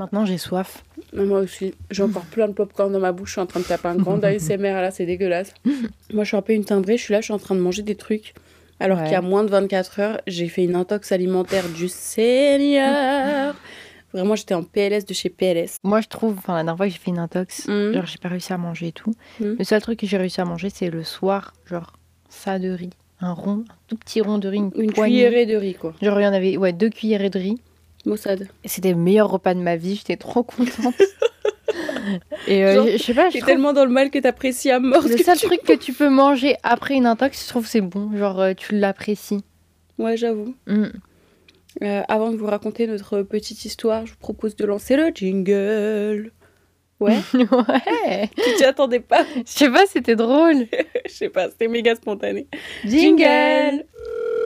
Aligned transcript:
Maintenant, 0.00 0.24
j'ai 0.24 0.38
soif. 0.38 0.82
Mais 1.12 1.24
Moi 1.24 1.40
aussi. 1.40 1.74
J'ai 1.90 2.02
encore 2.02 2.24
plein 2.24 2.48
de 2.48 2.54
popcorn 2.54 2.90
dans 2.90 2.98
ma 3.00 3.12
bouche. 3.12 3.28
Je 3.28 3.32
suis 3.34 3.40
en 3.40 3.46
train 3.46 3.60
de 3.60 3.64
taper 3.66 3.88
un 3.88 3.96
grand 3.96 4.18
ASMR 4.24 4.80
là, 4.80 4.90
c'est 4.90 5.04
dégueulasse. 5.06 5.52
Moi, 6.12 6.24
je 6.24 6.28
suis 6.28 6.36
un 6.38 6.42
peu 6.42 6.54
une 6.54 6.64
timbrée. 6.64 6.96
Je 6.96 7.02
suis 7.02 7.12
là, 7.12 7.20
je 7.20 7.26
suis 7.26 7.34
en 7.34 7.38
train 7.38 7.54
de 7.54 7.60
manger 7.60 7.82
des 7.82 7.94
trucs. 7.96 8.32
Alors 8.80 8.96
Ouais. 8.98 9.04
qu'il 9.04 9.12
y 9.12 9.16
a 9.16 9.20
moins 9.20 9.44
de 9.44 9.50
24 9.50 10.00
heures, 10.00 10.20
j'ai 10.26 10.48
fait 10.48 10.64
une 10.64 10.74
intox 10.74 11.12
alimentaire 11.12 11.64
du 11.68 11.86
Seigneur. 11.88 13.54
Vraiment, 14.14 14.34
j'étais 14.34 14.54
en 14.54 14.62
PLS 14.64 15.04
de 15.04 15.12
chez 15.14 15.28
PLS. 15.28 15.76
Moi, 15.84 16.00
je 16.00 16.08
trouve, 16.08 16.36
enfin, 16.38 16.54
la 16.54 16.60
dernière 16.64 16.76
fois 16.78 16.86
que 16.86 16.92
j'ai 16.92 16.98
fait 16.98 17.10
une 17.10 17.18
intox, 17.18 17.68
Mhm. 17.68 17.92
genre, 17.92 18.06
j'ai 18.06 18.18
pas 18.18 18.28
réussi 18.30 18.52
à 18.52 18.58
manger 18.58 18.88
et 18.88 18.92
tout. 18.92 19.12
Mhm. 19.38 19.56
Le 19.58 19.64
seul 19.64 19.80
truc 19.82 20.00
que 20.00 20.06
j'ai 20.06 20.16
réussi 20.16 20.40
à 20.40 20.44
manger, 20.44 20.68
c'est 20.70 20.90
le 20.90 21.04
soir, 21.04 21.52
genre, 21.66 21.92
ça 22.28 22.58
de 22.58 22.70
riz. 22.70 22.90
Un 23.20 23.32
rond, 23.34 23.64
un 23.68 23.74
tout 23.86 23.96
petit 23.96 24.20
rond 24.22 24.38
de 24.38 24.48
riz, 24.48 24.56
une, 24.56 24.70
Une 24.76 24.92
cuillerée 24.94 25.44
de 25.46 25.54
riz, 25.56 25.74
quoi. 25.74 25.92
Genre, 26.00 26.18
il 26.18 26.24
y 26.24 26.26
en 26.26 26.32
avait, 26.32 26.56
ouais, 26.56 26.72
deux 26.72 26.88
cuillerées 26.88 27.28
de 27.30 27.38
riz. 27.38 27.60
Mossad. 28.06 28.48
C'était 28.64 28.90
le 28.90 28.96
meilleur 28.96 29.30
repas 29.30 29.54
de 29.54 29.60
ma 29.60 29.76
vie, 29.76 29.96
j'étais 29.96 30.16
trop 30.16 30.42
contente. 30.42 30.94
et 32.48 32.64
euh, 32.64 32.74
Genre, 32.74 32.86
je 32.86 32.96
sais 32.98 33.14
pas, 33.14 33.28
je 33.28 33.34
T'es 33.34 33.38
trouve, 33.40 33.52
tellement 33.52 33.72
dans 33.72 33.84
le 33.84 33.90
mal 33.90 34.10
que 34.10 34.18
t'apprécies 34.18 34.70
à 34.70 34.80
mort. 34.80 35.02
le 35.06 35.16
que 35.16 35.22
seul 35.22 35.38
truc 35.38 35.62
que 35.62 35.74
tu 35.74 35.92
peux 35.92 36.08
manger 36.08 36.56
après 36.62 36.94
une 36.94 37.06
intox, 37.06 37.44
je 37.44 37.48
trouve 37.48 37.66
c'est 37.66 37.80
bon. 37.80 38.16
Genre, 38.16 38.40
euh, 38.40 38.54
tu 38.54 38.74
l'apprécies. 38.74 39.44
Ouais, 39.98 40.16
j'avoue. 40.16 40.54
Mm. 40.66 40.86
Euh, 41.82 42.02
avant 42.08 42.30
de 42.30 42.36
vous 42.36 42.46
raconter 42.46 42.86
notre 42.86 43.22
petite 43.22 43.64
histoire, 43.64 44.06
je 44.06 44.12
vous 44.12 44.18
propose 44.18 44.56
de 44.56 44.64
lancer 44.64 44.96
le 44.96 45.10
jingle. 45.14 46.32
Ouais. 46.98 47.16
ouais. 47.34 48.28
tu 48.36 48.54
t'y 48.56 48.64
attendais 48.64 49.00
pas 49.00 49.24
Je 49.36 49.42
sais 49.46 49.70
pas, 49.70 49.86
c'était 49.86 50.16
drôle. 50.16 50.66
Je 51.06 51.12
sais 51.12 51.28
pas, 51.28 51.48
c'était 51.50 51.68
méga 51.68 51.94
spontané. 51.94 52.46
Jingle 52.84 53.24
Allô 53.24 54.39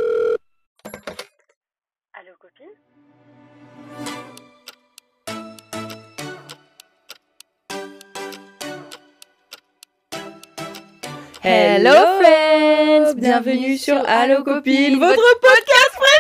Hello 11.46 11.92
friends 12.20 13.14
Bienvenue 13.16 13.76
sur 13.76 13.96
Allo 14.08 14.42
Copine, 14.42 14.98
votre 14.98 15.22
podcast 15.40 15.90
préféré 15.92 16.18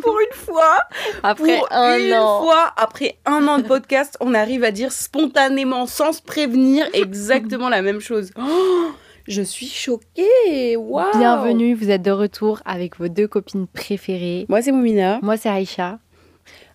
Pour 0.02 0.18
une 0.20 0.32
fois, 0.36 0.78
Après 1.22 1.58
pour 1.58 1.68
un 1.72 1.98
une 1.98 2.14
an. 2.14 2.42
fois, 2.42 2.72
après 2.76 3.16
un 3.26 3.46
an 3.48 3.58
de 3.58 3.64
podcast, 3.64 4.16
on 4.20 4.32
arrive 4.34 4.62
à 4.64 4.70
dire 4.70 4.92
spontanément, 4.92 5.86
sans 5.86 6.12
se 6.12 6.22
prévenir, 6.22 6.86
exactement 6.94 7.68
la 7.68 7.82
même 7.82 8.00
chose. 8.00 8.30
Oh, 8.38 8.92
je 9.26 9.42
suis 9.42 9.66
choquée 9.66 10.76
Waouh 10.76 11.18
Bienvenue, 11.18 11.74
vous 11.74 11.90
êtes 11.90 12.02
de 12.02 12.10
retour 12.12 12.60
avec 12.64 12.96
vos 12.98 13.08
deux 13.08 13.26
copines 13.28 13.66
préférées. 13.66 14.46
Moi, 14.48 14.62
c'est 14.62 14.72
Moumina. 14.72 15.18
Moi, 15.22 15.36
c'est 15.36 15.48
Aïcha. 15.50 15.98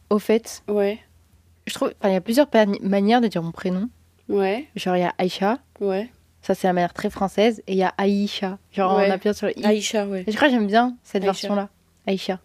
Au 0.09 0.19
fait, 0.19 0.61
Ouais, 0.67 0.99
je 1.65 1.73
trouve, 1.73 1.93
il 2.03 2.11
y 2.11 2.15
a 2.15 2.21
plusieurs 2.21 2.47
manières 2.81 3.21
de 3.21 3.27
dire 3.27 3.41
mon 3.41 3.51
prénom. 3.51 3.87
ouais, 4.27 4.67
Genre, 4.75 4.97
il 4.97 5.01
y 5.01 5.05
a 5.05 5.13
Aïcha, 5.17 5.57
ouais. 5.79 6.09
Ça 6.41 6.55
c'est 6.55 6.67
la 6.67 6.73
manière 6.73 6.93
très 6.93 7.09
française, 7.09 7.61
et 7.67 7.73
il 7.73 7.77
y 7.77 7.83
a 7.83 7.93
Aïcha. 7.97 8.57
Genre, 8.71 8.95
Ouais. 8.97 9.07
on 9.09 9.11
appuie 9.11 9.33
sur 9.33 9.47
le 9.47 9.57
i. 9.59 9.65
Aïcha, 9.65 10.05
ouais. 10.07 10.23
Et 10.27 10.31
je 10.31 10.35
crois 10.35 10.47
que 10.47 10.53
j'aime 10.53 10.67
bien 10.67 10.97
cette 11.03 11.23
version-là. 11.23 11.69
Aïcha. 12.07 12.39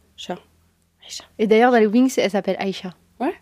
Aïcha. 1.02 1.25
Et 1.39 1.47
d'ailleurs, 1.47 1.70
dans 1.72 1.78
les 1.78 1.86
Wings, 1.86 2.12
elle 2.19 2.30
s'appelle 2.30 2.56
Aïcha. 2.58 2.92
Ouais. 3.20 3.34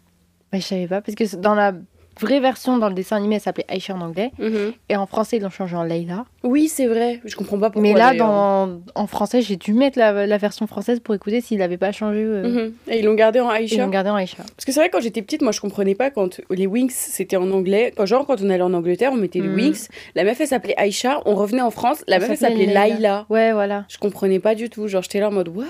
Bah, 0.53 0.59
je 0.59 0.65
savais 0.65 0.87
pas, 0.87 1.01
parce 1.01 1.15
que 1.17 1.37
dans 1.37 1.55
la 1.55 1.73
vraie 2.21 2.41
version, 2.41 2.79
dans 2.79 2.89
le 2.89 2.95
dessin 2.95 3.17
animé, 3.17 3.37
elle 3.37 3.41
s'appelait 3.41 3.65
Aïcha 3.69 3.95
en 3.95 4.01
anglais. 4.01 4.31
Mhm. 4.39 4.73
Et 4.89 4.97
en 4.97 5.07
français, 5.07 5.37
ils 5.39 5.43
l'ont 5.43 5.51
changé 5.51 5.77
en 5.77 5.83
Leila. 5.83 6.25
Oui, 6.43 6.69
c'est 6.69 6.87
vrai. 6.87 7.21
Je 7.25 7.37
comprends 7.37 7.59
pas 7.59 7.71
pourquoi. 7.71 7.91
Mais 7.93 7.99
là, 7.99 8.15
dans... 8.15 8.81
en 8.95 9.07
français, 9.07 9.41
j'ai 9.43 9.57
dû 9.57 9.73
mettre 9.75 9.99
la, 9.99 10.27
la 10.27 10.39
version 10.39 10.67
française 10.67 11.01
pour 11.01 11.15
écouter 11.15 11.41
s'il 11.41 11.59
n'avait 11.59 11.77
pas 11.79 11.93
changé. 11.93 12.23
euh, 12.23 12.43
Mhm. 12.67 12.73
Et 12.89 12.99
ils 13.01 13.05
l'ont 13.05 13.15
gardé 13.15 13.41
en 13.41 13.51
Ils 13.53 13.57
Aïcha. 13.57 13.83
l'ont 13.85 13.91
gardé 13.91 14.11
en 14.11 14.17
Aïcha. 14.17 14.39
Parce 14.39 14.65
que 14.65 14.73
c'est 14.73 14.81
vrai, 14.81 14.91
quand 14.91 15.01
j'étais 15.01 15.23
petite, 15.23 15.43
moi 15.43 15.53
je 15.53 15.61
comprenais 15.61 15.95
pas 15.95 16.11
quand 16.11 16.41
les 16.51 16.67
Wings 16.67 16.91
c'était 16.95 17.37
en 17.37 17.51
anglais. 17.51 17.93
Quand, 17.97 18.07
genre, 18.07 18.27
quand 18.27 18.41
on 18.43 18.51
allait 18.51 18.63
en 18.63 18.75
Angleterre, 18.75 19.11
on 19.13 19.17
mettait 19.17 19.41
les 19.41 19.49
Mhm. 19.49 19.55
Wings. 19.57 19.89
La 20.15 20.25
meuf 20.25 20.41
elle 20.41 20.47
s'appelait 20.49 20.75
Aïcha. 20.77 21.21
On 21.27 21.35
revenait 21.35 21.63
en 21.63 21.71
France, 21.71 22.05
la 22.09 22.19
meuf 22.19 22.31
elle 22.31 22.37
s'appelait 22.37 22.67
Layla. 22.67 23.27
Ouais, 23.31 23.53
voilà. 23.53 23.85
Je 23.89 23.99
comprenais 23.99 24.39
pas 24.39 24.55
du 24.55 24.71
tout. 24.71 24.87
Genre, 24.89 25.03
j'étais 25.03 25.21
là 25.21 25.29
en 25.29 25.33
mode, 25.33 25.49
what? 25.49 25.65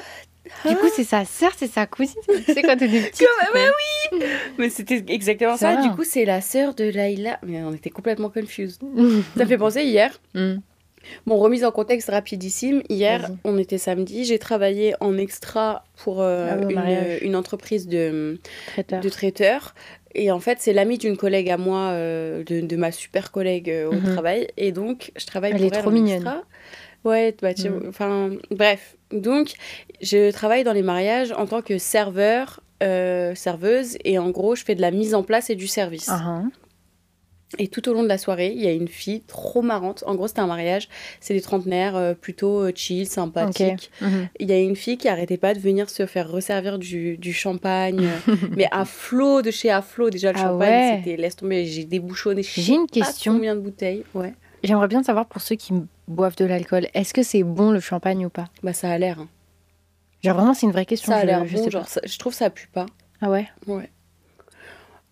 Du 0.69 0.77
coup, 0.77 0.89
c'est 0.95 1.05
sa 1.05 1.25
sœur, 1.25 1.53
c'est 1.57 1.67
sa 1.71 1.87
cousine. 1.87 2.21
tu 2.47 2.53
sais, 2.53 2.63
quand 2.63 2.77
t'étais 2.77 3.01
petite. 3.11 3.27
Comme- 3.27 3.61
mais 4.13 4.19
Mais 4.59 4.69
c'était 4.71 5.03
exactement 5.09 5.57
Ça 5.57 5.77
ça. 5.77 5.83
Du 5.83 5.91
coup, 5.95 6.05
c'est 6.05 6.25
la 6.25 6.41
sœur 6.41 6.75
de 6.75 6.85
Laïla. 6.85 7.39
Mais 7.43 7.63
on 7.63 7.73
était 7.73 7.91
complètement 7.91 8.29
confused. 8.31 8.83
Mm. 8.83 9.21
Ça 9.39 9.47
fait 9.47 9.57
penser 9.59 9.83
hier. 9.85 10.21
Mm. 10.35 10.57
Bon, 11.27 11.37
remise 11.37 11.65
en 11.65 11.71
contexte 11.71 12.11
rapidissime. 12.11 12.83
Hier, 12.89 13.21
Vas-y. 13.23 13.37
on 13.45 13.59
était 13.59 13.79
samedi. 13.79 14.25
J'ai 14.25 14.39
travaillé 14.39 14.95
en 15.01 15.17
extra 15.19 15.85
pour 15.97 16.23
euh, 16.23 16.49
Ah 16.53 16.57
oui, 16.67 16.75
une, 17.23 17.37
entreprise 17.37 17.87
de. 17.89 18.39
Traiteur. 18.69 19.01
de 19.01 19.09
traiteur. 19.09 19.75
Et 20.15 20.31
en 20.31 20.41
fait, 20.41 20.59
c'est 20.61 20.73
l'amie 20.73 20.97
d'une 20.99 21.17
collègue 21.17 21.51
à 21.51 21.57
moi, 21.57 21.91
euh, 21.91 22.45
de, 22.45 22.61
de 22.61 22.77
ma 22.77 22.93
super 22.93 23.33
collègue 23.33 23.69
euh, 23.71 23.89
au 23.89 23.95
Mhm. 23.95 24.13
travail. 24.13 24.49
Et 24.57 24.73
donc, 24.73 25.11
je 25.17 25.27
travaille 25.27 25.51
Elle 25.53 25.57
pour 25.59 25.67
est 25.67 25.75
elle 25.77 25.81
trop 25.83 25.91
en 25.91 25.93
mignonne. 25.93 26.15
extra. 26.17 26.43
Ouais, 27.05 27.35
bah, 27.43 27.53
tu- 27.53 27.69
Mhm. 27.69 27.87
enfin, 27.89 28.31
bref. 28.51 28.97
Donc, 29.13 29.53
je 30.01 30.31
travaille 30.31 30.65
dans 30.65 30.73
les 30.73 30.83
mariages 30.83 31.33
en 31.33 31.47
tant 31.47 31.63
que 31.63 31.79
serveur, 31.79 32.61
euh, 32.83 33.35
serveuse. 33.35 33.97
Et 34.05 34.19
en 34.19 34.31
gros, 34.31 34.55
je 34.55 34.65
fais 34.65 34.75
de 34.75 34.81
la 34.81 34.91
mise 34.91 35.15
en 35.15 35.23
place 35.23 35.51
et 35.51 35.55
du 35.55 35.67
service. 35.69 36.09
Ah, 36.09 36.21
hein. 36.25 36.51
Et 37.59 37.69
tout 37.69 37.89
au 37.89 37.93
long 37.95 38.03
de 38.03 38.09
la 38.09 38.19
soirée, 38.19 38.53
il 38.53 38.61
y 38.61 38.67
a 38.67 38.73
une 38.73 38.89
fille 38.89 39.21
trop 39.21 39.63
marrante. 39.63 40.03
En 40.09 40.17
gros, 40.17 40.27
c'était 40.27 40.41
un 40.41 40.49
mariage. 40.49 40.89
C'est 41.21 41.35
des 41.35 41.41
trentenaires 41.41 41.95
euh, 41.95 42.13
plutôt 42.13 42.63
euh, 42.65 42.73
chill, 42.75 43.07
sympathiques. 43.07 43.93
Mhm. 44.01 44.29
Il 44.41 44.49
y 44.51 44.53
a 44.53 44.59
une 44.59 44.75
fille 44.75 44.99
qui 44.99 45.09
arrêtait 45.09 45.37
pas 45.37 45.55
de 45.55 45.61
venir 45.61 45.89
se 45.89 46.05
faire 46.07 46.29
resservir 46.29 46.81
du, 46.81 47.17
du 47.17 47.33
champagne, 47.33 48.09
mais 48.57 48.67
à 48.73 48.85
flot 48.85 49.41
de 49.43 49.53
chez 49.53 49.71
à 49.71 49.83
flot. 49.83 50.11
Déjà, 50.11 50.33
le 50.33 50.39
Ah 50.39 50.43
champagne, 50.49 50.69
ouais. 50.69 51.03
c'était 51.05 51.17
laisse 51.17 51.37
tomber, 51.37 51.65
j'ai 51.67 51.85
débouchonné. 51.85 52.43
J'ai 52.43 52.75
une 52.75 52.89
question. 52.89 53.35
Combien 53.35 53.55
de 53.55 53.61
bouteilles 53.61 54.03
Ouais. 54.15 54.35
J'aimerais 54.65 54.89
bien 54.89 55.05
savoir 55.05 55.27
pour 55.27 55.41
ceux 55.41 55.55
qui 55.55 55.75
boivent 56.09 56.37
de 56.37 56.47
l'alcool, 56.47 56.89
est-ce 56.95 57.15
que 57.15 57.23
c'est 57.23 57.43
bon 57.45 57.71
le 57.71 57.81
champagne 57.81 58.27
ou 58.27 58.31
pas? 58.31 58.47
Bah, 58.65 58.73
ça 58.73 58.91
a 58.91 58.99
l'air. 58.99 59.21
hein. 59.21 59.29
Genre 60.25 60.37
vraiment, 60.37 60.55
c'est 60.55 60.67
une 60.67 60.73
vraie 60.73 60.87
question. 60.87 61.13
Ça 61.13 61.19
a 61.19 61.21
je- 61.23 61.27
l'air 61.27 61.47
je 61.47 61.57
bon. 61.57 61.71
Genre, 61.71 61.83
pas. 61.83 61.89
ça- 61.89 62.01
je 62.05 62.19
trouve 62.19 62.33
ça 62.35 62.51
pue 62.51 62.69
pas. 62.73 62.87
Ah 63.21 63.31
ouais? 63.31 63.47
Ouais. 63.67 63.89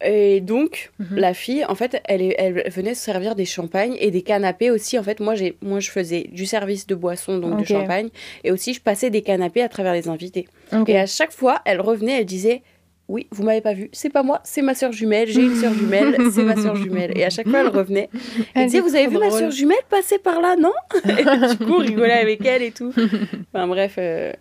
Et 0.04 0.40
donc, 0.40 0.90
Mhm. 0.98 1.16
la 1.16 1.32
fille, 1.32 1.64
en 1.64 1.76
fait, 1.76 2.02
elle, 2.06 2.34
elle 2.36 2.68
venait 2.70 2.94
se 2.94 3.04
servir 3.04 3.36
des 3.36 3.44
champagnes 3.44 3.94
et 4.00 4.10
des 4.10 4.22
canapés 4.22 4.72
aussi. 4.72 4.98
En 4.98 5.02
fait, 5.04 5.20
moi, 5.20 5.34
moi, 5.60 5.78
je 5.78 5.90
faisais 5.90 6.28
du 6.32 6.44
service 6.44 6.88
de 6.88 6.96
boisson, 6.96 7.38
donc 7.38 7.52
Ok. 7.54 7.60
de 7.60 7.64
champagne, 7.66 8.08
et 8.42 8.50
aussi 8.50 8.74
je 8.74 8.80
passais 8.80 9.10
des 9.10 9.22
canapés 9.22 9.62
à 9.62 9.68
travers 9.68 9.92
les 9.92 10.08
invités. 10.08 10.48
Et 10.88 10.98
à 10.98 11.06
chaque 11.06 11.30
fois, 11.30 11.62
elle 11.64 11.80
revenait, 11.80 12.18
elle 12.18 12.24
disait 12.26 12.62
Oui, 13.08 13.26
vous 13.30 13.42
m'avez 13.42 13.60
pas 13.60 13.74
vu, 13.74 13.90
c'est 13.92 14.08
pas 14.08 14.22
moi, 14.22 14.40
c'est 14.44 14.62
ma 14.62 14.74
soeur 14.74 14.92
jumelle, 14.92 15.28
j'ai 15.28 15.42
une 15.42 15.56
soeur 15.56 15.74
jumelle, 15.74 16.16
c'est 16.32 16.44
ma 16.44 16.56
soeur 16.56 16.76
jumelle. 16.76 17.12
Et 17.16 17.24
à 17.24 17.30
chaque 17.30 17.48
fois, 17.48 17.60
elle 17.60 17.68
revenait. 17.68 18.08
Elle 18.54 18.62
Elle 18.62 18.66
disait 18.66 18.80
Vous 18.80 18.94
avez 18.94 19.06
vu 19.08 19.18
ma 19.18 19.30
soeur 19.30 19.50
jumelle 19.50 19.76
passer 19.90 20.18
par 20.18 20.40
là, 20.40 20.56
non 20.56 20.72
Et 21.04 21.24
du 21.56 21.56
coup, 21.58 21.74
on 21.74 21.78
rigolait 21.78 22.12
avec 22.12 22.44
elle 22.46 22.62
et 22.62 22.70
tout. 22.72 22.92
Enfin 23.52 23.66
bref. 23.66 23.96
euh. 23.98 24.32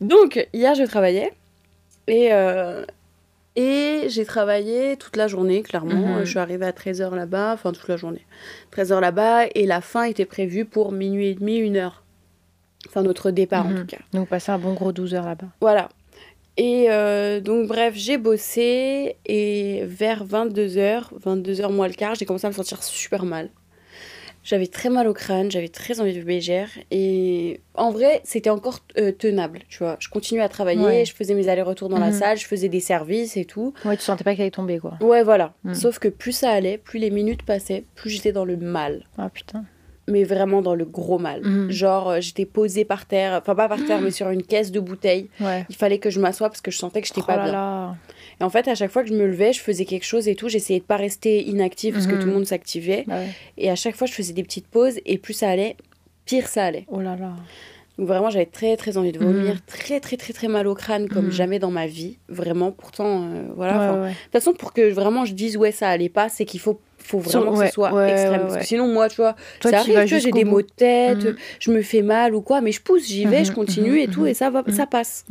Donc, 0.00 0.46
hier, 0.52 0.74
je 0.74 0.82
travaillais. 0.82 1.32
Et, 2.06 2.28
euh, 2.32 2.84
et 3.56 4.02
j'ai 4.08 4.24
travaillé 4.26 4.96
toute 4.96 5.16
la 5.16 5.28
journée, 5.28 5.62
clairement. 5.62 6.16
Mhm. 6.18 6.24
Je 6.24 6.30
suis 6.30 6.38
arrivée 6.40 6.66
à 6.66 6.72
13h 6.72 7.14
là-bas, 7.14 7.52
enfin 7.54 7.72
toute 7.72 7.88
la 7.88 7.96
journée. 7.96 8.26
13h 8.76 9.00
là-bas, 9.00 9.46
et 9.54 9.64
la 9.66 9.80
fin 9.80 10.02
était 10.02 10.26
prévue 10.26 10.64
pour 10.66 10.92
minuit 10.92 11.28
et 11.28 11.34
demi, 11.34 11.56
une 11.56 11.76
heure. 11.76 12.02
Enfin, 12.88 13.02
notre 13.02 13.30
départ 13.30 13.64
en 13.66 13.70
Mhm. 13.70 13.78
tout 13.80 13.86
cas. 13.86 14.02
Donc 14.12 14.28
passer 14.28 14.52
un 14.52 14.58
bon 14.58 14.74
gros 14.74 14.92
12 14.92 15.14
heures 15.14 15.24
là-bas. 15.24 15.46
Voilà. 15.60 15.88
Et 16.56 16.86
euh, 16.88 17.40
donc, 17.40 17.66
bref, 17.66 17.94
j'ai 17.96 18.16
bossé 18.16 19.16
et 19.26 19.82
vers 19.86 20.24
22h, 20.24 21.10
22h 21.24 21.72
moins 21.72 21.88
le 21.88 21.94
quart, 21.94 22.14
j'ai 22.14 22.24
commencé 22.26 22.46
à 22.46 22.50
me 22.50 22.54
sentir 22.54 22.82
super 22.82 23.24
mal. 23.24 23.50
J'avais 24.44 24.66
très 24.66 24.90
mal 24.90 25.08
au 25.08 25.14
crâne, 25.14 25.50
j'avais 25.50 25.68
très 25.70 26.00
envie 26.00 26.12
de 26.12 26.22
bégère 26.22 26.68
et 26.90 27.60
en 27.74 27.90
vrai, 27.90 28.20
c'était 28.24 28.50
encore 28.50 28.80
euh, 28.98 29.10
tenable, 29.10 29.60
tu 29.70 29.78
vois. 29.78 29.96
Je 30.00 30.10
continuais 30.10 30.42
à 30.42 30.50
travailler, 30.50 30.84
Ouais. 30.84 31.04
je 31.06 31.14
faisais 31.14 31.34
mes 31.34 31.48
allers-retours 31.48 31.88
dans 31.88 31.98
la 31.98 32.08
Mhm. 32.10 32.12
salle, 32.18 32.36
je 32.38 32.44
faisais 32.46 32.68
des 32.68 32.80
services 32.80 33.38
et 33.38 33.46
tout. 33.46 33.72
Ouais, 33.86 33.96
tu 33.96 34.02
sentais 34.02 34.22
pas 34.22 34.32
qu'elle 34.34 34.42
allait 34.42 34.50
tomber 34.50 34.78
quoi. 34.78 34.98
Ouais, 35.00 35.22
voilà. 35.22 35.54
Mhm. 35.64 35.72
Sauf 35.74 35.98
que 35.98 36.08
plus 36.08 36.32
ça 36.32 36.50
allait, 36.50 36.76
plus 36.76 36.98
les 36.98 37.08
minutes 37.10 37.42
passaient, 37.42 37.84
plus 37.94 38.10
j'étais 38.10 38.32
dans 38.32 38.44
le 38.44 38.58
mal. 38.58 39.06
Ah 39.16 39.30
putain. 39.30 39.64
Mais 40.06 40.24
vraiment 40.24 40.60
dans 40.60 40.74
le 40.74 40.84
gros 40.84 41.18
mal. 41.18 41.40
Mhm. 41.42 41.70
Genre, 41.70 42.10
euh, 42.10 42.20
j'étais 42.20 42.44
posée 42.44 42.84
par 42.84 43.06
terre, 43.06 43.38
enfin 43.40 43.54
pas 43.54 43.68
par 43.68 43.82
terre, 43.86 44.00
mais 44.02 44.10
sur 44.10 44.28
une 44.28 44.42
caisse 44.42 44.70
de 44.70 44.78
bouteilles. 44.80 45.30
Ouais. 45.40 45.64
Il 45.70 45.76
fallait 45.76 45.98
que 45.98 46.10
je 46.10 46.20
m'assoie 46.20 46.48
parce 46.50 46.60
que 46.60 46.70
je 46.70 46.76
sentais 46.76 47.00
que 47.00 47.06
j'étais 47.08 47.22
Oh 47.22 47.26
pas 47.26 47.36
là 47.36 47.44
bien. 47.44 47.52
là. 47.52 47.96
Et 48.40 48.44
en 48.44 48.50
fait, 48.50 48.68
à 48.68 48.74
chaque 48.74 48.90
fois 48.90 49.02
que 49.02 49.08
je 49.08 49.14
me 49.14 49.26
levais, 49.26 49.52
je 49.54 49.60
faisais 49.60 49.86
quelque 49.86 50.04
chose 50.04 50.28
et 50.28 50.34
tout. 50.34 50.48
J'essayais 50.50 50.80
de 50.80 50.84
pas 50.84 50.96
rester 50.96 51.42
inactive 51.48 51.94
parce 51.94 52.06
que 52.06 52.14
Mhm. 52.16 52.20
tout 52.20 52.26
le 52.26 52.32
monde 52.34 52.46
s'activait. 52.46 53.04
Bah 53.06 53.14
ouais. 53.16 53.28
Et 53.56 53.70
à 53.70 53.76
chaque 53.76 53.96
fois, 53.96 54.06
je 54.06 54.12
faisais 54.12 54.34
des 54.34 54.42
petites 54.42 54.66
pauses 54.66 54.98
et 55.06 55.16
plus 55.16 55.32
ça 55.32 55.48
allait, 55.48 55.76
pire 56.26 56.48
ça 56.48 56.64
allait. 56.66 56.84
Oh 56.88 57.00
là 57.00 57.16
là. 57.16 57.32
Donc 57.96 58.08
vraiment, 58.08 58.28
j'avais 58.28 58.44
très 58.46 58.76
très 58.76 58.96
envie 58.98 59.12
de 59.12 59.20
vomir, 59.20 59.54
Mhm. 59.54 59.60
très 59.66 60.00
très 60.00 60.16
très 60.16 60.32
très 60.32 60.48
mal 60.48 60.66
au 60.66 60.74
crâne 60.74 61.08
comme 61.08 61.26
Mhm. 61.26 61.30
jamais 61.30 61.58
dans 61.60 61.70
ma 61.70 61.86
vie. 61.86 62.18
Vraiment, 62.28 62.72
pourtant, 62.72 63.22
euh, 63.22 63.44
voilà. 63.56 63.92
Ouais, 63.94 64.00
ouais. 64.00 64.08
De 64.10 64.14
toute 64.14 64.32
façon, 64.32 64.52
pour 64.52 64.72
que 64.72 64.90
vraiment 64.92 65.24
je 65.24 65.32
dise 65.32 65.56
ouais, 65.56 65.70
ça 65.72 65.88
allait 65.88 66.08
pas, 66.08 66.28
c'est 66.28 66.44
qu'il 66.44 66.58
faut, 66.60 66.80
faut 67.04 67.18
vraiment 67.18 67.52
que 67.58 67.66
ce 67.66 67.72
soit 67.72 67.92
ouais, 67.92 68.10
extrême. 68.12 68.32
ouais, 68.32 68.38
Parce 68.40 68.54
que 68.54 68.58
ouais. 68.60 68.64
sinon, 68.66 68.88
moi, 68.88 69.08
tu 69.08 69.16
vois, 69.16 69.36
Toi, 69.60 69.70
ça 69.70 69.78
arrive, 69.80 70.06
j'ai 70.06 70.30
des 70.30 70.44
maux 70.44 70.62
de 70.62 70.68
tête, 70.74 71.24
Mhm. 71.24 71.36
je 71.60 71.70
me 71.70 71.82
fais 71.82 72.02
mal 72.02 72.34
ou 72.34 72.40
quoi, 72.40 72.60
mais 72.60 72.72
je 72.72 72.80
pousse, 72.80 73.06
j'y 73.06 73.24
vais, 73.26 73.44
je 73.44 73.52
continue 73.52 73.90
mhm, 73.92 73.98
et 73.98 74.08
tout, 74.08 74.20
mhm. 74.22 74.28
et 74.28 74.34
ça 74.34 74.50
va, 74.50 74.62
ça 74.72 74.86
passe. 74.86 75.24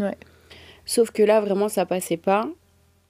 Sauf 0.86 1.12
que 1.12 1.24
là, 1.24 1.42
vraiment, 1.42 1.70
ça 1.70 1.86
passait 1.86 2.18
pas. 2.18 2.48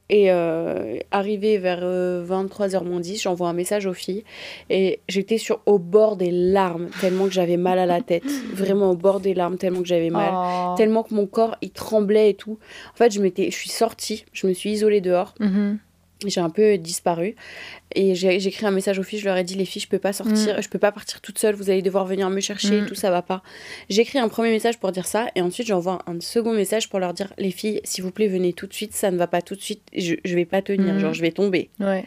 Et 0.10 0.32
euh, 0.32 0.98
arrivé 1.12 1.58
vers 1.58 1.80
23h 1.82 2.84
moins 2.84 3.00
10, 3.00 3.22
j'envoie 3.24 3.48
un 3.48 3.54
message 3.54 3.86
aux 3.88 3.94
filles. 3.94 4.24
Et 4.70 5.00
j'étais 5.08 5.38
sur 5.38 5.62
au 5.66 5.80
bord 5.80 6.18
des 6.18 6.30
larmes, 6.30 6.90
tellement 7.02 7.26
que 7.26 7.32
j'avais 7.32 7.58
mal 7.58 7.80
à 7.80 7.86
la 7.86 8.02
tête. 8.02 8.24
Vraiment 8.54 8.92
au 8.92 8.96
bord 8.96 9.22
des 9.22 9.34
larmes, 9.34 9.58
tellement 9.58 9.80
que 9.82 9.88
j'avais 9.88 10.10
mal. 10.12 10.32
Oh. 10.34 10.76
Tellement 10.78 11.04
que 11.04 11.16
mon 11.16 11.26
corps, 11.26 11.56
il 11.62 11.72
tremblait 11.72 12.32
et 12.32 12.34
tout. 12.36 12.60
En 12.94 12.98
fait, 12.98 13.12
je, 13.12 13.22
m'étais, 13.22 13.46
je 13.50 13.56
suis 13.56 13.70
sortie, 13.70 14.26
je 14.34 14.46
me 14.46 14.54
suis 14.54 14.72
isolée 14.72 15.02
dehors. 15.02 15.34
J'ai 16.30 16.42
un 16.42 16.50
peu 16.50 16.78
disparu. 16.78 17.36
Et 17.96 18.16
j'ai 18.16 18.36
écrit 18.36 18.66
un 18.66 18.72
message 18.72 18.98
aux 19.00 19.04
filles. 19.04 19.20
Je 19.20 19.26
leur 19.26 19.38
ai 19.38 19.44
dit 19.44 19.56
les 19.56 19.66
filles, 19.66 19.82
je 19.82 19.88
peux 19.88 20.00
pas 20.00 20.14
sortir, 20.14 20.62
je 20.62 20.68
peux 20.70 20.80
pas 20.80 20.92
partir 20.92 21.22
toute 21.22 21.38
seule. 21.38 21.56
Vous 21.56 21.70
allez 21.70 21.82
devoir 21.82 22.06
venir 22.06 22.30
me 22.30 22.40
chercher. 22.40 22.82
Mm. 22.82 22.86
Tout 22.88 22.96
ça 22.96 23.12
va 23.12 23.22
pas. 23.22 23.44
J'ai 23.90 24.02
écrit 24.02 24.20
un 24.20 24.28
premier 24.30 24.50
message 24.52 24.80
pour 24.80 24.92
dire 24.92 25.06
ça. 25.06 25.28
Et 25.36 25.42
ensuite, 25.42 25.68
j'envoie 25.68 26.00
un 26.08 26.20
second 26.20 26.54
message 26.54 26.90
pour 26.90 27.00
leur 27.00 27.14
dire 27.14 27.34
les 27.38 27.52
filles, 27.52 27.82
s'il 27.84 28.04
vous 28.04 28.12
plaît, 28.12 28.28
venez 28.28 28.54
tout 28.54 28.68
de 28.68 28.74
suite. 28.74 28.94
Ça 28.94 29.12
ne 29.12 29.18
va 29.18 29.28
pas 29.28 29.42
tout 29.42 29.56
de 29.56 29.62
suite. 29.62 29.82
Je, 29.96 30.16
je 30.26 30.36
vais 30.36 30.46
pas 30.46 30.62
tenir. 30.62 30.94
Mm. 30.96 31.00
Genre, 31.00 31.14
je 31.14 31.22
vais 31.22 31.32
tomber. 31.32 31.70
Ouais. 31.80 32.06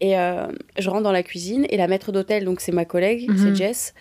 Et 0.00 0.18
euh, 0.18 0.46
je 0.78 0.90
rentre 0.90 1.02
dans 1.02 1.12
la 1.12 1.22
cuisine. 1.22 1.66
Et 1.70 1.76
la 1.76 1.88
maître 1.88 2.12
d'hôtel, 2.12 2.44
donc 2.44 2.60
c'est 2.60 2.72
ma 2.72 2.84
collègue, 2.84 3.28
Mhm. 3.30 3.38
c'est 3.38 3.54
Jess. 3.56 3.94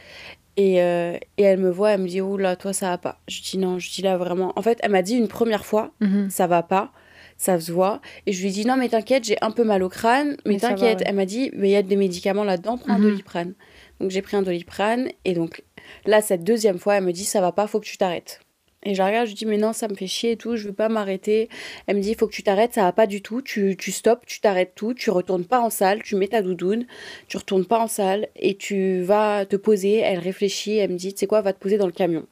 Et, 0.58 0.82
euh, 0.82 1.18
et 1.38 1.44
elle 1.44 1.60
me 1.60 1.70
voit, 1.70 1.92
elle 1.92 2.02
me 2.02 2.08
dit 2.08 2.22
Oh 2.22 2.38
là, 2.38 2.56
toi, 2.56 2.74
ça 2.74 2.90
va 2.90 2.98
pas. 2.98 3.20
Je 3.28 3.42
dis 3.42 3.58
non, 3.58 3.80
je 3.80 3.90
dis 3.92 4.02
là 4.02 4.18
vraiment. 4.18 4.54
En 4.56 4.62
fait, 4.62 4.78
elle 4.84 4.92
m'a 4.92 5.02
dit 5.02 5.16
une 5.16 5.28
première 5.28 5.66
fois 5.66 5.92
Mhm. 6.02 6.30
ça 6.30 6.48
va 6.48 6.64
pas, 6.64 6.92
ça 7.38 7.60
se 7.60 7.72
voit. 7.72 8.02
Et 8.26 8.32
je 8.34 8.42
lui 8.42 8.50
ai 8.50 8.52
dit, 8.52 8.66
non, 8.66 8.78
mais 8.78 8.90
t'inquiète, 8.90 9.24
j'ai 9.26 9.38
un 9.42 9.52
peu 9.52 9.64
mal 9.64 9.84
au 9.84 9.90
crâne, 9.90 10.38
mais, 10.46 10.58
t'inquiète. 10.58 11.00
ouais. 11.00 11.06
Elle 11.08 11.16
m'a 11.16 11.26
dit, 11.26 11.52
mais 11.54 11.70
il 11.70 11.72
y 11.72 11.76
a 11.76 11.82
des 11.82 11.96
médicaments 11.96 12.44
là-dedans, 12.44 12.78
prends 12.78 12.94
un 12.94 12.98
Mhm. 13.00 13.04
doliprane. 13.04 13.54
Donc 14.00 14.12
j'ai 14.12 14.22
pris 14.22 14.36
un 14.38 14.42
doliprane, 14.42 15.10
et 15.26 15.34
donc 15.34 15.64
là, 16.06 16.22
cette 16.22 16.44
deuxième 16.44 16.80
fois, 16.80 16.96
elle 16.96 17.04
me 17.04 17.12
dit, 17.14 17.26
ça 17.26 17.42
va 17.42 17.52
pas, 17.52 17.68
faut 17.68 17.80
que 17.80 17.86
tu 17.86 17.98
t'arrêtes. 17.98 18.40
Et 18.88 18.94
je 18.94 19.00
la 19.00 19.08
regarde, 19.08 19.26
je 19.26 19.32
lui 19.32 19.36
dis, 19.38 19.46
mais 19.48 19.58
non, 19.58 19.74
ça 19.74 19.88
me 19.88 19.96
fait 19.96 20.06
chier 20.06 20.34
et 20.34 20.38
tout, 20.38 20.56
je 20.58 20.68
veux 20.68 20.74
pas 20.74 20.90
m'arrêter. 20.90 21.50
Elle 21.88 21.96
me 21.98 22.02
dit, 22.02 22.14
faut 22.14 22.28
que 22.28 22.34
tu 22.34 22.44
t'arrêtes, 22.44 22.76
ça 22.76 22.84
va 22.84 22.92
pas 22.92 23.08
du 23.08 23.24
tout, 23.24 23.42
tu, 23.42 23.76
tu 23.80 23.92
stops, 23.92 24.22
tu 24.28 24.42
t'arrêtes 24.42 24.74
tout, 24.76 24.94
tu 24.94 25.10
retournes 25.10 25.46
pas 25.46 25.60
en 25.60 25.72
salle, 25.72 26.04
tu 26.04 26.16
mets 26.16 26.28
ta 26.28 26.44
doudoune, 26.44 26.86
tu 27.28 27.38
retournes 27.38 27.66
pas 27.66 27.80
en 27.80 27.88
salle, 27.88 28.28
et 28.36 28.56
tu 28.56 29.02
vas 29.02 29.46
te 29.48 29.56
poser. 29.56 29.96
Elle 30.02 30.20
réfléchit, 30.20 30.78
elle 30.78 30.92
me 30.92 30.98
dit, 30.98 31.14
tu 31.16 31.20
sais 31.22 31.26
quoi, 31.26 31.42
va 31.42 31.52
te 31.52 31.58
poser 31.60 31.78
dans 31.80 31.88
le 31.88 31.92
camion. 31.94 32.28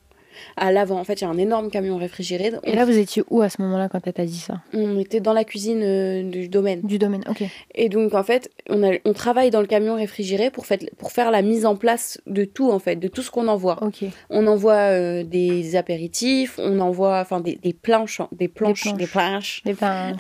À 0.58 0.72
l'avant, 0.72 1.00
en 1.00 1.04
fait, 1.04 1.22
il 1.22 1.24
y 1.24 1.28
a 1.28 1.30
un 1.30 1.38
énorme 1.38 1.70
camion 1.70 1.98
réfrigéré. 1.98 2.52
Et 2.64 2.74
là, 2.76 2.86
vous 2.86 2.98
étiez 2.98 3.24
où 3.30 3.42
à 3.42 3.50
ce 3.50 3.62
moment-là 3.62 3.90
quand 3.90 4.00
elle 4.06 4.14
t'a 4.14 4.26
dit 4.26 4.38
ça? 4.40 4.62
On 4.74 5.00
était 5.00 5.20
dans 5.20 5.34
la 5.34 5.44
cuisine 5.44 5.82
euh, 5.84 6.24
du 6.24 6.48
domaine. 6.50 6.82
Du 6.82 6.98
domaine, 6.98 7.24
ok. 7.30 7.44
Et 7.76 7.90
donc, 7.90 8.14
en 8.14 8.24
fait, 8.24 8.50
on, 8.70 8.84
a, 8.84 8.96
on 9.06 9.14
travaille 9.14 9.50
dans 9.52 9.62
le 9.62 9.68
camion 9.68 9.96
réfrigéré 9.96 10.50
pour, 10.52 10.66
fait, 10.66 10.90
pour 10.98 11.12
faire 11.12 11.32
la 11.32 11.42
mise 11.42 11.66
en 11.66 11.76
place 11.76 12.20
de 12.28 12.46
tout, 12.46 12.72
en 12.72 12.80
fait, 12.80 12.96
de 12.98 13.08
tout 13.08 13.22
ce 13.22 13.32
qu'on 13.32 13.48
envoie. 13.48 13.82
Ok. 13.84 14.04
On 14.30 14.48
envoie 14.48 14.74
euh, 14.74 15.24
des 15.24 15.76
apéritifs, 15.76 16.60
on 16.60 16.80
envoie 16.80 17.20
enfin 17.20 17.40
des, 17.40 17.56
des 17.56 17.74
planches, 17.74 18.20
hein, 18.22 18.30
des 18.32 18.48
planches, 18.48 18.84
planches. 18.84 18.98
des 18.98 19.08
planches. 19.08 19.62
Et 19.66 19.74
ben, 19.82 20.16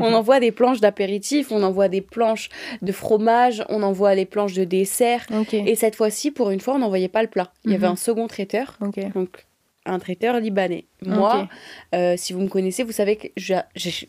on 0.00 0.12
envoie 0.12 0.40
des 0.40 0.52
planches 0.52 0.80
d'apéritifs, 0.80 1.50
on 1.52 1.62
envoie 1.62 1.88
des 1.88 2.00
planches 2.00 2.48
de 2.82 2.92
fromage, 2.92 3.64
on 3.68 3.82
envoie 3.82 4.14
les 4.14 4.26
planches 4.26 4.54
de 4.54 4.64
dessert. 4.64 5.26
ok. 5.38 5.54
Et 5.54 5.74
cette 5.74 5.96
fois-ci, 5.96 6.30
pour 6.30 6.50
une 6.50 6.60
fois, 6.60 6.74
on 6.74 6.78
n'envoyait 6.78 7.08
pas 7.08 7.22
le 7.22 7.28
plat. 7.28 7.52
Il 7.64 7.70
y 7.72 7.74
avait 7.74 7.86
Mhm. 7.86 7.92
un 7.92 7.96
second 7.96 8.26
traiteur, 8.28 8.76
Ok. 8.80 8.98
donc 9.14 9.28
un 9.86 9.98
traiteur 9.98 10.38
libanais. 10.40 10.86
Moi, 11.04 11.48
euh, 11.94 12.14
si 12.16 12.32
vous 12.32 12.40
me 12.40 12.48
connaissez, 12.48 12.82
vous 12.84 12.92
savez 12.92 13.16
que 13.16 13.28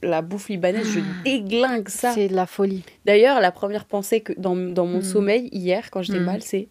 la 0.06 0.22
bouffe 0.22 0.48
libanaise, 0.50 0.88
je 0.88 1.00
déglingue 1.24 1.90
ça. 1.90 2.12
C'est 2.14 2.28
de 2.30 2.36
la 2.36 2.46
folie. 2.46 2.84
D'ailleurs, 3.06 3.40
la 3.42 3.52
première 3.52 3.86
pensée 3.86 4.22
que 4.22 4.34
dans, 4.38 4.56
dans 4.56 4.86
mon 4.86 5.00
Mm. 5.00 5.04
sommeil 5.04 5.50
hier, 5.52 5.92
quand 5.92 6.02
j'étais 6.02 6.20
Mm. 6.20 6.24
mal, 6.26 6.42
c'est 6.42 6.70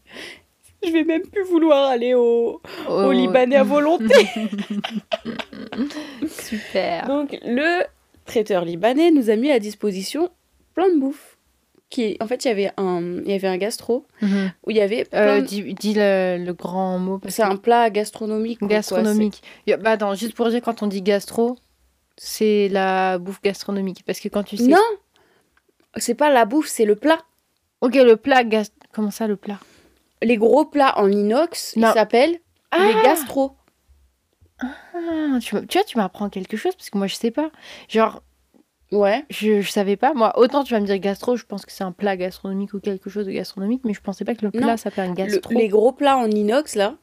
je 0.86 0.90
vais 0.92 1.04
même 1.04 1.22
plus 1.22 1.44
vouloir 1.44 1.88
aller 1.88 2.12
au, 2.14 2.56
au 2.56 2.60
Oh, 2.90 3.10
Libanais 3.12 3.56
à 3.56 3.62
volonté. 3.62 4.14
Super. 6.28 7.06
Donc, 7.06 7.38
le 7.44 7.82
traiteur 8.26 8.64
libanais 8.64 9.10
nous 9.10 9.30
a 9.30 9.36
mis 9.36 9.50
à 9.50 9.58
disposition 9.58 10.30
plein 10.74 10.88
de 10.94 10.98
bouffe. 10.98 11.33
Qui, 11.90 12.16
en 12.20 12.26
fait, 12.26 12.44
il 12.44 12.48
y 12.48 12.50
avait 12.50 12.72
un, 12.76 13.00
il 13.24 13.30
y 13.30 13.34
avait 13.34 13.46
un 13.46 13.56
gastro 13.56 14.06
Mhm. 14.20 14.50
où 14.66 14.70
il 14.70 14.76
y 14.76 14.80
avait 14.80 15.06
Euh, 15.14 15.36
plein 15.36 15.40
de- 15.42 15.46
dis, 15.46 15.74
dis 15.74 15.94
le, 15.94 16.42
le 16.44 16.52
grand 16.52 16.98
mot. 16.98 17.20
C'est 17.28 17.42
que- 17.42 17.48
un 17.48 17.56
plat 17.56 17.88
gastronomique. 17.90 18.58
quoi, 18.58 18.68
gastronomique. 18.68 19.42
A- 19.70 19.76
bah 19.76 19.92
attends, 19.92 20.14
juste 20.14 20.34
pour 20.34 20.48
dire, 20.48 20.60
quand 20.62 20.82
on 20.82 20.86
dit 20.88 21.02
gastro, 21.02 21.56
c'est 22.16 22.68
la 22.70 23.18
bouffe 23.18 23.40
gastronomique. 23.42 24.02
Parce 24.06 24.18
que 24.20 24.28
quand 24.28 24.42
tu 24.42 24.56
sais. 24.56 24.64
Non 24.66 24.78
C'est 25.96 26.14
pas 26.16 26.30
la 26.32 26.44
bouffe, 26.46 26.66
c'est 26.68 26.84
le 26.86 26.96
plat. 26.96 27.20
Ok, 27.80 27.94
le 27.94 28.16
plat 28.16 28.42
gas. 28.42 28.70
Comment 28.92 29.12
ça, 29.12 29.28
le 29.28 29.36
plat? 29.36 29.60
Les 30.22 30.36
gros 30.36 30.64
plats 30.64 30.98
en 30.98 31.08
inox, 31.12 31.74
ils 31.76 31.82
Non. 31.82 31.92
s'appellent 31.92 32.40
Ah 32.72 32.84
les 32.88 32.94
gastro. 33.02 33.52
Ah, 34.60 35.38
tu, 35.40 35.66
tu 35.66 35.78
vois, 35.78 35.84
tu 35.84 35.98
m'apprends 35.98 36.28
quelque 36.30 36.56
chose 36.56 36.74
parce 36.74 36.90
que 36.90 36.98
moi, 36.98 37.06
je 37.06 37.14
sais 37.14 37.30
pas. 37.30 37.50
Genre, 37.88 38.22
Ouais. 38.94 39.24
je, 39.30 39.60
je 39.60 39.70
savais 39.70 39.96
pas. 39.96 40.14
Moi, 40.14 40.32
autant 40.38 40.64
tu 40.64 40.72
vas 40.74 40.80
me 40.80 40.86
dire 40.86 40.98
gastro, 40.98 41.36
je 41.36 41.44
pense 41.44 41.66
que 41.66 41.72
c'est 41.72 41.84
un 41.84 41.92
plat 41.92 42.16
gastronomique 42.16 42.72
ou 42.74 42.80
quelque 42.80 43.10
chose 43.10 43.26
de 43.26 43.32
gastronomique, 43.32 43.82
mais 43.84 43.92
je 43.94 44.00
pensais 44.00 44.24
pas 44.24 44.34
que 44.34 44.44
le 44.44 44.50
plat 44.50 44.76
s'appelle 44.76 45.06
un 45.06 45.08
Le- 45.10 45.14
gastro. 45.14 45.52
les 45.52 45.68
gros 45.68 45.92
plats 45.92 46.16
en 46.16 46.30
inox, 46.30 46.74
là, 46.76 46.96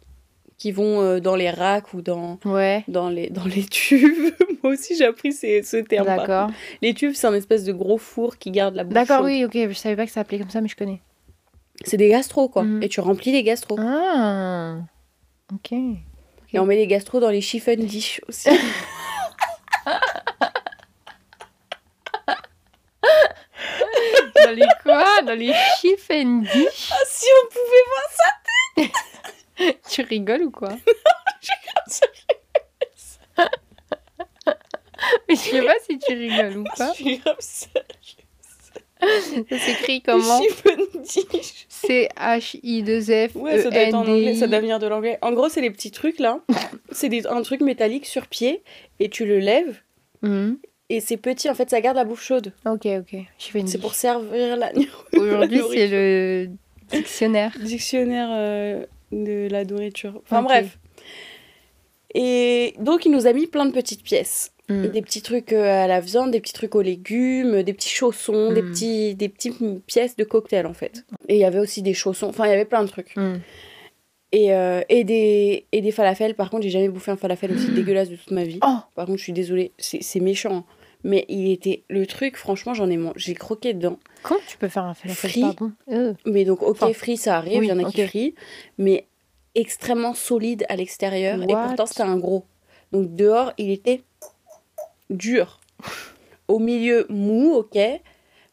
qui 0.58 0.72
vont 0.72 1.02
euh, 1.02 1.20
dans 1.20 1.36
les 1.36 1.50
racks 1.50 1.94
ou 1.94 2.02
dans, 2.02 2.40
Ouais, 2.46 2.84
dans, 2.88 3.10
les, 3.10 3.30
dans 3.30 3.46
les 3.46 3.64
tubes. 3.64 4.34
Moi 4.64 4.74
aussi, 4.74 4.96
j'ai 4.96 5.06
appris 5.06 5.34
ces- 5.34 5.64
ce 5.64 5.78
terme. 5.78 6.06
d'accord. 6.06 6.50
Les 6.84 6.94
tubes, 6.94 7.14
c'est 7.16 7.28
un 7.28 7.34
espèce 7.34 7.64
de 7.64 7.74
gros 7.74 7.98
four 7.98 8.38
qui 8.38 8.52
garde 8.52 8.76
la 8.76 8.84
bouffe 8.84 8.94
D'accord, 8.94 9.24
oui, 9.26 9.44
ok. 9.44 9.54
Je 9.54 9.74
savais 9.74 9.96
pas 9.96 10.04
que 10.06 10.12
ça 10.12 10.22
s'appelait 10.22 10.38
comme 10.40 10.50
ça, 10.52 10.62
mais 10.62 10.68
je 10.68 10.76
connais. 10.76 11.02
C'est 11.84 11.98
des 11.98 12.10
gastros, 12.10 12.48
quoi. 12.50 12.62
Mhm. 12.64 12.84
Et 12.84 12.90
tu 12.90 13.00
remplis 13.00 13.32
les 13.32 13.42
gastros. 13.42 13.80
Ah, 13.82 14.76
ok. 15.52 15.72
Et 16.54 16.60
on 16.60 16.66
met 16.68 16.76
les 16.76 16.86
gastros 16.86 17.20
dans 17.22 17.32
les 17.32 17.42
chiffon 17.42 17.76
dish 17.78 18.22
aussi. 18.30 18.50
Dans 24.46 24.52
les 24.52 24.68
quoi? 24.84 25.22
Dans 25.24 25.38
les 25.38 25.54
chiffon 25.80 26.40
dish 26.42 26.90
ah, 26.92 26.96
si 27.08 27.26
on 27.44 27.48
pouvait 27.50 28.88
voir 28.88 29.72
Tu 29.90 30.02
rigoles 30.02 30.44
ou 30.44 30.52
quoi? 30.52 30.70
Ça 31.88 32.06
Mais 35.28 35.36
je 35.36 35.40
sais 35.42 35.62
pas 35.66 35.76
si 35.88 35.98
tu 36.00 36.14
rigoles 36.14 36.58
ou 36.58 36.64
pas. 36.78 36.92
Je 36.94 37.04
suis 37.04 37.18
grave 37.18 37.36
ça. 37.40 37.68
Ça 39.50 39.58
s'écrit 39.60 40.02
comment? 40.04 40.42
Chiffon 40.42 40.78
dish. 41.04 41.66
C-H-I-2-F. 41.70 43.36
Ouais, 43.36 43.62
ça 43.64 43.70
doit 43.72 43.80
être 43.82 43.96
en 43.96 44.06
anglais, 44.08 44.36
ça 44.36 44.46
doit 44.48 44.60
venir 44.60 44.78
de 44.80 44.86
l'anglais. 44.88 45.18
En 45.24 45.32
gros, 45.32 45.50
c'est 45.50 45.62
les 45.62 45.72
petits 45.72 45.90
trucs 45.92 46.20
là. 46.20 46.40
C'est 46.92 47.10
des- 47.10 47.26
un 47.26 47.42
truc 47.42 47.62
métallique 47.62 48.06
sur 48.06 48.28
pied 48.28 48.64
et 49.00 49.10
tu 49.10 49.26
le 49.26 49.40
lèves 49.40 49.82
Mhm. 50.22 50.60
Et 50.96 51.00
c'est 51.00 51.18
petit. 51.18 51.50
En 51.50 51.56
fait, 51.56 51.70
ça 51.70 51.82
garde 51.82 51.98
la 51.98 52.04
bouffe 52.06 52.24
chaude. 52.24 52.54
Ok, 52.66 52.86
ok. 52.86 53.16
C'est 53.66 53.80
pour 53.80 53.94
servir 53.96 54.58
la 54.58 54.72
Aujourd'hui, 55.14 55.58
la 55.60 55.68
c'est 55.72 55.88
le 55.88 56.50
dictionnaire. 56.92 57.52
dictionnaire 57.62 58.30
euh, 58.32 58.86
de 59.12 59.48
la 59.50 59.64
nourriture. 59.66 60.22
Enfin 60.24 60.42
bref. 60.42 60.78
Et 62.14 62.74
donc, 62.80 63.06
il 63.06 63.12
nous 63.12 63.26
a 63.28 63.34
mis 63.34 63.48
plein 63.48 63.66
de 63.66 63.72
petites 63.72 64.04
pièces. 64.04 64.52
Mhm. 64.70 64.88
Des 64.90 65.02
petits 65.02 65.22
trucs 65.22 65.54
euh, 65.54 65.84
à 65.84 65.88
la 65.88 66.00
viande, 66.02 66.32
des 66.32 66.40
petits 66.40 66.54
trucs 66.54 66.76
aux 66.76 66.82
légumes, 66.82 67.64
des 67.64 67.74
petits 67.74 67.90
chaussons, 67.90 68.52
des, 68.54 68.62
Mm. 68.62 68.72
petits, 68.72 69.16
des 69.16 69.30
petites 69.30 69.58
pièces 69.86 70.16
de 70.16 70.24
cocktail 70.24 70.66
en 70.66 70.74
fait. 70.74 71.06
Et 71.28 71.36
il 71.36 71.40
y 71.40 71.46
avait 71.46 71.60
aussi 71.60 71.82
des 71.82 71.94
chaussons, 71.94 72.28
enfin 72.28 72.46
il 72.46 72.50
y 72.50 72.54
avait 72.54 72.66
plein 72.66 72.84
de 72.84 72.88
trucs. 72.90 73.16
Mhm. 73.16 73.42
Et, 74.34 74.54
euh, 74.54 74.82
et, 74.88 75.04
des, 75.04 75.66
et 75.74 75.82
des 75.82 75.92
falafels, 75.92 76.36
par 76.36 76.50
contre 76.50 76.64
j'ai 76.64 76.70
jamais 76.70 76.88
bouffé 76.88 77.12
un 77.12 77.18
falafel 77.18 77.52
aussi 77.52 77.70
dégueulasse 77.74 78.10
de 78.10 78.16
toute 78.16 78.32
ma 78.32 78.44
vie. 78.46 78.60
Oh 78.66 78.78
Par 78.96 79.06
contre 79.08 79.18
je 79.18 79.24
suis 79.24 79.34
désolée, 79.34 79.72
c'est 79.78 80.02
c'est 80.02 80.22
méchant. 80.22 80.66
Mais 81.04 81.26
il 81.30 81.50
était 81.52 81.84
le 81.90 82.06
truc, 82.06 82.38
franchement 82.38 82.74
j'en 82.74 82.90
ai 82.90 82.98
mangé, 82.98 83.14
j'ai 83.18 83.34
croqué 83.34 83.74
dedans. 83.74 83.98
Comment 84.24 84.40
tu 84.48 84.58
peux 84.58 84.68
faire 84.68 84.84
un 84.84 84.94
falafel 84.94 85.32
Euh. 85.90 86.14
Mais 86.26 86.46
donc 86.46 86.62
ok 86.62 86.70
Enfin, 86.82 86.94
frit 86.94 87.18
ça 87.18 87.38
arrive, 87.38 87.54
il 87.54 87.60
oui, 87.62 87.68
y 87.68 87.72
en 87.72 87.80
a 87.84 87.90
qui 87.92 88.06
frient, 88.06 88.36
mais 88.78 89.08
extrêmement 89.56 90.14
solide 90.14 90.66
à 90.70 90.76
l'extérieur 90.76 91.42
et 91.42 91.48
pourtant 91.48 91.86
c'était 91.86 92.04
un 92.04 92.18
gros. 92.18 92.46
Donc 92.92 93.16
dehors 93.16 93.52
il 93.58 93.72
était 93.72 94.04
dur. 95.10 95.60
Au 96.48 96.60
milieu 96.60 97.06
mou, 97.10 97.54
ok, 97.54 97.80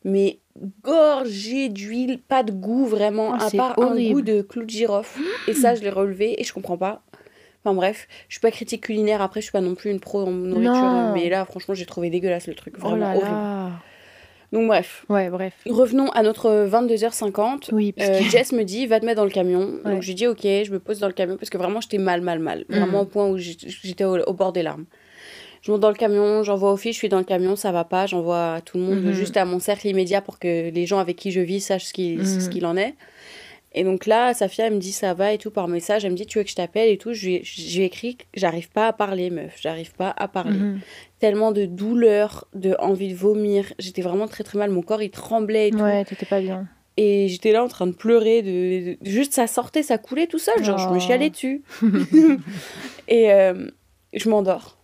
mais 0.04 0.38
gorgé 0.82 1.68
d'huile, 1.68 2.20
pas 2.20 2.42
de 2.42 2.52
goût 2.52 2.86
vraiment, 2.86 3.30
Oh, 3.38 3.42
à 3.42 3.50
part 3.50 3.78
un 3.80 3.94
goût 4.10 4.22
de 4.22 4.42
clou 4.42 4.64
de 4.64 4.70
girofle. 4.70 5.20
et 5.46 5.54
ça 5.54 5.74
je 5.74 5.82
l'ai 5.82 5.90
relevé 5.90 6.40
et 6.40 6.44
je 6.44 6.52
comprends 6.52 6.78
pas. 6.78 7.02
Enfin 7.68 7.74
bref, 7.74 8.08
je 8.28 8.34
suis 8.34 8.40
pas 8.40 8.50
critique 8.50 8.82
culinaire, 8.84 9.20
après 9.20 9.40
je 9.40 9.44
suis 9.46 9.52
pas 9.52 9.60
non 9.60 9.74
plus 9.74 9.90
une 9.90 10.00
pro 10.00 10.22
en 10.22 10.30
nourriture, 10.30 10.72
Non. 10.72 11.12
mais 11.12 11.28
là 11.28 11.44
franchement 11.44 11.74
j'ai 11.74 11.84
trouvé 11.84 12.08
dégueulasse 12.08 12.46
le 12.46 12.54
truc, 12.54 12.74
Oh 12.78 12.88
vraiment 12.88 12.96
là 12.96 13.10
horrible. 13.16 13.30
là. 13.30 13.70
Donc 14.52 14.66
bref, 14.68 15.04
Ouais, 15.10 15.28
bref. 15.28 15.52
revenons 15.68 16.08
à 16.12 16.22
notre 16.22 16.66
22h50. 16.66 17.68
Oui, 17.72 17.92
parce 17.92 18.08
Euh, 18.08 18.18
que... 18.20 18.24
Jess 18.24 18.52
me 18.52 18.62
dit 18.64 18.86
va 18.86 18.98
te 19.00 19.04
mettre 19.04 19.18
dans 19.18 19.24
le 19.26 19.30
camion. 19.30 19.78
Ouais. 19.84 19.92
Donc 19.92 20.00
je 20.02 20.06
lui 20.08 20.14
dis 20.14 20.26
ok, 20.26 20.40
je 20.42 20.70
me 20.72 20.78
pose 20.78 20.98
dans 21.00 21.06
le 21.06 21.12
camion 21.12 21.36
parce 21.36 21.50
que 21.50 21.58
vraiment 21.58 21.82
j'étais 21.82 21.98
mal, 21.98 22.22
mal, 22.22 22.38
mal. 22.38 22.64
Vraiment 22.70 22.86
Mhm. 22.86 22.94
au 23.00 23.04
point 23.04 23.26
où 23.28 23.36
j'ai- 23.36 23.56
j'étais 23.66 24.04
au, 24.04 24.16
au 24.18 24.32
bord 24.32 24.54
des 24.54 24.62
larmes. 24.62 24.86
Je 25.60 25.70
monte 25.70 25.80
dans 25.80 25.88
le 25.90 25.94
camion, 25.96 26.42
j'envoie 26.44 26.72
aux 26.72 26.76
filles, 26.78 26.92
je 26.92 26.98
suis 26.98 27.08
dans 27.10 27.18
le 27.18 27.24
camion, 27.24 27.56
ça 27.56 27.72
va 27.72 27.84
pas, 27.84 28.06
j'envoie 28.06 28.54
à 28.54 28.60
tout 28.62 28.78
le 28.78 28.84
monde, 28.84 29.02
Mhm. 29.02 29.12
juste 29.12 29.36
à 29.36 29.44
mon 29.44 29.58
cercle 29.58 29.88
immédiat 29.88 30.22
pour 30.22 30.38
que 30.38 30.70
les 30.70 30.86
gens 30.86 30.98
avec 31.00 31.16
qui 31.16 31.30
je 31.32 31.40
vis 31.40 31.60
sachent 31.60 31.84
ce 31.86 31.92
qu'il 31.92 32.18
Mhm. 32.20 32.40
ce 32.40 32.48
qu'il 32.48 32.64
en 32.64 32.76
est. 32.76 32.94
Et 33.74 33.84
donc 33.84 34.06
là, 34.06 34.32
Safia, 34.34 34.66
elle 34.66 34.74
me 34.74 34.78
dit 34.78 34.92
ça 34.92 35.12
va 35.14 35.32
et 35.32 35.38
tout 35.38 35.50
par 35.50 35.68
message. 35.68 36.04
Elle 36.04 36.12
me 36.12 36.16
dit 36.16 36.24
tu 36.26 36.38
veux 36.38 36.44
que 36.44 36.50
je 36.50 36.54
t'appelle 36.56 36.88
et 36.90 36.96
tout. 36.98 37.12
Je 37.12 37.26
lui 37.26 37.34
ai- 37.36 37.42
je 37.44 37.76
lui 37.76 37.82
ai 37.82 37.86
écrit 37.86 38.16
j'arrive 38.34 38.70
pas 38.70 38.88
à 38.88 38.92
parler, 38.92 39.28
meuf, 39.30 39.58
j'arrive 39.60 39.92
pas 39.94 40.14
à 40.16 40.26
parler. 40.28 40.58
Mhm. 40.58 40.80
tellement 41.20 41.50
de 41.52 41.64
douleur, 41.66 42.46
de 42.54 42.76
envie 42.78 43.08
de 43.12 43.14
vomir. 43.16 43.72
J'étais 43.80 44.02
vraiment 44.02 44.26
très 44.28 44.44
très 44.44 44.56
mal. 44.58 44.70
Mon 44.70 44.82
corps 44.82 45.02
il 45.02 45.10
tremblait 45.10 45.68
et 45.68 45.70
tout. 45.72 45.78
Ouais, 45.80 46.04
t'étais 46.04 46.26
pas 46.26 46.40
bien. 46.40 46.66
Et 46.96 47.28
j'étais 47.28 47.52
là 47.52 47.62
en 47.62 47.68
train 47.68 47.86
de 47.86 47.92
pleurer. 47.92 48.42
De, 48.42 48.92
de- 48.92 48.98
juste 49.02 49.32
ça 49.34 49.46
sortait, 49.46 49.82
ça 49.82 49.98
coulait 49.98 50.26
tout 50.28 50.38
seul. 50.38 50.62
Genre 50.64 50.78
je 50.78 50.88
me 50.88 50.96
Oh. 50.96 51.00
chialais 51.00 51.30
dessus. 51.30 51.62
et 53.08 53.32
euh, 53.32 53.66
je 54.12 54.28
m'endors. 54.28 54.78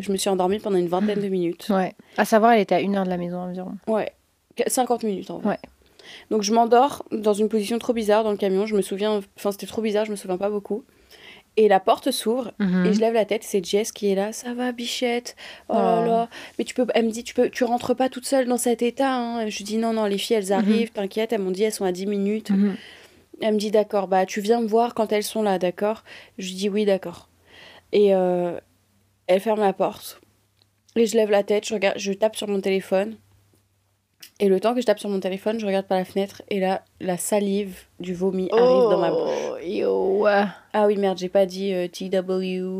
Je 0.00 0.12
me 0.12 0.16
suis 0.16 0.30
endormie 0.30 0.58
pendant 0.60 0.76
une 0.78 0.88
vingtaine 0.88 1.20
de 1.20 1.28
minutes. 1.28 1.68
Ouais. 1.70 1.94
À 2.16 2.24
savoir, 2.24 2.52
elle 2.52 2.60
était 2.60 2.74
à 2.76 2.80
une 2.80 2.96
heure 2.96 3.04
de 3.04 3.10
la 3.10 3.16
maison 3.16 3.38
environ. 3.38 3.72
Ouais, 3.86 4.12
Qu- 4.56 4.64
50 4.68 5.02
minutes 5.04 5.30
en 5.30 5.38
vrai. 5.38 5.50
Ouais. 5.50 5.58
Donc 6.30 6.42
je 6.42 6.52
m'endors 6.52 7.04
dans 7.12 7.32
une 7.34 7.48
position 7.48 7.78
trop 7.78 7.92
bizarre 7.92 8.24
dans 8.24 8.30
le 8.30 8.36
camion. 8.36 8.66
Je 8.66 8.74
me 8.76 8.82
souviens, 8.82 9.20
enfin 9.36 9.52
c'était 9.52 9.66
trop 9.66 9.82
bizarre, 9.82 10.04
je 10.04 10.10
me 10.10 10.16
souviens 10.16 10.38
pas 10.38 10.50
beaucoup. 10.50 10.84
Et 11.56 11.66
la 11.66 11.80
porte 11.80 12.12
s'ouvre 12.12 12.52
Mhm. 12.60 12.86
et 12.86 12.92
je 12.92 13.00
lève 13.00 13.14
la 13.14 13.24
tête. 13.24 13.42
C'est 13.42 13.64
Jess 13.64 13.90
qui 13.90 14.08
est 14.10 14.14
là. 14.14 14.32
Ça 14.32 14.54
va, 14.54 14.70
bichette? 14.70 15.34
Oh, 15.68 15.74
là 15.74 16.02
Oh. 16.02 16.06
là. 16.06 16.28
Mais 16.58 16.64
tu 16.64 16.72
peux. 16.72 16.86
Elle 16.94 17.06
me 17.06 17.10
dit, 17.10 17.24
tu 17.24 17.34
peux, 17.34 17.50
tu 17.50 17.64
rentres 17.64 17.96
pas 17.96 18.08
toute 18.08 18.26
seule 18.26 18.46
dans 18.46 18.58
cet 18.58 18.80
état. 18.80 19.12
hein. 19.12 19.48
Je 19.48 19.64
dis 19.64 19.76
non, 19.76 19.92
non, 19.92 20.04
les 20.04 20.18
filles 20.18 20.36
elles 20.36 20.52
arrivent. 20.52 20.92
T'inquiète. 20.92 21.32
Elles 21.32 21.40
m'ont 21.40 21.50
dit 21.50 21.64
elles 21.64 21.72
sont 21.72 21.84
à 21.84 21.90
10 21.90 22.06
minutes. 22.06 22.50
Mhm. 22.50 22.76
Elle 23.40 23.54
me 23.54 23.58
dit 23.58 23.72
d'accord. 23.72 24.06
Bah 24.06 24.24
tu 24.24 24.40
viens 24.40 24.60
me 24.60 24.68
voir 24.68 24.94
quand 24.94 25.10
elles 25.12 25.24
sont 25.24 25.42
là, 25.42 25.58
d'accord? 25.58 26.04
Je 26.38 26.52
dis 26.54 26.68
oui, 26.68 26.84
d'accord. 26.84 27.28
Et 27.92 28.14
euh, 28.14 28.52
elle 29.26 29.40
ferme 29.40 29.60
la 29.60 29.72
porte. 29.72 30.20
Et 30.94 31.06
je 31.06 31.16
lève 31.16 31.30
la 31.30 31.42
tête. 31.42 31.66
Je 31.66 31.74
regarde. 31.74 31.98
Je 31.98 32.12
tape 32.12 32.36
sur 32.36 32.46
mon 32.46 32.60
téléphone. 32.60 33.16
Et 34.40 34.48
le 34.48 34.60
temps 34.60 34.72
que 34.74 34.80
je 34.80 34.86
tape 34.86 35.00
sur 35.00 35.08
mon 35.10 35.18
téléphone, 35.18 35.58
je 35.58 35.66
regarde 35.66 35.86
par 35.86 35.98
la 35.98 36.04
fenêtre 36.04 36.42
et 36.48 36.60
là, 36.60 36.82
la 37.00 37.16
salive 37.16 37.76
du 37.98 38.14
vomi 38.14 38.48
arrive 38.52 38.88
dans 38.90 38.98
ma 38.98 39.10
bouche. 39.10 39.30
Oh, 39.52 39.56
yo. 39.64 40.26
Ah 40.72 40.86
oui, 40.86 40.96
merde, 40.96 41.18
j'ai 41.18 41.28
pas 41.28 41.44
dit 41.44 41.72
euh, 41.74 41.88
TW, 41.88 42.30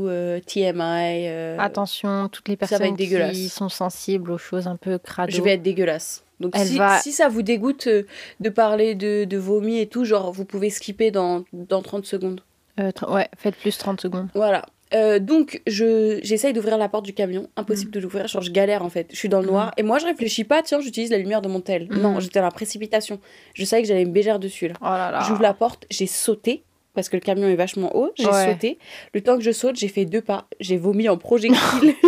euh, 0.09 0.41
TMI. 0.41 1.27
euh, 1.29 1.57
Attention, 1.59 2.29
toutes 2.29 2.47
les 2.49 2.57
personnes 2.57 2.97
qui 2.97 3.49
sont 3.49 3.69
sensibles 3.69 4.31
aux 4.31 4.39
choses 4.39 4.69
un 4.69 4.77
peu 4.77 4.99
crado. 4.99 5.33
Je 5.33 5.41
vais 5.43 5.55
être 5.55 5.63
dégueulasse. 5.63 6.25
Donc 6.39 6.55
si, 6.65 6.79
va- 6.79 6.99
si 7.01 7.11
ça 7.13 7.29
vous 7.29 7.43
dégoûte 7.43 7.89
euh, 7.89 8.05
de 8.39 8.49
parler 8.51 8.95
de, 8.95 9.25
de 9.25 9.37
vomi 9.37 9.79
et 9.81 9.89
tout, 9.89 10.05
genre 10.05 10.31
vous 10.31 10.45
pouvez 10.45 10.71
skipper 10.71 11.11
dans, 11.11 11.43
dans 11.53 11.83
30 11.83 12.05
secondes. 12.07 12.43
Euh, 12.79 12.93
ouais, 13.09 13.29
faites 13.37 13.57
plus 13.57 13.77
30 13.77 14.01
secondes. 14.01 14.29
Voilà. 14.35 14.65
Euh, 14.95 15.19
donc 15.19 15.61
je 15.67 16.19
j'essaye 16.23 16.53
d'ouvrir 16.53 16.79
la 16.79 16.89
porte 16.89 17.05
du 17.05 17.13
camion, 17.13 17.43
Mm. 17.43 17.61
impossible 17.61 17.91
de 17.91 18.01
l'ouvrir, 18.01 18.27
genre 18.27 18.43
je 18.43 18.51
galère 18.51 18.83
en 18.83 18.89
fait, 18.89 19.09
je 19.11 19.17
suis 19.17 19.29
dans 19.29 19.41
le 19.41 19.47
noir 19.47 19.73
et 19.77 19.83
moi 19.83 19.99
je 19.99 20.07
réfléchis 20.07 20.45
pas, 20.45 20.63
tiens 20.63 20.81
j'utilise 20.81 21.11
la 21.11 21.19
lumière 21.19 21.43
de 21.43 21.49
mon 21.49 21.61
tel. 21.61 21.89
Non, 21.91 22.21
j'étais 22.21 22.39
dans 22.39 22.45
la 22.47 22.51
précipitation. 22.51 23.21
Je 23.55 23.65
savais 23.65 23.83
que 23.83 23.89
j'allais 23.89 24.05
me 24.07 24.13
bégère 24.13 24.39
dessus 24.39 24.69
là. 24.69 24.75
Oh 24.81 24.85
là 24.87 25.11
là. 25.11 25.21
J'ouvre 25.29 25.43
la 25.43 25.53
porte, 25.55 25.85
j'ai 25.91 26.07
sauté 26.07 26.63
parce 26.95 27.09
que 27.09 27.17
le 27.17 27.21
camion 27.21 27.47
est 27.49 27.55
vachement 27.55 27.95
haut, 27.97 28.11
j'ai 28.17 28.27
Ouais. 28.27 28.53
sauté. 28.53 28.79
Le 29.15 29.21
temps 29.21 29.37
que 29.37 29.45
je 29.45 29.53
saute, 29.53 29.77
j'ai 29.77 29.89
fait 29.89 30.05
deux 30.05 30.23
pas, 30.23 30.47
j'ai 30.61 30.77
vomi 30.77 31.09
en 31.09 31.17
projectile. 31.17 31.95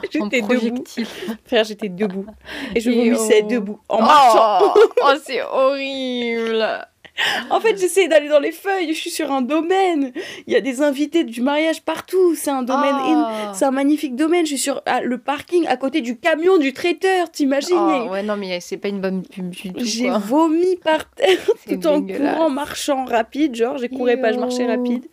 J'étais 0.12 0.40
debout. 0.40 0.84
Frère, 1.44 1.64
j'étais 1.64 1.88
debout. 1.88 2.24
Et 2.74 2.80
je 2.80 2.90
Et 2.90 3.10
vomissais 3.10 3.42
oh. 3.44 3.48
debout, 3.48 3.80
en 3.88 4.00
marchant. 4.00 4.72
Oh, 4.76 4.80
oh, 5.04 5.12
c'est 5.24 5.42
horrible. 5.42 6.64
En 7.50 7.60
fait, 7.60 7.78
j'essayais 7.78 8.08
d'aller 8.08 8.28
dans 8.28 8.38
les 8.40 8.52
feuilles. 8.52 8.88
Je 8.92 8.98
suis 8.98 9.10
sur 9.10 9.30
un 9.32 9.42
domaine. 9.42 10.12
Il 10.46 10.52
y 10.52 10.56
a 10.56 10.60
des 10.60 10.80
invités 10.82 11.24
du 11.24 11.40
mariage 11.42 11.82
partout. 11.82 12.34
C'est 12.34 12.50
un 12.50 12.62
domaine. 12.62 12.94
Oh. 12.98 13.10
éno- 13.10 13.54
C'est 13.54 13.64
un 13.64 13.70
magnifique 13.70 14.16
domaine. 14.16 14.44
Je 14.46 14.50
suis 14.50 14.58
sur 14.58 14.82
ah, 14.86 15.00
le 15.00 15.18
parking 15.18 15.66
à 15.66 15.76
côté 15.76 16.00
du 16.00 16.16
camion 16.18 16.58
du 16.58 16.72
traiteur. 16.72 17.30
T'imagines? 17.30 17.76
Oh, 17.76 18.08
ouais, 18.10 18.22
non, 18.22 18.36
mais 18.36 18.60
c'est 18.60 18.76
pas 18.76 18.88
une 18.88 19.00
bonne 19.00 19.22
pub 19.22 19.50
du 19.50 19.72
tout. 19.72 19.80
J'ai 19.84 20.10
vomi 20.10 20.76
par 20.76 21.08
terre 21.10 21.38
tout 21.68 21.86
en 21.86 22.02
courant, 22.02 22.50
marchant 22.50 23.04
rapide. 23.04 23.54
Genre, 23.54 23.78
j'ai 23.78 23.88
courais 23.88 24.16
pas, 24.20 24.32
je 24.32 24.38
marchais 24.38 24.66
rapide. 24.66 25.04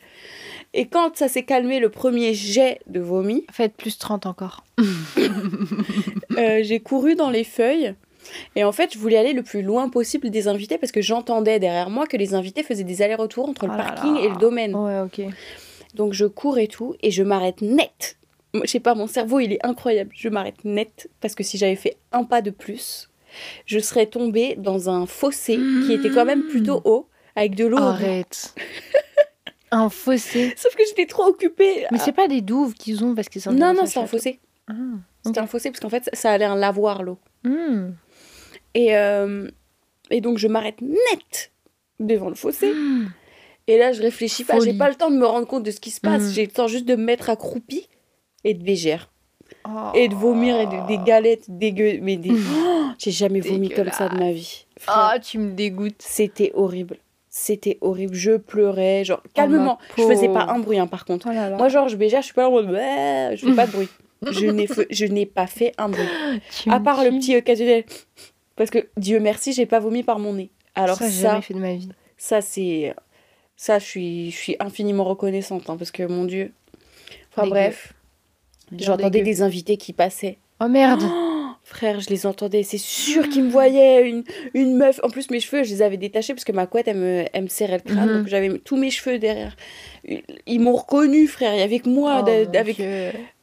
Et 0.73 0.85
quand 0.85 1.15
ça 1.17 1.27
s'est 1.27 1.43
calmé, 1.43 1.79
le 1.79 1.89
premier 1.89 2.33
jet 2.33 2.79
de 2.87 2.99
vomi, 2.99 3.45
Faites 3.51 3.75
plus 3.75 3.97
30 3.97 4.25
encore. 4.27 4.63
euh, 6.37 6.59
j'ai 6.63 6.79
couru 6.79 7.15
dans 7.15 7.29
les 7.29 7.43
feuilles. 7.43 7.95
Et 8.55 8.63
en 8.63 8.71
fait, 8.71 8.93
je 8.93 8.99
voulais 8.99 9.17
aller 9.17 9.33
le 9.33 9.43
plus 9.43 9.61
loin 9.61 9.89
possible 9.89 10.29
des 10.29 10.47
invités 10.47 10.77
parce 10.77 10.91
que 10.91 11.01
j'entendais 11.01 11.59
derrière 11.59 11.89
moi 11.89 12.07
que 12.07 12.17
les 12.17 12.33
invités 12.33 12.63
faisaient 12.63 12.83
des 12.83 13.01
allers-retours 13.01 13.47
entre 13.49 13.65
le 13.67 13.71
là 13.75 13.83
parking 13.83 14.15
là. 14.15 14.21
et 14.21 14.29
le 14.29 14.35
domaine. 14.37 14.75
Ouais, 14.75 14.99
ok. 14.99 15.21
Donc 15.93 16.13
je 16.13 16.25
cours 16.25 16.57
et 16.59 16.67
tout, 16.67 16.95
et 17.01 17.11
je 17.11 17.23
m'arrête 17.23 17.61
net. 17.61 18.17
Je 18.53 18.65
sais 18.69 18.79
pas, 18.79 18.95
mon 18.95 19.07
cerveau, 19.07 19.39
il 19.39 19.53
est 19.53 19.65
incroyable. 19.65 20.11
Je 20.15 20.29
m'arrête 20.29 20.63
net, 20.63 21.09
parce 21.21 21.35
que 21.35 21.43
si 21.43 21.57
j'avais 21.57 21.75
fait 21.75 21.97
un 22.11 22.23
pas 22.23 22.41
de 22.41 22.49
plus, 22.51 23.09
je 23.65 23.79
serais 23.79 24.05
tombée 24.07 24.55
dans 24.57 24.89
un 24.89 25.05
fossé 25.05 25.59
qui 25.85 25.93
était 25.93 26.09
quand 26.09 26.25
même 26.25 26.43
plutôt 26.47 26.81
haut, 26.85 27.07
avec 27.35 27.55
de 27.55 27.65
l'eau. 27.65 27.77
Arrête. 27.77 28.53
un 29.71 29.89
fossé. 29.89 30.53
Sauf 30.55 30.75
que 30.75 30.83
j'étais 30.87 31.05
trop 31.05 31.23
occupée. 31.25 31.85
Mais 31.91 31.99
à- 31.99 32.03
c'est 32.03 32.11
pas 32.13 32.27
des 32.27 32.41
douves 32.41 32.73
qu'ils 32.73 33.03
ont 33.03 33.13
parce 33.15 33.27
qu'ils 33.29 33.41
sont. 33.41 33.51
Non, 33.51 33.73
non, 33.73 33.85
c'est 33.85 33.99
un 33.99 34.07
fossé. 34.07 34.39
Ah. 34.69 34.73
C'était 35.25 35.39
un 35.39 35.47
fossé, 35.47 35.69
parce 35.71 35.79
qu'en 35.81 35.89
fait, 35.89 36.05
ça- 36.05 36.11
ça 36.13 36.31
allait 36.31 36.45
un 36.45 36.55
lavoir, 36.55 37.03
l'eau. 37.03 37.17
Hmm. 37.43 37.91
Et, 38.77 38.95
euh, 38.95 39.49
et 40.11 40.21
donc, 40.21 40.37
je 40.37 40.47
m'arrête 40.47 40.79
net 40.81 41.51
devant 41.99 42.29
le 42.29 42.35
fossé. 42.35 42.71
Et 43.67 43.77
là, 43.77 43.91
je 43.91 44.01
réfléchis 44.01 44.43
pas, 44.45 44.53
j'ai 44.59 44.67
Folie. 44.67 44.77
pas 44.77 44.87
le 44.89 44.95
temps 44.95 45.09
de 45.11 45.17
me 45.17 45.25
rendre 45.25 45.45
compte 45.47 45.63
de 45.63 45.71
ce 45.71 45.79
qui 45.81 45.91
se 45.91 45.99
passe. 45.99 46.21
Mm. 46.23 46.31
J'ai 46.31 46.45
le 46.45 46.51
temps 46.51 46.67
juste 46.67 46.85
de 46.85 46.95
me 46.95 47.03
mettre 47.03 47.29
accroupie 47.29 47.87
et 48.45 48.53
de 48.53 48.63
bégère. 48.63 49.09
Oh. 49.65 49.91
et 49.95 50.09
de 50.09 50.13
vomir 50.13 50.59
et 50.59 50.65
de- 50.65 50.87
des 50.87 50.97
galettes 50.97 51.45
dégueu 51.47 51.99
mais 52.01 52.17
des 52.17 52.31
Oh, 52.31 52.89
j'ai 52.99 53.11
jamais 53.11 53.39
vomi 53.39 53.69
comme 53.69 53.89
ça 53.91 54.09
de 54.09 54.17
ma 54.17 54.31
vie 54.33 54.65
Ah, 54.87 55.15
tu 55.23 55.37
me 55.37 55.51
dégoûtes. 55.53 56.01
c'était 56.01 56.51
horrible 56.53 56.97
c'était 57.29 57.77
horrible 57.79 58.13
je 58.13 58.35
pleurais 58.35 59.05
genre 59.05 59.21
calmement 59.33 59.77
je 59.97 60.03
Oh, 60.03 60.09
faisais 60.09 60.27
pas 60.27 60.47
un 60.49 60.59
bruit 60.59 60.79
hein, 60.79 60.87
par 60.87 61.05
contre 61.05 61.27
Oh 61.29 61.33
là 61.33 61.49
là. 61.49 61.55
moi 61.55 61.69
genre 61.69 61.87
je 61.87 61.95
bégère 61.95 62.19
je 62.21 62.25
suis 62.25 62.33
pas 62.33 62.41
là 62.41 62.49
en 62.49 62.51
mode 62.51 62.65
je 63.37 63.45
fais 63.47 63.55
pas 63.55 63.67
de 63.67 63.71
bruit 63.71 63.87
je 64.31 65.05
n'ai 65.05 65.25
pas 65.25 65.47
fait 65.47 65.71
un 65.77 65.87
bruit 65.87 66.05
Tu 66.61 66.69
à 66.69 66.81
part 66.81 67.01
le 67.05 67.11
petit 67.11 67.37
occasionnel 67.37 67.85
parce 68.57 68.69
que 68.69 68.89
Dieu 68.97 69.19
merci 69.21 69.53
j'ai 69.53 69.65
pas 69.65 69.79
vomi 69.79 70.03
par 70.03 70.19
mon 70.19 70.33
nez 70.33 70.49
alors 70.75 70.97
ça, 70.97 71.05
ça 71.05 71.11
ça, 71.11 71.21
jamais 71.29 71.41
fait 71.41 71.53
de 71.53 71.59
ma 71.59 71.73
vie. 71.75 71.89
c'est 72.17 72.93
ça 73.55 73.79
je 73.79 73.85
suis 73.85 74.31
je 74.31 74.35
suis 74.37 74.55
infiniment 74.59 75.05
reconnaissante 75.05 75.69
hein, 75.69 75.77
parce 75.77 75.91
que 75.91 76.03
mon 76.03 76.25
Dieu 76.25 76.51
enfin 77.31 77.43
Dégueu. 77.43 77.49
bref 77.55 77.93
j'entendais 78.77 79.21
des 79.21 79.41
invités 79.41 79.77
qui 79.77 79.93
passaient 79.93 80.37
Oh 80.59 80.67
merde. 80.67 81.03
Frère, 81.69 81.99
je 81.99 82.07
les 82.09 82.25
entendais, 82.25 82.63
c'est 82.63 82.77
sûr 82.77 83.27
qu'ils 83.27 83.43
me 83.43 83.49
voyaient, 83.49 84.07
une, 84.09 84.23
une 84.53 84.77
meuf. 84.77 85.01
En 85.03 85.09
plus, 85.09 85.29
mes 85.31 85.41
cheveux, 85.41 85.63
je 85.65 85.69
les 85.71 85.81
avais 85.81 85.97
détachés 85.97 86.33
parce 86.33 86.45
que 86.45 86.53
ma 86.53 86.65
couette, 86.65 86.87
elle 86.87 86.95
me, 86.95 87.25
elle 87.33 87.43
me 87.43 87.47
serrait 87.49 87.81
le 87.85 87.93
crâne, 87.93 88.07
Mhm. 88.09 88.17
donc 88.19 88.27
j'avais 88.27 88.57
tous 88.59 88.77
mes 88.77 88.89
cheveux 88.89 89.19
derrière. 89.19 89.53
Ils 90.45 90.61
m'ont 90.61 90.77
reconnu, 90.77 91.27
frère, 91.27 91.53
il 91.53 91.59
y 91.59 91.63
avait 91.63 91.79
que 91.79 91.89
moi. 91.89 92.23
Oh, 92.25 92.57
avec... 92.57 92.77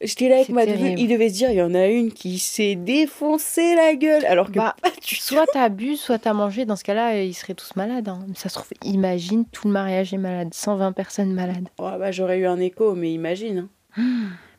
J'étais 0.00 0.30
là 0.30 0.36
avec 0.36 0.48
ma 0.48 0.64
terrible. 0.64 0.84
neveu, 0.84 0.98
il 1.00 1.08
devait 1.08 1.28
se 1.28 1.34
dire, 1.34 1.50
il 1.50 1.56
y 1.56 1.62
en 1.62 1.74
a 1.74 1.86
une 1.86 2.12
qui 2.12 2.38
s'est 2.38 2.76
défoncé 2.76 3.74
la 3.74 3.94
gueule, 3.94 4.24
alors 4.24 4.46
que 4.50 4.56
Bah, 4.58 4.74
tout. 4.82 5.14
Soit 5.16 5.44
t'as 5.52 5.68
bu, 5.68 5.96
soit 5.96 6.18
t'as 6.18 6.32
mangé. 6.32 6.64
Dans 6.64 6.76
ce 6.76 6.84
cas-là, 6.84 7.20
ils 7.22 7.34
seraient 7.34 7.52
tous 7.52 7.76
malades. 7.76 8.08
hein. 8.08 8.24
Ça 8.34 8.48
se 8.48 8.54
trouve, 8.54 8.68
imagine, 8.84 9.44
tout 9.52 9.68
le 9.68 9.74
mariage 9.74 10.14
est 10.14 10.18
malade. 10.18 10.48
120 10.54 10.92
personnes 10.92 11.34
malades. 11.34 11.68
Oh, 11.78 11.90
bah, 11.98 12.10
j'aurais 12.10 12.38
eu 12.38 12.46
un 12.46 12.58
écho, 12.58 12.94
mais 12.94 13.12
imagine. 13.12 13.68
hein. 13.98 14.02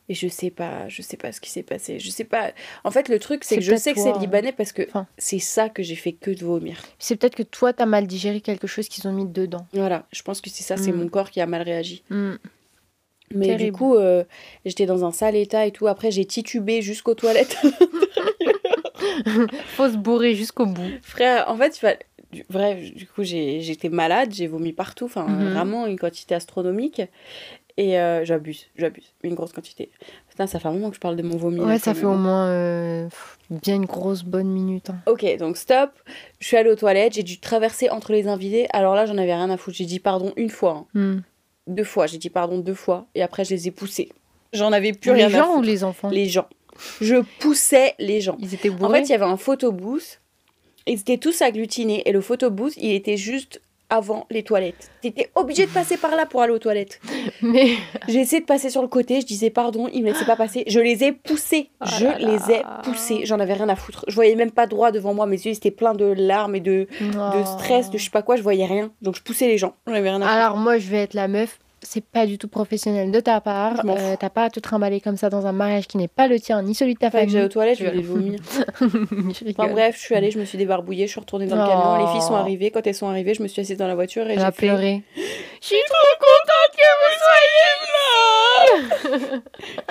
Et 0.07 0.13
je 0.13 0.27
sais 0.27 0.51
pas, 0.51 0.87
je 0.87 1.01
sais 1.01 1.17
pas 1.17 1.31
ce 1.31 1.41
qui 1.41 1.49
s'est 1.49 1.63
passé. 1.63 1.97
Je 1.99 2.09
sais 2.11 2.25
pas. 2.25 2.51
En 2.83 2.91
fait, 2.91 3.09
le 3.09 3.17
truc, 3.19 3.43
c'est 3.43 3.55
que 3.55 3.61
je 3.63 3.75
sais 3.75 3.93
que 3.93 3.99
c'est 3.99 4.15
libanais 4.19 4.51
parce 4.51 4.71
que 4.71 4.83
Enfin. 4.87 5.07
c'est 5.17 5.39
ça 5.39 5.67
que 5.69 5.81
j'ai 5.81 5.95
fait 5.95 6.13
que 6.13 6.29
de 6.31 6.45
vomir. 6.45 6.77
C'est 6.99 7.15
peut-être 7.15 7.33
que 7.35 7.41
toi, 7.43 7.73
t'as 7.73 7.87
mal 7.87 8.05
digéré 8.05 8.39
quelque 8.41 8.67
chose 8.67 8.87
qu'ils 8.87 9.07
ont 9.07 9.13
mis 9.13 9.25
dedans. 9.25 9.65
Voilà, 9.73 10.05
je 10.11 10.21
pense 10.21 10.41
que 10.41 10.49
c'est 10.51 10.61
ça, 10.63 10.77
c'est 10.77 10.91
Mm. 10.91 10.95
mon 10.97 11.07
corps 11.09 11.31
qui 11.31 11.41
a 11.41 11.47
mal 11.47 11.63
réagi. 11.63 12.03
Hmm. 12.11 12.35
Mais 13.33 13.55
du 13.55 13.71
coup, 13.71 13.95
euh, 13.95 14.23
j'étais 14.65 14.85
dans 14.85 15.03
un 15.03 15.11
sale 15.11 15.35
état 15.35 15.65
et 15.65 15.71
tout. 15.71 15.87
Après, 15.87 16.11
j'ai 16.11 16.25
titubé 16.25 16.83
jusqu'aux 16.83 17.15
toilettes. 17.15 17.57
Faut 19.75 19.89
se 19.89 19.97
bourrer 19.97 20.35
jusqu'au 20.35 20.67
bout. 20.67 20.91
Frère, 21.01 21.45
en 21.49 21.57
fait, 21.57 21.75
il 21.77 21.79
fallait- 21.79 21.99
Bref, 22.49 22.91
du 22.93 23.07
coup, 23.07 23.23
j'étais 23.23 23.87
malade, 23.87 24.33
j'ai 24.33 24.47
vomi 24.47 24.73
partout. 24.73 25.05
Enfin, 25.05 25.25
Mhm. 25.25 25.53
vraiment 25.53 25.85
une 25.87 25.97
quantité 25.97 26.35
astronomique. 26.35 27.01
Et 27.77 27.99
euh, 27.99 28.23
j'abuse, 28.23 28.67
j'abuse. 28.77 29.13
Une 29.23 29.33
grosse 29.35 29.51
quantité. 29.51 29.89
Putain, 30.29 30.47
ça 30.47 30.59
fait 30.59 30.67
un 30.69 30.71
moment 30.71 30.89
que 30.89 30.95
je 30.95 31.01
parle 31.01 31.17
de 31.17 31.23
mon 31.23 31.35
vomi. 31.35 31.59
Ouais, 31.59 31.77
ça 31.77 31.93
fait 31.93 32.05
au 32.05 32.13
moins 32.15 32.47
euh, 32.47 33.09
bien 33.49 33.75
une 33.75 33.85
grosse 33.85 34.23
bonne 34.23 34.47
minute. 34.47 34.91
hein. 34.91 34.97
Ok, 35.07 35.25
donc 35.39 35.57
stop. 35.57 35.89
Je 36.39 36.47
suis 36.47 36.55
allée 36.55 36.69
aux 36.69 36.75
toilettes, 36.77 37.13
j'ai 37.15 37.23
dû 37.23 37.39
traverser 37.39 37.89
entre 37.89 38.13
les 38.13 38.27
invités. 38.27 38.67
Alors 38.71 38.95
là, 38.95 39.05
j'en 39.05 39.17
avais 39.17 39.33
rien 39.35 39.49
à 39.49 39.57
foutre. 39.57 39.75
J'ai 39.75 39.85
dit 39.85 39.99
pardon 39.99 40.31
une 40.37 40.49
fois. 40.49 40.85
hein. 40.95 40.99
Hmm. 40.99 41.19
Deux 41.67 41.83
fois, 41.83 42.07
j'ai 42.07 42.17
dit 42.17 42.29
pardon 42.29 42.59
deux 42.59 42.73
fois. 42.75 43.07
Et 43.13 43.21
après, 43.21 43.43
je 43.43 43.49
les 43.49 43.67
ai 43.67 43.71
poussés. 43.71 44.09
J'en 44.53 44.71
avais 44.71 44.93
plus 44.93 45.11
les 45.13 45.25
rien 45.25 45.27
à 45.27 45.43
gens 45.43 45.49
ou 45.51 45.55
foutre. 45.55 45.67
les 45.67 45.83
enfants? 45.83 46.09
Les 46.11 46.27
gens. 46.29 46.47
Je 47.01 47.23
poussais 47.39 47.93
les 47.99 48.21
gens. 48.21 48.37
Ils 48.39 48.53
étaient 48.53 48.69
En 48.69 48.75
bourrés? 48.75 48.99
fait, 48.99 49.05
il 49.07 49.11
y 49.11 49.15
avait 49.15 49.25
un 49.25 49.37
photobooth. 49.37 50.21
Ils 50.87 50.99
étaient 50.99 51.17
tous 51.17 51.41
agglutinés. 51.41 52.03
Et 52.07 52.11
le 52.13 52.21
photobooth, 52.21 52.73
il 52.77 52.91
était 52.93 53.17
juste 53.17 53.61
avant 53.89 54.25
les 54.29 54.43
toilettes. 54.43 54.89
T'étais 55.01 55.29
obligé 55.35 55.65
de 55.65 55.71
passer 55.71 55.97
par 55.97 56.15
là 56.15 56.25
pour 56.25 56.41
aller 56.41 56.53
aux 56.53 56.59
toilettes. 56.59 56.99
Mais 57.41 57.71
J'ai 58.07 58.19
essayé 58.19 58.41
de 58.41 58.45
passer 58.45 58.69
sur 58.69 58.81
le 58.81 58.87
côté. 58.87 59.21
Je 59.21 59.25
disais 59.25 59.49
pardon, 59.49 59.87
ils 59.93 60.01
me 60.01 60.11
laissaient 60.11 60.25
pas 60.25 60.35
passer. 60.35 60.63
Je 60.67 60.79
les 60.79 61.03
ai 61.03 61.11
poussés. 61.11 61.69
Oh 61.81 61.85
je 61.99 62.05
là 62.05 62.17
les 62.17 62.51
ai 62.51 62.61
poussés. 62.83 63.21
J'en 63.25 63.39
avais 63.39 63.53
rien 63.53 63.69
à 63.69 63.75
foutre. 63.75 64.05
Je 64.07 64.15
voyais 64.15 64.35
même 64.35 64.51
pas 64.51 64.67
droit 64.67 64.91
devant 64.91 65.13
moi. 65.13 65.25
Mes 65.25 65.37
yeux 65.41 65.51
étaient 65.51 65.71
pleins 65.71 65.93
de 65.93 66.05
larmes 66.05 66.55
et 66.55 66.61
de, 66.61 66.87
de 67.01 67.45
stress, 67.45 67.89
de 67.89 67.97
je 67.97 68.05
sais 68.05 68.09
pas 68.09 68.21
quoi. 68.21 68.35
Je 68.35 68.43
voyais 68.43 68.65
rien. 68.65 68.91
Donc 69.01 69.15
je 69.15 69.21
poussais 69.21 69.47
les 69.47 69.57
gens. 69.57 69.75
J'en 69.87 69.93
avais 69.93 70.09
rien 70.09 70.21
à 70.21 70.25
foutre. 70.25 70.35
Alors 70.35 70.57
moi, 70.57 70.77
je 70.77 70.89
vais 70.89 71.03
être 71.03 71.13
la 71.13 71.27
meuf. 71.27 71.59
C'est 71.87 72.03
pas 72.03 72.25
du 72.25 72.37
tout 72.37 72.47
professionnel 72.47 73.11
de 73.11 73.19
ta 73.19 73.39
part. 73.41 73.81
Euh, 73.85 74.15
T'as 74.19 74.29
pas 74.29 74.43
à 74.45 74.49
te 74.49 74.59
trimballer 74.59 74.99
comme 75.01 75.17
ça 75.17 75.29
dans 75.29 75.45
un 75.45 75.51
mariage 75.51 75.87
qui 75.87 75.97
n'est 75.97 76.07
pas 76.07 76.27
le 76.27 76.39
tien, 76.39 76.61
ni 76.61 76.73
celui 76.75 76.93
de 76.95 76.99
ta 76.99 77.11
famille. 77.11 77.29
j'aille 77.29 77.45
aux 77.45 77.49
toilettes, 77.49 77.77
je 77.79 77.85
voulais 77.85 78.01
vomir. 78.01 78.39
Je 78.81 79.49
Enfin 79.57 79.67
bref, 79.71 79.95
je 79.97 80.01
suis 80.01 80.15
allée, 80.15 80.31
je 80.31 80.39
me 80.39 80.45
suis 80.45 80.57
débarbouillée, 80.57 81.05
je 81.07 81.11
suis 81.11 81.19
retournée 81.19 81.47
dans 81.47 81.55
le 81.55 81.61
Oh. 81.63 81.67
camion. 81.67 82.05
Les 82.05 82.11
filles 82.11 82.21
sont 82.27 82.35
arrivées. 82.35 82.71
Quand 82.71 82.85
elles 82.85 82.95
sont 82.95 83.07
arrivées, 83.07 83.33
je 83.33 83.43
me 83.43 83.47
suis 83.47 83.61
assise 83.61 83.77
dans 83.77 83.87
la 83.87 83.95
voiture 83.95 84.27
et 84.29 84.35
j'ai 84.35 84.41
fait. 84.45 84.51
pleuré. 84.51 85.03
Je 85.61 85.67
suis 85.67 85.77
trop 85.87 86.19
contente 86.19 86.54
que 86.75 86.89
vous 87.01 87.15
soyez 87.19 87.71
là 87.95 89.41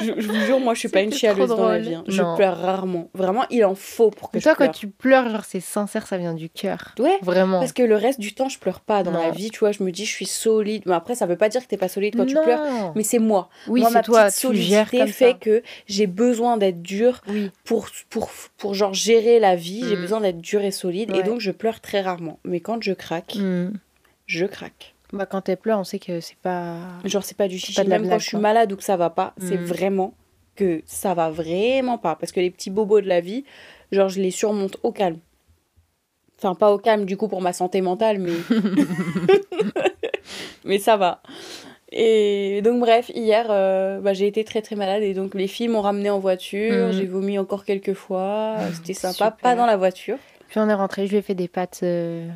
je, 0.01 0.21
je 0.21 0.27
vous 0.29 0.41
jure, 0.47 0.61
moi 0.61 0.75
je 0.75 0.81
suis 0.81 0.89
pas 0.89 1.01
une 1.01 1.13
chialeuse 1.13 1.49
dans 1.51 1.69
la 1.69 1.79
vie. 1.79 1.95
hein. 1.95 2.05
Je 2.07 2.23
pleure 2.37 2.59
rarement. 2.59 3.09
Vraiment, 3.15 3.45
il 3.51 3.65
en 3.65 3.75
faut 3.75 4.11
pour 4.11 4.31
que 4.31 4.37
Mais 4.37 4.41
je 4.41 4.45
toi, 4.45 4.55
quand 4.55 4.69
tu 4.71 4.89
pleures, 4.89 5.29
genre, 5.31 5.45
c'est 5.45 5.61
sincère, 5.61 6.07
ça 6.07 6.17
vient 6.19 6.35
du 6.35 6.49
cœur. 6.51 6.95
Ouais, 6.99 7.19
Vraiment. 7.23 7.61
parce 7.61 7.73
que 7.73 7.83
le 7.83 7.97
reste 7.97 8.21
du 8.21 8.35
temps, 8.35 8.49
je 8.49 8.59
pleure 8.59 8.81
pas 8.81 9.03
dans 9.03 9.13
Non. 9.13 9.23
la 9.23 9.31
vie. 9.31 9.51
Tu 9.51 9.59
vois, 9.61 9.73
je 9.73 9.83
me 9.83 9.91
dis, 9.93 10.05
je 10.07 10.11
suis 10.13 10.27
solide. 10.27 10.83
Mais 10.87 10.95
après, 10.95 11.15
ça 11.15 11.27
veut 11.27 11.37
pas 11.37 11.49
dire 11.49 11.63
que 11.63 11.67
t'es 11.67 11.77
pas 11.77 11.89
solide 11.89 12.17
quand 12.17 12.27
tu 12.27 12.35
Non. 12.35 12.43
pleures. 12.45 12.93
Mais 12.95 13.03
c'est 13.03 13.19
moi. 13.19 13.49
Oui, 13.69 13.81
moi, 13.81 13.91
c'est 13.91 13.95
ma 13.95 14.03
toi, 14.03 14.25
petite 14.27 14.39
solidité 14.41 15.07
fait 15.07 15.31
ça. 15.33 15.39
que 15.39 15.63
j'ai 15.87 16.07
besoin 16.07 16.57
d'être 16.57 16.83
dure 16.83 17.21
Oui. 17.29 17.51
pour, 17.65 17.89
pour, 18.11 18.31
pour 18.59 18.75
genre 18.75 18.95
gérer 18.95 19.39
la 19.39 19.57
vie. 19.57 19.85
J'ai 19.89 19.97
Mm. 19.97 20.01
besoin 20.01 20.21
d'être 20.21 20.41
dure 20.41 20.63
et 20.63 20.71
solide. 20.71 21.15
Et 21.15 21.23
donc, 21.23 21.41
je 21.41 21.51
pleure 21.51 21.81
très 21.81 22.01
rarement. 22.01 22.39
Mais 22.45 22.61
quand 22.61 22.83
je 22.83 22.93
craque, 22.93 23.35
Hmm. 23.37 23.71
je 24.27 24.47
craque. 24.47 24.94
Bah, 25.15 25.27
quand 25.27 25.49
elle 25.49 25.57
pleure, 25.57 25.79
on 25.79 25.85
sait 25.85 25.99
que 25.99 26.21
c'est 26.21 26.37
pas. 26.37 26.77
Genre, 27.05 27.23
c'est 27.25 27.37
pas 27.37 27.49
du 27.49 27.59
chichi. 27.59 27.75
pas 27.75 27.85
de 27.85 27.89
la 27.91 27.97
Même 27.97 28.03
blague, 28.09 28.15
quand 28.17 28.19
je 28.19 28.25
suis 28.25 28.31
quoi. 28.33 28.41
malade 28.41 28.73
ou 28.73 28.77
que 28.77 28.85
ça 28.85 28.97
va 28.97 29.11
pas, 29.11 29.33
c'est 29.39 29.57
Mm. 29.59 29.65
vraiment 29.65 30.15
que 30.57 30.83
ça 30.87 31.15
va 31.15 31.31
vraiment 31.31 31.99
pas. 31.99 32.17
Parce 32.17 32.33
que 32.33 32.41
les 32.41 32.51
petits 32.51 32.71
bobos 32.71 33.01
de 33.01 33.09
la 33.09 33.21
vie, 33.21 33.45
genre, 33.93 34.09
je 34.09 34.21
les 34.21 34.31
surmonte 34.31 34.77
au 34.83 34.93
calme. 34.93 35.19
Enfin, 36.39 36.55
pas 36.55 36.73
au 36.73 36.79
calme 36.79 37.05
du 37.07 37.17
coup 37.17 37.29
pour 37.29 37.41
ma 37.41 37.53
santé 37.53 37.81
mentale, 37.81 38.19
mais. 38.19 38.33
mais 40.65 40.79
ça 40.79 40.97
va. 40.97 41.23
Et 41.93 42.61
donc, 42.63 42.81
bref, 42.81 43.11
hier, 43.15 43.47
euh, 43.51 44.01
bah, 44.01 44.15
j'ai 44.15 44.27
été 44.27 44.43
très 44.45 44.63
très 44.63 44.75
malade 44.75 45.03
et 45.05 45.15
donc 45.15 45.35
les 45.35 45.47
filles 45.47 45.69
m'ont 45.69 45.81
ramené 45.83 46.11
en 46.11 46.19
voiture. 46.19 46.89
Mm. 46.89 46.93
J'ai 46.93 47.07
vomi 47.07 47.39
encore 47.39 47.65
quelques 47.65 47.95
fois. 47.95 48.57
C'était 48.75 48.95
sympa. 48.95 49.13
Super. 49.13 49.37
Pas 49.37 49.55
dans 49.55 49.67
la 49.67 49.77
voiture. 49.77 50.19
Puis 50.49 50.59
on 50.59 50.69
est 50.69 50.75
rentré, 50.75 51.07
je 51.07 51.13
lui 51.13 51.19
ai 51.19 51.23
fait 51.23 51.35
des 51.35 51.49
pâtes, 51.49 51.81
euh, 51.83 52.29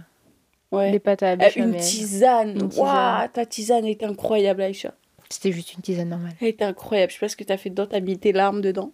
Ouais. 0.71 0.91
des 0.91 0.99
pâtes 0.99 1.23
à 1.23 1.37
la 1.37 1.47
Euh, 1.47 1.51
une 1.57 1.77
tisane. 1.77 2.69
Waouh, 2.77 3.29
ta 3.33 3.47
tisane 3.47 3.87
était 3.87 4.05
incroyable, 4.07 4.63
Aïcha. 4.63 4.95
C'était 5.31 5.53
juste 5.53 5.75
une 5.75 5.81
tisane 5.83 6.09
normale. 6.09 6.33
Elle 6.41 6.49
était 6.49 6.65
incroyable. 6.65 7.11
Je 7.13 7.17
sais 7.17 7.21
pas 7.21 7.29
ce 7.29 7.37
que 7.37 7.45
t'as 7.45 7.57
fait 7.57 7.71
dedans. 7.71 7.87
T'as 7.87 8.01
mis 8.01 8.19
tes 8.19 8.33
larmes 8.33 8.61
dedans. 8.61 8.93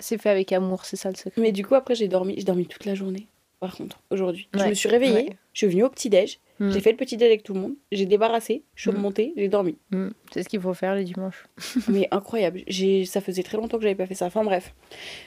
C'est 0.00 0.18
fait, 0.18 0.28
avec 0.30 0.52
amour, 0.52 0.84
c'est 0.84 0.96
ça 0.96 1.08
le 1.10 1.16
secret. 1.16 1.40
Mais 1.40 1.52
du 1.52 1.64
coup, 1.64 1.74
après, 1.74 1.94
j'ai 1.94 2.08
dormi. 2.08 2.34
J'ai 2.36 2.44
dormi 2.44 2.66
toute 2.66 2.84
la 2.84 2.94
journée, 2.94 3.26
par 3.60 3.74
contre, 3.76 3.98
aujourd'hui. 4.10 4.48
Je 4.54 4.64
me 4.64 4.74
suis 4.74 4.88
réveillée, 4.88 5.14
ouais. 5.14 5.36
je 5.54 5.58
suis 5.58 5.66
venue 5.68 5.84
au 5.84 5.88
petit-déj, 5.90 6.38
Mm. 6.60 6.72
j'ai 6.72 6.80
fait 6.80 6.90
le 6.90 6.98
petit-déj 6.98 7.26
avec 7.26 7.42
tout 7.42 7.54
le 7.54 7.60
monde, 7.60 7.72
j'ai 7.90 8.04
débarrassé, 8.04 8.64
je 8.74 8.82
suis 8.82 8.90
Mm. 8.90 8.96
remontée, 8.96 9.32
j'ai 9.38 9.48
dormi. 9.48 9.78
Hmm. 9.92 10.08
C'est 10.30 10.42
ce 10.42 10.48
qu'il 10.50 10.60
faut 10.60 10.74
faire 10.74 10.94
le 10.94 11.04
dimanche. 11.04 11.46
Mais 11.88 12.06
incroyable. 12.10 12.60
Ça 13.06 13.22
faisait 13.22 13.42
très 13.42 13.56
longtemps 13.56 13.78
que 13.78 13.82
j'avais 13.82 13.94
pas 13.94 14.04
fait 14.06 14.14
ça. 14.14 14.26
Enfin 14.26 14.44
bref. 14.44 14.74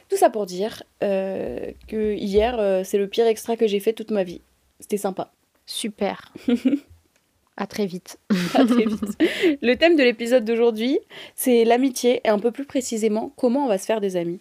Tout 0.10 0.18
ça 0.18 0.30
pour 0.30 0.46
dire 0.46 0.84
euh, 1.01 1.72
que 1.88 2.13
hier, 2.13 2.60
euh, 2.60 2.84
c'est 2.84 3.00
le 3.00 3.08
pire 3.08 3.25
extra 3.25 3.56
que 3.58 3.65
j'ai 3.65 3.80
fait 3.80 3.94
toute 3.94 4.12
ma 4.12 4.24
vie. 4.24 4.42
C'était 4.80 4.98
sympa. 4.98 5.32
Super. 5.65 6.34
à 7.58 7.67
très 7.67 7.86
vite. 7.86 8.17
À 8.55 8.65
très 8.65 8.86
vite. 8.86 9.17
le 9.62 9.75
thème 9.75 9.96
de 9.96 10.03
l'épisode 10.03 10.43
d'aujourd'hui, 10.46 11.00
c'est 11.36 11.63
l'amitié 11.65 12.22
et 12.25 12.29
un 12.29 12.39
peu 12.39 12.51
plus 12.51 12.65
précisément, 12.65 13.32
comment 13.38 13.65
on 13.65 13.67
va 13.67 13.77
se 13.77 13.86
faire 13.86 14.01
des 14.01 14.15
amis. 14.15 14.39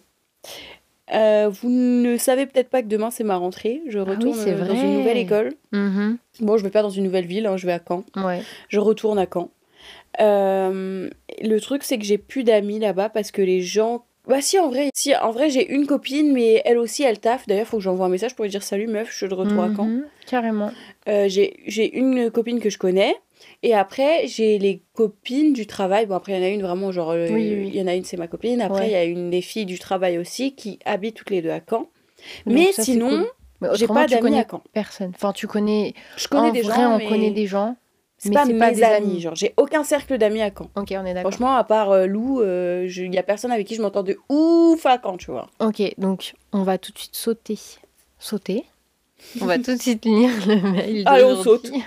Euh, 1.13 1.49
vous 1.49 1.69
ne 1.69 2.17
savez 2.17 2.45
peut-être 2.45 2.69
pas 2.69 2.81
que 2.81 2.87
demain 2.87 3.11
c'est 3.11 3.23
ma 3.25 3.35
rentrée. 3.35 3.81
Je 3.87 3.99
Ah 3.99 4.03
oui, 4.07 4.15
retourne 4.15 4.39
euh, 4.39 4.57
dans 4.57 4.73
vrai. 4.73 4.81
une 4.85 4.97
nouvelle 4.97 5.17
école. 5.17 5.53
Mhm. 5.71 6.17
Bon, 6.39 6.57
je 6.57 6.63
vais 6.63 6.69
pas 6.69 6.81
dans 6.81 6.89
une 6.89 7.03
nouvelle 7.03 7.25
ville, 7.25 7.45
hein, 7.45 7.57
je 7.57 7.65
vais 7.67 7.73
à 7.73 7.81
Caen. 7.85 8.03
Ouais. 8.15 8.41
Je 8.69 8.79
retourne 8.79 9.19
à 9.19 9.27
Caen. 9.31 9.49
Euh, 10.21 11.09
le 11.41 11.59
truc, 11.59 11.83
c'est 11.83 11.97
que 11.97 12.05
j'ai 12.05 12.17
plus 12.17 12.43
d'amis 12.43 12.79
là-bas 12.79 13.09
parce 13.09 13.31
que 13.31 13.41
les 13.41 13.61
gens. 13.61 14.05
Bah 14.27 14.41
si, 14.41 14.57
en 14.57 14.69
vrai, 14.69 14.89
si, 14.95 15.13
en 15.15 15.31
vrai, 15.31 15.49
j'ai 15.49 15.69
une 15.73 15.85
copine, 15.85 16.31
mais 16.31 16.61
elle 16.65 16.77
aussi, 16.77 17.03
elle 17.03 17.19
taffe. 17.19 17.45
D'ailleurs, 17.47 17.67
faut 17.67 17.77
que 17.77 17.83
j'envoie 17.83 18.05
un 18.05 18.09
message 18.09 18.35
pour 18.35 18.43
lui 18.45 18.49
dire 18.51 18.63
salut 18.63 18.87
meuf, 18.87 19.13
je 19.17 19.25
de 19.25 19.33
retour 19.33 19.61
à 19.63 19.67
Caen. 19.75 19.85
Mhm. 19.85 20.05
Carrément. 20.27 20.71
Euh, 21.09 21.25
j'ai 21.27 21.97
une 21.97 22.31
copine 22.31 22.59
que 22.61 22.69
je 22.69 22.77
connais. 22.77 23.15
Et 23.61 23.73
après, 23.73 24.25
j'ai 24.27 24.57
les 24.59 24.81
copines 24.93 25.51
du 25.51 25.67
travail. 25.67 26.05
Bon, 26.05 26.15
après, 26.15 26.31
il 26.31 26.37
y 26.37 26.39
en 26.41 26.45
a 26.45 26.49
une 26.49 26.61
vraiment, 26.61 26.93
genre, 26.93 27.09
euh, 27.11 27.27
il 27.29 27.33
Oui, 27.33 27.53
oui. 27.65 27.71
y 27.77 27.81
en 27.81 27.87
a 27.87 27.95
une, 27.95 28.05
c'est 28.05 28.15
ma 28.15 28.27
copine. 28.27 28.61
Après, 28.61 28.85
il 28.87 28.91
Ouais. 28.91 28.91
y 28.93 28.95
a 28.95 29.03
une 29.03 29.29
des 29.29 29.41
filles 29.41 29.65
du 29.65 29.77
travail 29.79 30.17
aussi 30.17 30.55
qui 30.55 30.79
habitent 30.85 31.15
toutes 31.15 31.29
les 31.29 31.41
deux 31.41 31.49
à 31.49 31.59
Caen. 31.59 31.79
Donc 32.45 32.55
mais 32.55 32.71
ça, 32.71 32.83
sinon, 32.83 33.09
cool. 33.59 33.69
J'ai 33.73 33.87
pas 33.87 34.07
d'amis 34.07 34.37
à 34.39 34.45
Caen. 34.49 34.61
personne. 34.71 35.11
Enfin, 35.15 35.33
tu 35.33 35.47
connais. 35.47 35.93
Je 36.15 36.29
connais 36.29 36.49
en 36.49 36.51
des 36.53 36.61
vrai, 36.61 36.75
gens, 36.81 36.93
on 36.95 36.97
mais 36.99 37.07
connaît 37.07 37.31
des 37.31 37.47
gens. 37.47 37.75
C'est 38.23 38.31
pas 38.31 38.45
pas 38.45 38.71
des 38.71 38.83
amis. 38.83 38.95
amis. 38.95 39.19
Genre, 39.21 39.35
j'ai 39.35 39.53
aucun 39.57 39.83
cercle 39.83 40.17
d'amis 40.17 40.41
à 40.41 40.49
Caen. 40.49 40.69
Ok, 40.75 40.87
on 40.91 41.05
est 41.05 41.13
d'accord. 41.13 41.31
Franchement, 41.31 41.55
à 41.55 41.63
part 41.63 41.91
euh, 41.91 42.05
Lou, 42.05 42.41
il 42.43 43.13
y 43.13 43.17
a 43.17 43.23
personne 43.23 43.51
avec 43.51 43.67
qui 43.67 43.75
je 43.75 43.81
m'entends 43.81 44.03
de 44.03 44.17
ouf 44.29 44.85
à 44.85 44.99
Caen, 45.01 45.17
tu 45.17 45.31
vois. 45.31 45.49
Ok, 45.59 45.81
donc 45.97 46.33
on 46.51 46.63
va 46.63 46.77
tout 46.77 46.91
de 46.91 46.97
suite 46.97 47.15
sauter. 47.15 47.59
Sauter? 48.19 48.63
On 49.41 49.45
va 49.45 49.57
tout 49.57 49.75
de 49.75 49.81
suite 49.81 50.05
lire 50.05 50.31
le 50.47 50.61
mail 50.71 51.03
Allez, 51.05 51.23
on 51.23 51.35
d'aujourd'hui. 51.35 51.83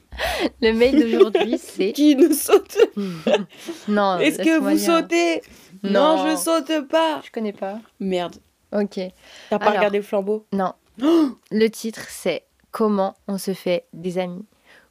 le 0.62 0.72
mail 0.72 1.00
d'aujourd'hui, 1.00 1.58
c'est. 1.62 1.92
Qui 1.92 2.16
ne 2.16 2.32
saute? 2.32 2.76
Non. 3.88 4.18
Est-ce 4.18 4.38
que 4.38 4.58
vous 4.58 4.68
lire. 4.68 4.78
sautez? 4.80 5.42
Non. 5.82 6.26
je 6.26 6.36
saute 6.36 6.88
pas. 6.88 7.20
Je 7.24 7.30
connais 7.30 7.52
pas. 7.52 7.78
Merde. 8.00 8.36
Ok. 8.72 8.98
T'as 9.50 9.58
pas 9.58 9.66
Alors. 9.66 9.74
regardé 9.76 9.98
le 9.98 10.04
flambeau? 10.04 10.46
Non. 10.52 10.72
le 11.50 11.68
titre, 11.68 12.06
c'est 12.08 12.44
Comment 12.72 13.14
on 13.26 13.38
se 13.38 13.54
fait 13.54 13.86
des 13.94 14.18
amis. 14.18 14.44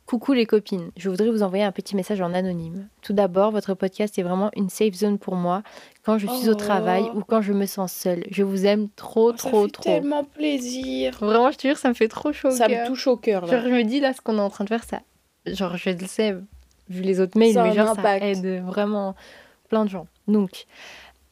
Coucou 0.06 0.34
les 0.34 0.46
copines, 0.46 0.91
je 0.98 1.10
voudrais 1.10 1.32
vous 1.32 1.41
envoyer 1.41 1.63
un 1.63 1.72
petit 1.72 1.96
message 1.96 2.22
en 2.22 2.32
anonyme. 2.36 2.88
Tout 3.02 3.13
d'abord, 3.13 3.50
votre 3.50 3.74
podcast 3.74 4.20
est 4.20 4.22
vraiment 4.22 4.52
une 4.56 4.70
safe 4.70 4.94
zone 4.94 5.18
pour 5.18 5.34
moi 5.36 5.63
quand 6.04 6.20
je 6.20 6.28
suis 6.28 6.48
au 6.48 6.52
Oh. 6.52 6.56
travail 6.56 7.10
ou 7.15 7.22
quand 7.24 7.41
je 7.41 7.54
me 7.54 7.65
sens 7.65 7.91
seule. 7.91 8.24
Je 8.30 8.44
vous 8.44 8.68
aime 8.68 8.88
trop, 8.96 9.32
Ça 9.32 9.50
trop, 9.50 9.65
fait 9.65 9.72
trop. 9.72 9.84
tellement 9.84 10.24
plaisir. 10.24 11.18
Vraiment, 11.20 11.50
je 11.50 11.58
te 11.58 11.68
jure, 11.68 11.78
ça 11.78 11.89
me 11.89 11.96
fait 11.96 12.08
trop 12.08 12.32
chaud. 12.32 12.50
au 12.50 12.52
Ça 12.52 12.68
me 12.68 12.86
touche 12.86 13.08
au 13.08 13.18
cœur, 13.18 13.48
Genre, 13.48 13.62
je 13.63 13.70
me 13.70 13.82
dis 13.84 14.00
là, 14.00 14.13
ce 14.13 14.22
qu'on 14.22 14.38
est 14.38 14.41
en 14.41 14.50
train 14.52 14.63
de 14.63 14.70
faire, 14.70 14.84
ça. 14.84 15.00
Genre, 15.48 15.76
je 15.76 15.89
le 15.89 16.06
sais, 16.06 16.36
vu 16.88 17.02
les 17.02 17.20
autres 17.20 17.38
mails, 17.39 17.56
Ça 17.56 17.63
a 17.63 17.68
mais 17.68 17.74
genre, 17.74 17.96
ça 17.96 18.18
aide 18.20 18.63
vraiment 18.63 19.15
plein 19.70 19.86
de 19.86 19.89
gens. 19.89 20.06
Donc, 20.28 20.65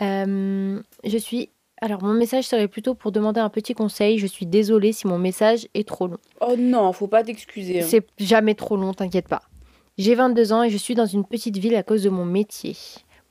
euh, 0.01 0.81
je 1.03 1.17
suis. 1.19 1.49
Alors, 1.83 2.01
mon 2.01 2.13
message 2.13 2.45
serait 2.45 2.69
plutôt 2.69 2.95
pour 2.95 3.11
demander 3.11 3.41
un 3.41 3.49
petit 3.49 3.73
conseil. 3.73 4.17
Je 4.17 4.25
suis 4.25 4.45
désolée 4.45 4.93
si 4.93 5.05
mon 5.05 5.17
message 5.17 5.67
est 5.73 5.85
trop 5.85 6.07
long. 6.07 6.17
Oh 6.39 6.55
non, 6.57 6.93
faut 6.93 7.07
pas 7.07 7.23
t'excuser. 7.23 7.81
hein. 7.81 7.85
C'est 7.85 8.07
jamais 8.17 8.55
trop 8.55 8.77
long, 8.77 8.93
t'inquiète 8.93 9.27
pas. 9.27 9.41
J'ai 9.97 10.15
22 10.15 10.53
ans 10.53 10.63
et 10.63 10.69
je 10.69 10.77
suis 10.77 10.95
dans 10.95 11.05
une 11.05 11.25
petite 11.25 11.57
ville 11.57 11.75
à 11.75 11.83
cause 11.83 12.01
de 12.03 12.09
mon 12.09 12.23
métier. 12.23 12.77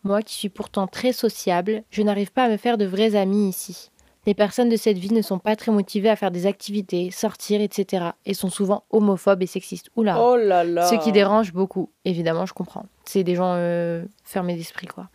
Moi 0.04 0.20
qui 0.20 0.34
suis 0.34 0.50
pourtant 0.50 0.86
très 0.86 1.12
sociable, 1.14 1.82
je 1.88 2.02
n'arrive 2.02 2.30
pas 2.30 2.44
à 2.44 2.48
me 2.50 2.58
faire 2.58 2.76
de 2.76 2.84
vrais 2.84 3.14
amis 3.16 3.48
ici. 3.48 3.88
Les 4.26 4.34
personnes 4.34 4.68
de 4.68 4.76
cette 4.76 4.98
ville 4.98 5.14
ne 5.14 5.22
sont 5.22 5.38
pas 5.38 5.56
très 5.56 5.72
motivées 5.72 6.10
à 6.10 6.14
faire 6.16 6.30
des 6.30 6.44
activités, 6.46 7.10
sortir, 7.10 7.62
etc. 7.62 8.10
et 8.26 8.34
sont 8.34 8.50
souvent 8.50 8.84
homophobes 8.90 9.42
et 9.42 9.46
sexistes. 9.46 9.88
Oula 9.96 10.22
Oh 10.22 10.36
là 10.36 10.62
là. 10.62 10.86
Ce 10.86 10.94
qui 10.96 11.10
dérange 11.10 11.54
beaucoup, 11.54 11.88
évidemment, 12.04 12.44
je 12.44 12.52
comprends. 12.52 12.84
C'est 13.06 13.24
des 13.24 13.34
gens 13.34 13.54
euh, 13.56 14.04
fermés 14.24 14.54
d'esprit, 14.56 14.86
quoi. 14.86 15.08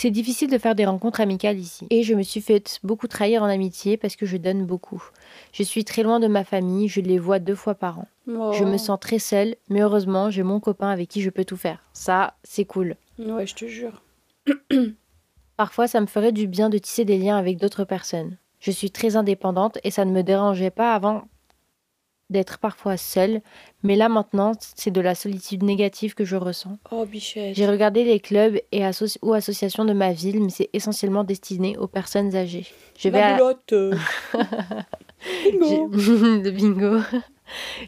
C'est 0.00 0.12
difficile 0.12 0.48
de 0.48 0.58
faire 0.58 0.76
des 0.76 0.86
rencontres 0.86 1.20
amicales 1.20 1.58
ici. 1.58 1.88
Et 1.90 2.04
je 2.04 2.14
me 2.14 2.22
suis 2.22 2.40
fait 2.40 2.78
beaucoup 2.84 3.08
trahir 3.08 3.42
en 3.42 3.46
amitié 3.46 3.96
parce 3.96 4.14
que 4.14 4.26
je 4.26 4.36
donne 4.36 4.64
beaucoup. 4.64 5.02
Je 5.52 5.64
suis 5.64 5.84
très 5.84 6.04
loin 6.04 6.20
de 6.20 6.28
ma 6.28 6.44
famille, 6.44 6.86
je 6.86 7.00
les 7.00 7.18
vois 7.18 7.40
deux 7.40 7.56
fois 7.56 7.74
par 7.74 7.98
an. 7.98 8.06
Oh. 8.28 8.52
Je 8.52 8.62
me 8.62 8.76
sens 8.76 9.00
très 9.00 9.18
seule, 9.18 9.56
mais 9.68 9.80
heureusement, 9.80 10.30
j'ai 10.30 10.44
mon 10.44 10.60
copain 10.60 10.90
avec 10.90 11.08
qui 11.08 11.20
je 11.20 11.30
peux 11.30 11.44
tout 11.44 11.56
faire. 11.56 11.82
Ça, 11.94 12.34
c'est 12.44 12.64
cool. 12.64 12.94
Ouais, 13.18 13.44
je 13.44 13.56
te 13.56 13.64
jure. 13.64 14.04
Parfois, 15.56 15.88
ça 15.88 16.00
me 16.00 16.06
ferait 16.06 16.30
du 16.30 16.46
bien 16.46 16.70
de 16.70 16.78
tisser 16.78 17.04
des 17.04 17.18
liens 17.18 17.36
avec 17.36 17.58
d'autres 17.58 17.82
personnes. 17.82 18.36
Je 18.60 18.70
suis 18.70 18.92
très 18.92 19.16
indépendante 19.16 19.78
et 19.82 19.90
ça 19.90 20.04
ne 20.04 20.12
me 20.12 20.22
dérangeait 20.22 20.70
pas 20.70 20.94
avant 20.94 21.24
d'être 22.30 22.58
parfois 22.58 22.96
seule, 22.96 23.40
mais 23.82 23.96
là 23.96 24.08
maintenant, 24.08 24.52
c'est 24.76 24.90
de 24.90 25.00
la 25.00 25.14
solitude 25.14 25.62
négative 25.62 26.14
que 26.14 26.24
je 26.24 26.36
ressens. 26.36 26.78
Oh, 26.90 27.06
bichette. 27.06 27.54
J'ai 27.56 27.66
regardé 27.66 28.04
les 28.04 28.20
clubs 28.20 28.58
et 28.72 28.84
asso- 28.84 29.16
ou 29.22 29.32
associations 29.32 29.84
de 29.86 29.92
ma 29.94 30.12
ville, 30.12 30.42
mais 30.42 30.50
c'est 30.50 30.68
essentiellement 30.72 31.24
destiné 31.24 31.76
aux 31.78 31.86
personnes 31.86 32.36
âgées. 32.36 32.66
Je 32.98 33.08
vais 33.08 33.18
La 33.20 33.36
à. 33.36 33.38
Bingo. 35.50 35.88
de 36.42 36.50
bingo. 36.50 37.00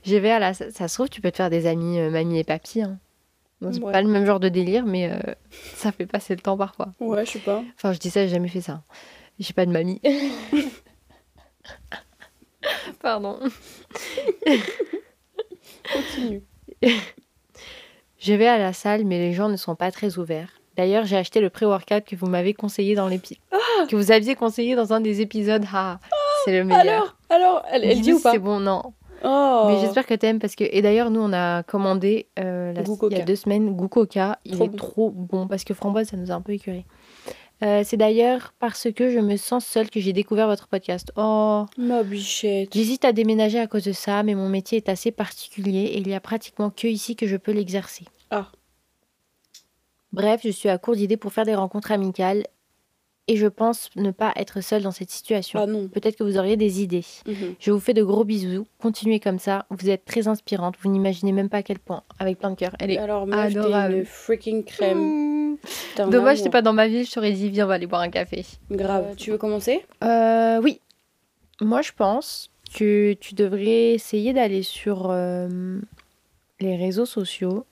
Je 0.04 0.16
vais 0.16 0.30
à 0.30 0.38
la 0.38 0.54
ça 0.54 0.88
se 0.88 0.94
trouve 0.94 1.08
tu 1.08 1.20
peux 1.20 1.30
te 1.30 1.36
faire 1.36 1.50
des 1.50 1.66
amis 1.66 1.98
euh, 1.98 2.10
mamie 2.10 2.38
et 2.38 2.44
papy 2.44 2.82
hein. 2.82 2.98
Bon, 3.60 3.72
c'est 3.72 3.80
Ouais. 3.82 3.92
pas 3.92 4.00
le 4.02 4.08
même 4.08 4.24
genre 4.24 4.40
de 4.40 4.48
délire 4.48 4.84
mais 4.86 5.10
euh, 5.12 5.18
ça 5.76 5.92
fait 5.92 6.06
passer 6.06 6.34
le 6.34 6.40
temps 6.40 6.56
parfois. 6.56 6.92
Ouais, 6.98 7.24
je 7.26 7.32
sais 7.32 7.38
pas. 7.40 7.62
Enfin, 7.76 7.92
je 7.92 7.98
dis 7.98 8.10
ça, 8.10 8.22
j'ai 8.26 8.32
jamais 8.32 8.48
fait 8.48 8.62
ça. 8.62 8.82
J'ai 9.38 9.52
pas 9.52 9.66
de 9.66 9.70
mamie. 9.70 10.00
Pardon. 13.02 13.38
Continue. 15.92 16.42
Je 18.18 18.34
vais 18.34 18.46
à 18.46 18.58
la 18.58 18.72
salle, 18.74 19.04
mais 19.04 19.18
les 19.18 19.32
gens 19.32 19.48
ne 19.48 19.56
sont 19.56 19.74
pas 19.74 19.90
très 19.90 20.18
ouverts. 20.18 20.60
D'ailleurs, 20.76 21.04
j'ai 21.04 21.16
acheté 21.16 21.40
le 21.40 21.48
pré-workout 21.50 22.04
que 22.04 22.16
vous 22.16 22.26
m'avez 22.26 22.52
conseillé 22.54 22.94
dans 22.94 23.08
l'épisode. 23.08 23.38
que 23.88 23.96
vous 23.96 24.12
aviez 24.12 24.34
conseillé 24.34 24.76
dans 24.76 24.92
un 24.92 25.00
des 25.00 25.20
épisodes. 25.22 25.64
Ah, 25.72 25.98
c'est 26.44 26.52
le 26.52 26.64
meilleur. 26.64 26.82
Alors, 26.82 27.16
alors, 27.30 27.62
elle, 27.70 27.84
elle 27.84 28.00
dit 28.02 28.12
ou 28.12 28.20
pas 28.20 28.32
C'est 28.32 28.38
bon, 28.38 28.60
non. 28.60 28.82
Oh. 29.24 29.64
Mais 29.68 29.80
j'espère 29.80 30.06
que 30.06 30.14
t'aimes 30.14 30.38
parce 30.38 30.54
que 30.54 30.64
et 30.64 30.80
d'ailleurs 30.80 31.10
nous 31.10 31.20
on 31.20 31.30
a 31.34 31.62
commandé 31.62 32.28
euh, 32.38 32.72
la- 32.72 32.80
il 33.10 33.18
y 33.18 33.20
a 33.20 33.24
deux 33.24 33.36
semaines 33.36 33.74
goût 33.76 33.88
coca. 33.88 34.38
Il 34.46 34.52
Trop 34.54 34.64
est 34.64 34.68
bon. 34.68 34.76
trop 34.78 35.10
bon 35.10 35.46
parce 35.46 35.62
que 35.64 35.74
framboise 35.74 36.08
ça 36.08 36.16
nous 36.16 36.30
a 36.30 36.34
un 36.34 36.40
peu 36.40 36.52
écœuré. 36.52 36.86
Euh, 37.62 37.82
c'est 37.84 37.98
d'ailleurs 37.98 38.54
parce 38.58 38.88
que 38.90 39.10
je 39.10 39.18
me 39.18 39.36
sens 39.36 39.66
seule 39.66 39.90
que 39.90 40.00
j'ai 40.00 40.12
découvert 40.14 40.46
votre 40.46 40.66
podcast. 40.66 41.12
Oh, 41.16 41.66
Ma 41.76 42.02
bichette. 42.02 42.72
j'hésite 42.72 43.04
à 43.04 43.12
déménager 43.12 43.58
à 43.58 43.66
cause 43.66 43.84
de 43.84 43.92
ça, 43.92 44.22
mais 44.22 44.34
mon 44.34 44.48
métier 44.48 44.78
est 44.78 44.88
assez 44.88 45.10
particulier 45.10 45.80
et 45.84 45.98
il 45.98 46.08
y 46.08 46.14
a 46.14 46.20
pratiquement 46.20 46.70
que 46.70 46.86
ici 46.86 47.16
que 47.16 47.26
je 47.26 47.36
peux 47.36 47.52
l'exercer. 47.52 48.04
Ah. 48.30 48.50
Bref, 50.12 50.40
je 50.42 50.50
suis 50.50 50.68
à 50.68 50.78
court 50.78 50.96
d'idées 50.96 51.18
pour 51.18 51.32
faire 51.32 51.44
des 51.44 51.54
rencontres 51.54 51.92
amicales 51.92 52.44
et 53.30 53.36
je 53.36 53.46
pense 53.46 53.90
ne 53.94 54.10
pas 54.10 54.32
être 54.34 54.60
seule 54.60 54.82
dans 54.82 54.90
cette 54.90 55.10
situation. 55.10 55.60
Ah 55.62 55.66
non. 55.66 55.86
Peut-être 55.86 56.16
que 56.16 56.24
vous 56.24 56.36
auriez 56.36 56.56
des 56.56 56.82
idées. 56.82 57.04
Mhm. 57.28 57.54
Je 57.60 57.70
vous 57.70 57.78
fais 57.78 57.94
de 57.94 58.02
gros 58.02 58.24
bisous. 58.24 58.66
Continuez 58.82 59.20
comme 59.20 59.38
ça. 59.38 59.66
Vous 59.70 59.88
êtes 59.88 60.04
très 60.04 60.26
inspirante. 60.26 60.74
Vous 60.82 60.90
n'imaginez 60.90 61.30
même 61.30 61.48
pas 61.48 61.58
à 61.58 61.62
quel 61.62 61.78
point. 61.78 62.02
Avec 62.18 62.40
plein 62.40 62.50
de 62.50 62.56
cœur. 62.56 62.72
Elle 62.80 62.90
est 62.90 62.98
Alors, 62.98 63.26
t'es 63.26 63.34
adorable. 63.34 63.94
une 63.94 64.04
freaking 64.04 64.64
crème. 64.64 64.98
Mmh. 64.98 66.10
Dommage, 66.10 66.42
t'es 66.42 66.50
pas 66.50 66.60
dans 66.60 66.72
ma 66.72 66.88
ville. 66.88 67.06
Je 67.06 67.12
t'aurais 67.12 67.30
dit, 67.30 67.50
viens, 67.50 67.66
on 67.66 67.68
va 67.68 67.74
aller 67.74 67.86
boire 67.86 68.00
un 68.00 68.10
café. 68.10 68.44
Grave. 68.68 69.14
Tu 69.16 69.30
veux 69.30 69.38
commencer? 69.38 69.86
Euh, 70.02 70.60
oui. 70.60 70.80
Moi, 71.60 71.82
je 71.82 71.92
pense 71.96 72.50
que 72.74 73.12
tu 73.12 73.36
devrais 73.36 73.92
essayer 73.92 74.32
d'aller 74.32 74.64
sur 74.64 75.06
euh, 75.12 75.78
les 76.58 76.74
réseaux 76.74 77.06
sociaux. 77.06 77.64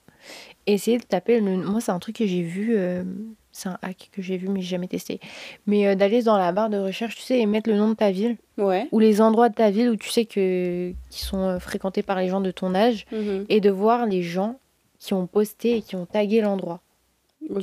Essayer 0.67 0.97
de 0.97 1.03
taper 1.03 1.39
le. 1.39 1.57
Moi, 1.57 1.81
c'est 1.81 1.91
un 1.91 1.99
truc 1.99 2.17
que 2.17 2.25
j'ai 2.25 2.41
vu. 2.43 2.75
euh, 2.77 3.03
c'est 3.51 3.69
un 3.69 3.77
hack 3.81 4.09
que 4.13 4.21
j'ai 4.21 4.37
vu, 4.37 4.47
mais 4.47 4.61
j'ai 4.61 4.67
jamais 4.69 4.87
testé. 4.87 5.19
Mais 5.65 5.87
euh, 5.87 5.95
d'aller 5.95 6.21
dans 6.21 6.37
la 6.37 6.51
barre 6.51 6.69
de 6.69 6.77
recherche, 6.77 7.15
tu 7.15 7.23
sais, 7.23 7.39
et 7.39 7.45
mettre 7.47 7.69
le 7.69 7.75
nom 7.77 7.89
de 7.89 7.93
ta 7.95 8.11
ville 8.11 8.37
Ouais. 8.57 8.87
ou 8.91 8.99
les 8.99 9.21
endroits 9.21 9.49
de 9.49 9.55
ta 9.55 9.71
ville 9.71 9.89
où 9.89 9.95
tu 9.95 10.09
sais 10.09 10.25
que 10.25 10.93
qui 11.09 11.21
sont 11.23 11.39
euh, 11.41 11.59
fréquentés 11.59 12.03
par 12.03 12.19
les 12.19 12.27
gens 12.27 12.41
de 12.41 12.51
ton 12.51 12.75
âge 12.75 13.05
Mhm. 13.11 13.45
et 13.49 13.59
de 13.59 13.69
voir 13.71 14.05
les 14.05 14.21
gens 14.21 14.59
qui 14.99 15.13
ont 15.13 15.25
posté 15.27 15.77
et 15.77 15.81
qui 15.81 15.95
ont 15.95 16.05
tagué 16.05 16.41
l'endroit. 16.41 16.81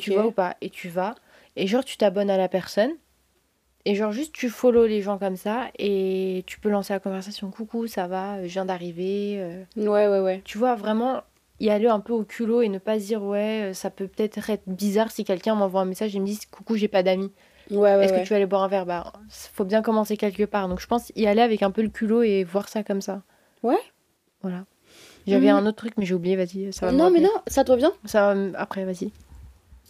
Tu 0.01 0.13
vois 0.13 0.27
ou 0.27 0.31
pas? 0.33 0.57
Et 0.61 0.71
tu 0.71 0.89
vas 0.89 1.15
et 1.55 1.67
genre 1.67 1.85
tu 1.85 1.97
t'abonnes 1.97 2.31
à 2.31 2.37
la 2.39 2.49
personne 2.49 2.91
et 3.85 3.95
genre 3.95 4.11
juste 4.11 4.33
tu 4.35 4.49
follow 4.49 4.87
les 4.87 5.01
gens 5.03 5.17
comme 5.19 5.37
ça 5.37 5.67
et 5.79 6.43
tu 6.47 6.59
peux 6.59 6.69
lancer 6.71 6.93
la 6.95 6.99
conversation. 6.99 7.51
Coucou, 7.51 7.87
ça 7.87 8.09
va? 8.09 8.43
Je 8.43 8.49
viens 8.53 8.65
d'arriver. 8.65 9.37
euh. 9.39 9.63
Ouais, 9.77 10.09
ouais, 10.09 10.21
ouais. 10.21 10.43
Tu 10.45 10.59
vois 10.59 10.75
vraiment 10.75 11.23
y 11.61 11.71
aller 11.71 11.87
un 11.89 12.01
peu 12.01 12.13
au 12.13 12.23
culot 12.25 12.61
et 12.63 12.69
ne 12.69 12.79
pas 12.79 12.99
se 13.01 13.07
dire 13.07 13.23
ouais 13.23 13.71
euh, 13.71 13.73
ça 13.73 13.91
peut 13.91 14.07
peut-être 14.09 14.51
être 14.51 14.65
bizarre 14.67 15.11
si 15.11 15.25
quelqu'un 15.25 15.55
m'envoie 15.55 15.81
un 15.81 15.85
message 15.87 16.15
et 16.15 16.21
me 16.21 16.27
dit 16.27 16.39
coucou 16.51 16.77
j'ai 16.77 16.89
pas 16.89 17.03
d'amis. 17.03 17.33
Ouais, 17.71 17.79
ouais, 17.97 18.05
Est-ce 18.05 18.13
ouais. 18.13 18.21
que 18.21 18.25
tu 18.25 18.31
vas 18.31 18.37
aller 18.37 18.47
boire 18.47 18.63
un 18.63 18.69
verre? 18.69 18.87
Bah, 18.87 19.13
faut 19.31 19.65
bien 19.65 19.83
commencer 19.83 20.17
quelque 20.17 20.45
part. 20.45 20.69
Donc 20.69 20.81
je 20.81 20.87
pense 20.87 21.11
y 21.17 21.27
aller 21.27 21.41
avec 21.43 21.63
un 21.63 21.71
peu 21.73 21.83
le 21.83 21.89
culot 21.89 22.23
et 22.23 22.45
voir 22.45 22.69
ça 22.69 22.85
comme 22.85 23.01
ça. 23.01 23.23
Ouais. 23.63 23.79
Voilà. 24.43 24.65
J'avais 25.27 25.51
Mhm. 25.51 25.57
un 25.57 25.67
autre 25.67 25.79
truc, 25.79 25.95
mais 25.97 26.05
j'ai 26.07 26.15
oublié, 26.15 26.37
vas-y. 26.37 26.73
Ça 26.73 26.87
va 26.87 26.93
Non, 26.93 27.11
mais 27.11 27.19
non, 27.21 27.31
ça 27.49 27.65
te 27.65 27.73
revient? 27.73 27.91
Ça 28.05 28.35
Après, 28.55 28.85
vas-y. 28.85 29.11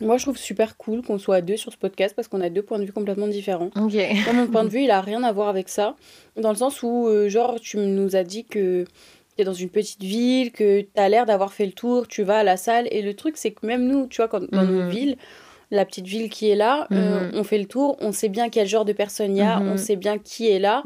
Moi, 0.01 0.17
je 0.19 0.23
trouve 0.25 0.37
super 0.39 0.77
cool 0.79 1.03
qu'on 1.03 1.19
soit 1.19 1.37
à 1.37 1.41
deux 1.43 1.57
sur 1.59 1.73
ce 1.73 1.77
podcast 1.79 2.15
parce 2.17 2.29
qu'on 2.29 2.41
a 2.43 2.49
deux 2.49 2.63
points 2.63 2.79
de 2.79 2.85
vue 2.85 2.93
complètement 2.93 3.29
différents. 3.29 3.71
Ok. 3.77 3.95
Moi, 4.25 4.33
mon 4.35 4.47
point 4.47 4.65
de 4.65 4.69
vue, 4.71 4.83
il 4.83 4.91
a 4.91 5.01
rien 5.03 5.23
à 5.23 5.33
voir 5.33 5.49
avec 5.49 5.69
ça. 5.69 5.97
Dans 6.41 6.51
le 6.51 6.57
sens 6.57 6.83
où, 6.83 7.07
euh, 7.09 7.29
genre, 7.29 7.61
tu 7.61 7.77
nous 7.77 8.15
as 8.17 8.23
dit 8.25 8.45
que 8.45 8.85
t'es 9.37 9.45
dans 9.45 9.53
une 9.53 9.69
petite 9.71 10.03
ville, 10.03 10.51
que 10.53 10.81
t'as 10.95 11.09
l'air 11.09 11.27
d'avoir 11.27 11.53
fait 11.53 11.67
le 11.67 11.73
tour, 11.73 12.09
tu 12.09 12.23
vas 12.23 12.39
à 12.39 12.43
la 12.45 12.57
salle. 12.57 12.89
Et 12.91 13.03
le 13.03 13.15
truc, 13.15 13.37
c'est 13.37 13.53
que 13.53 13.67
même 13.67 13.87
nous, 13.87 14.07
tu 14.07 14.17
vois, 14.17 14.29
quand, 14.29 14.41
dans 14.51 14.65
nos 14.65 14.83
Mhm. 14.83 14.89
villes, 14.89 15.17
la 15.71 15.85
petite 15.85 16.07
ville 16.07 16.31
qui 16.31 16.49
est 16.49 16.55
là, 16.55 16.87
euh, 16.93 17.21
Mhm. 17.25 17.31
on 17.35 17.45
fait 17.45 17.59
le 17.59 17.67
tour, 17.67 17.97
on 18.01 18.13
sait 18.13 18.29
bien 18.29 18.49
quel 18.49 18.67
genre 18.67 18.85
de 18.85 18.93
personne 18.93 19.35
il 19.37 19.39
y 19.41 19.43
a, 19.43 19.61
Mhm. 19.61 19.69
on 19.73 19.77
sait 19.77 19.97
bien 19.97 20.19
qui 20.19 20.49
est 20.49 20.59
là. 20.59 20.83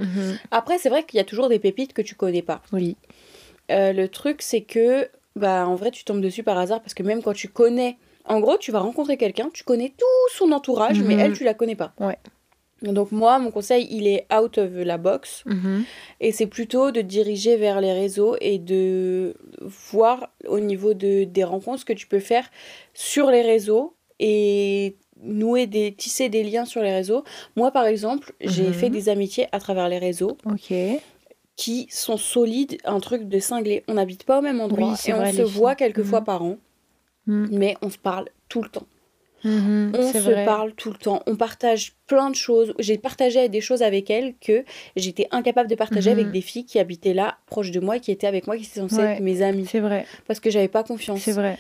Après, 0.51 0.79
c'est 0.79 0.89
vrai 0.89 1.05
qu'il 1.05 1.19
y 1.19 1.21
a 1.21 1.25
toujours 1.25 1.49
des 1.49 1.59
pépites 1.59 1.93
que 1.93 2.03
tu 2.03 2.15
connais 2.15 2.43
pas. 2.43 2.63
Oui. 2.73 2.97
Euh, 3.71 3.93
le 3.93 4.09
truc, 4.09 4.43
c'est 4.43 4.63
que, 4.63 5.09
bah, 5.37 5.67
en 5.67 5.75
vrai, 5.77 5.91
tu 5.91 6.05
tombes 6.05 6.21
dessus 6.21 6.43
par 6.43 6.59
hasard 6.59 6.81
parce 6.81 6.95
que 6.95 7.03
même 7.05 7.23
quand 7.23 7.35
tu 7.35 7.49
connais, 7.49 7.99
en 8.25 8.41
gros, 8.41 8.57
tu 8.59 8.73
vas 8.73 8.81
rencontrer 8.81 9.17
quelqu'un, 9.17 9.49
tu 9.53 9.63
connais 9.65 9.91
tout 9.97 10.35
son 10.35 10.51
entourage, 10.53 11.03
mais 11.03 11.15
elle, 11.21 11.33
tu 11.33 11.45
la 11.45 11.55
connais 11.55 11.77
pas. 11.77 11.93
Ouais. 12.01 12.19
Donc, 12.83 13.13
moi, 13.13 13.39
mon 13.39 13.51
conseil, 13.51 13.87
il 13.91 14.07
est 14.07 14.27
out 14.35 14.57
of 14.59 14.71
la 14.75 14.97
box 14.99 15.43
Mhm. 15.47 15.85
et 16.21 16.33
c'est 16.33 16.47
plutôt 16.47 16.91
de 16.91 17.01
diriger 17.03 17.57
vers 17.57 17.81
les 17.81 17.93
réseaux 17.93 18.37
et 18.41 18.59
de 18.59 19.35
voir 19.61 20.31
au 20.47 20.61
niveau 20.61 20.95
de, 20.95 21.25
des 21.25 21.45
rencontres 21.45 21.81
ce 21.81 21.85
que 21.85 21.93
tu 21.93 22.07
peux 22.07 22.21
faire 22.21 22.49
sur 22.95 23.31
les 23.31 23.43
réseaux 23.43 23.95
et 24.19 24.97
nouer 25.23 25.67
des 25.67 25.93
tisser 25.93 26.29
des 26.31 26.43
liens 26.43 26.65
sur 26.65 26.83
les 26.83 26.93
réseaux. 26.93 27.25
Moi 27.57 27.71
par 27.71 27.85
exemple, 27.87 28.33
j'ai 28.41 28.69
Mhm. 28.69 28.73
fait 28.75 28.91
des 28.91 29.09
amitiés 29.11 29.47
à 29.53 29.61
travers 29.61 29.89
les 29.89 29.99
réseaux 29.99 30.39
Ok. 30.47 30.73
qui 31.57 31.87
sont 31.91 32.17
solides, 32.17 32.79
un 32.85 33.01
truc 33.01 33.29
de 33.29 33.39
cinglé. 33.39 33.85
On 33.89 33.95
n'habite 33.95 34.25
pas 34.25 34.39
au 34.39 34.43
même 34.43 34.61
endroit 34.61 34.93
Oui, 34.93 35.11
et 35.11 35.13
on 35.13 35.19
vrai, 35.19 35.33
se 35.35 35.43
voit 35.43 35.75
quelques 35.75 36.03
fois 36.05 36.21
Mhm. 36.21 36.25
par 36.25 36.43
an, 36.43 36.57
mais 37.27 37.77
on 37.83 37.91
se 37.91 37.99
parle 37.99 38.29
tout 38.49 38.63
le 38.63 38.71
temps. 38.71 38.87
Mhm. 39.45 39.93
On 39.97 40.13
se 40.13 40.19
vrai. 40.19 40.45
parle 40.45 40.73
tout 40.75 40.91
le 40.91 40.97
temps. 40.97 41.23
On 41.27 41.37
partage 41.37 41.93
plein 42.07 42.31
de 42.31 42.35
choses. 42.35 42.75
J'ai 42.79 42.99
partagé 42.99 43.49
des 43.49 43.61
choses 43.61 43.83
avec 43.83 44.11
elle 44.11 44.35
que 44.41 44.65
j'étais 44.97 45.27
incapable 45.31 45.69
de 45.71 45.75
partager 45.75 46.11
Mhm. 46.13 46.19
avec 46.19 46.31
des 46.33 46.41
filles 46.41 46.65
qui 46.67 46.79
habitaient 46.79 47.15
là, 47.15 47.39
proches 47.47 47.71
de 47.71 47.81
moi, 47.81 47.99
qui 47.99 48.11
étaient 48.11 48.27
avec 48.27 48.47
moi, 48.47 48.57
qui 48.57 48.65
étaient 48.65 48.81
censées 48.81 48.97
Ouais. 48.97 49.15
être 49.15 49.21
mes 49.21 49.43
amies. 49.43 49.67
C'est 49.71 49.81
vrai. 49.81 50.07
Parce 50.27 50.41
que 50.41 50.51
j'avais 50.51 50.69
pas 50.69 50.83
confiance. 50.83 51.21
C'est 51.21 51.33
vrai. 51.33 51.59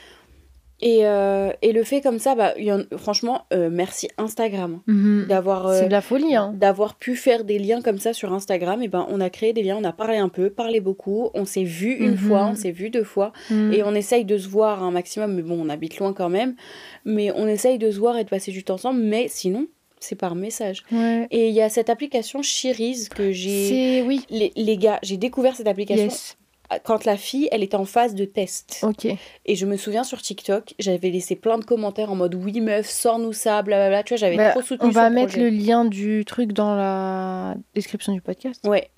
Et, 0.82 1.00
euh, 1.06 1.50
et 1.62 1.72
le 1.72 1.84
fait 1.84 2.00
comme 2.00 2.18
ça, 2.18 2.34
bah, 2.34 2.54
y 2.58 2.72
en- 2.72 2.84
franchement, 2.96 3.42
euh, 3.52 3.68
merci 3.70 4.08
Instagram 4.16 4.80
Mhm. 4.86 5.26
d'avoir 5.28 5.66
euh, 5.66 5.78
C'est 5.80 5.86
de 5.86 5.92
la 5.92 6.00
folie, 6.00 6.34
hein. 6.34 6.54
d'avoir 6.56 6.94
pu 6.94 7.16
faire 7.16 7.44
des 7.44 7.58
liens 7.58 7.82
comme 7.82 7.98
ça 7.98 8.12
sur 8.12 8.32
Instagram. 8.32 8.82
Et 8.82 8.88
ben, 8.88 9.06
on 9.10 9.20
a 9.20 9.28
créé 9.30 9.52
des 9.52 9.62
liens, 9.62 9.76
on 9.78 9.84
a 9.84 9.92
parlé 9.92 10.16
un 10.16 10.28
peu, 10.30 10.48
parlé 10.50 10.80
beaucoup, 10.80 11.28
on 11.34 11.44
s'est 11.44 11.64
vu 11.64 11.92
une 11.92 12.12
Mhm. 12.12 12.16
fois, 12.16 12.46
on 12.46 12.54
s'est 12.54 12.70
vu 12.70 12.88
deux 12.90 13.04
fois. 13.04 13.32
Mhm. 13.50 13.72
Et 13.74 13.82
on 13.82 13.94
essaye 13.94 14.24
de 14.24 14.38
se 14.38 14.48
voir 14.48 14.82
un 14.82 14.90
maximum, 14.90 15.34
mais 15.34 15.42
bon, 15.42 15.58
on 15.60 15.68
habite 15.68 15.98
loin 15.98 16.12
quand 16.12 16.30
même. 16.30 16.54
Mais 17.04 17.30
on 17.36 17.46
essaye 17.46 17.78
de 17.78 17.90
se 17.90 17.98
voir 17.98 18.16
et 18.16 18.24
de 18.24 18.30
passer 18.30 18.50
du 18.52 18.64
temps 18.64 18.74
ensemble, 18.74 19.00
mais 19.00 19.26
sinon, 19.28 19.66
c'est 19.98 20.16
par 20.16 20.34
message. 20.34 20.82
Ouais. 20.90 21.26
Et 21.30 21.48
il 21.48 21.54
y 21.54 21.60
a 21.60 21.68
cette 21.68 21.90
application 21.90 22.40
Cheeriz 22.40 23.10
que 23.10 23.32
j'ai. 23.32 23.68
C'est. 23.68 24.02
Oui. 24.06 24.22
Les, 24.30 24.50
les 24.56 24.76
gars, 24.78 24.98
j'ai 25.02 25.18
découvert 25.18 25.54
cette 25.56 25.68
application 25.68 26.04
Yes. 26.04 26.38
Quand 26.84 27.04
la 27.04 27.16
fille, 27.16 27.48
elle 27.52 27.62
était 27.62 27.76
en 27.76 27.84
phase 27.84 28.14
de 28.14 28.24
test. 28.24 28.80
Ok. 28.82 29.06
Et 29.46 29.54
je 29.56 29.66
me 29.66 29.76
souviens 29.76 30.04
sur 30.04 30.22
TikTok, 30.22 30.74
j'avais 30.78 31.10
laissé 31.10 31.34
plein 31.36 31.58
de 31.58 31.64
commentaires 31.64 32.10
en 32.12 32.16
mode 32.16 32.34
oui 32.34 32.60
meuf, 32.60 32.88
sors-nous 32.88 33.32
ça, 33.32 33.62
blablabla. 33.62 34.02
Tu 34.04 34.14
vois, 34.14 34.18
j'avais 34.18 34.36
Bah, 34.36 34.50
trop 34.50 34.62
soutenu 34.62 34.88
on 34.88 34.92
va 34.92 35.08
son 35.08 35.14
mettre 35.14 35.32
projet. 35.32 35.50
le 35.50 35.56
lien 35.56 35.84
du 35.84 36.24
truc 36.24 36.52
dans 36.52 36.74
la 36.74 37.54
description 37.74 38.12
du 38.12 38.20
podcast. 38.20 38.66
Ouais. 38.66 38.88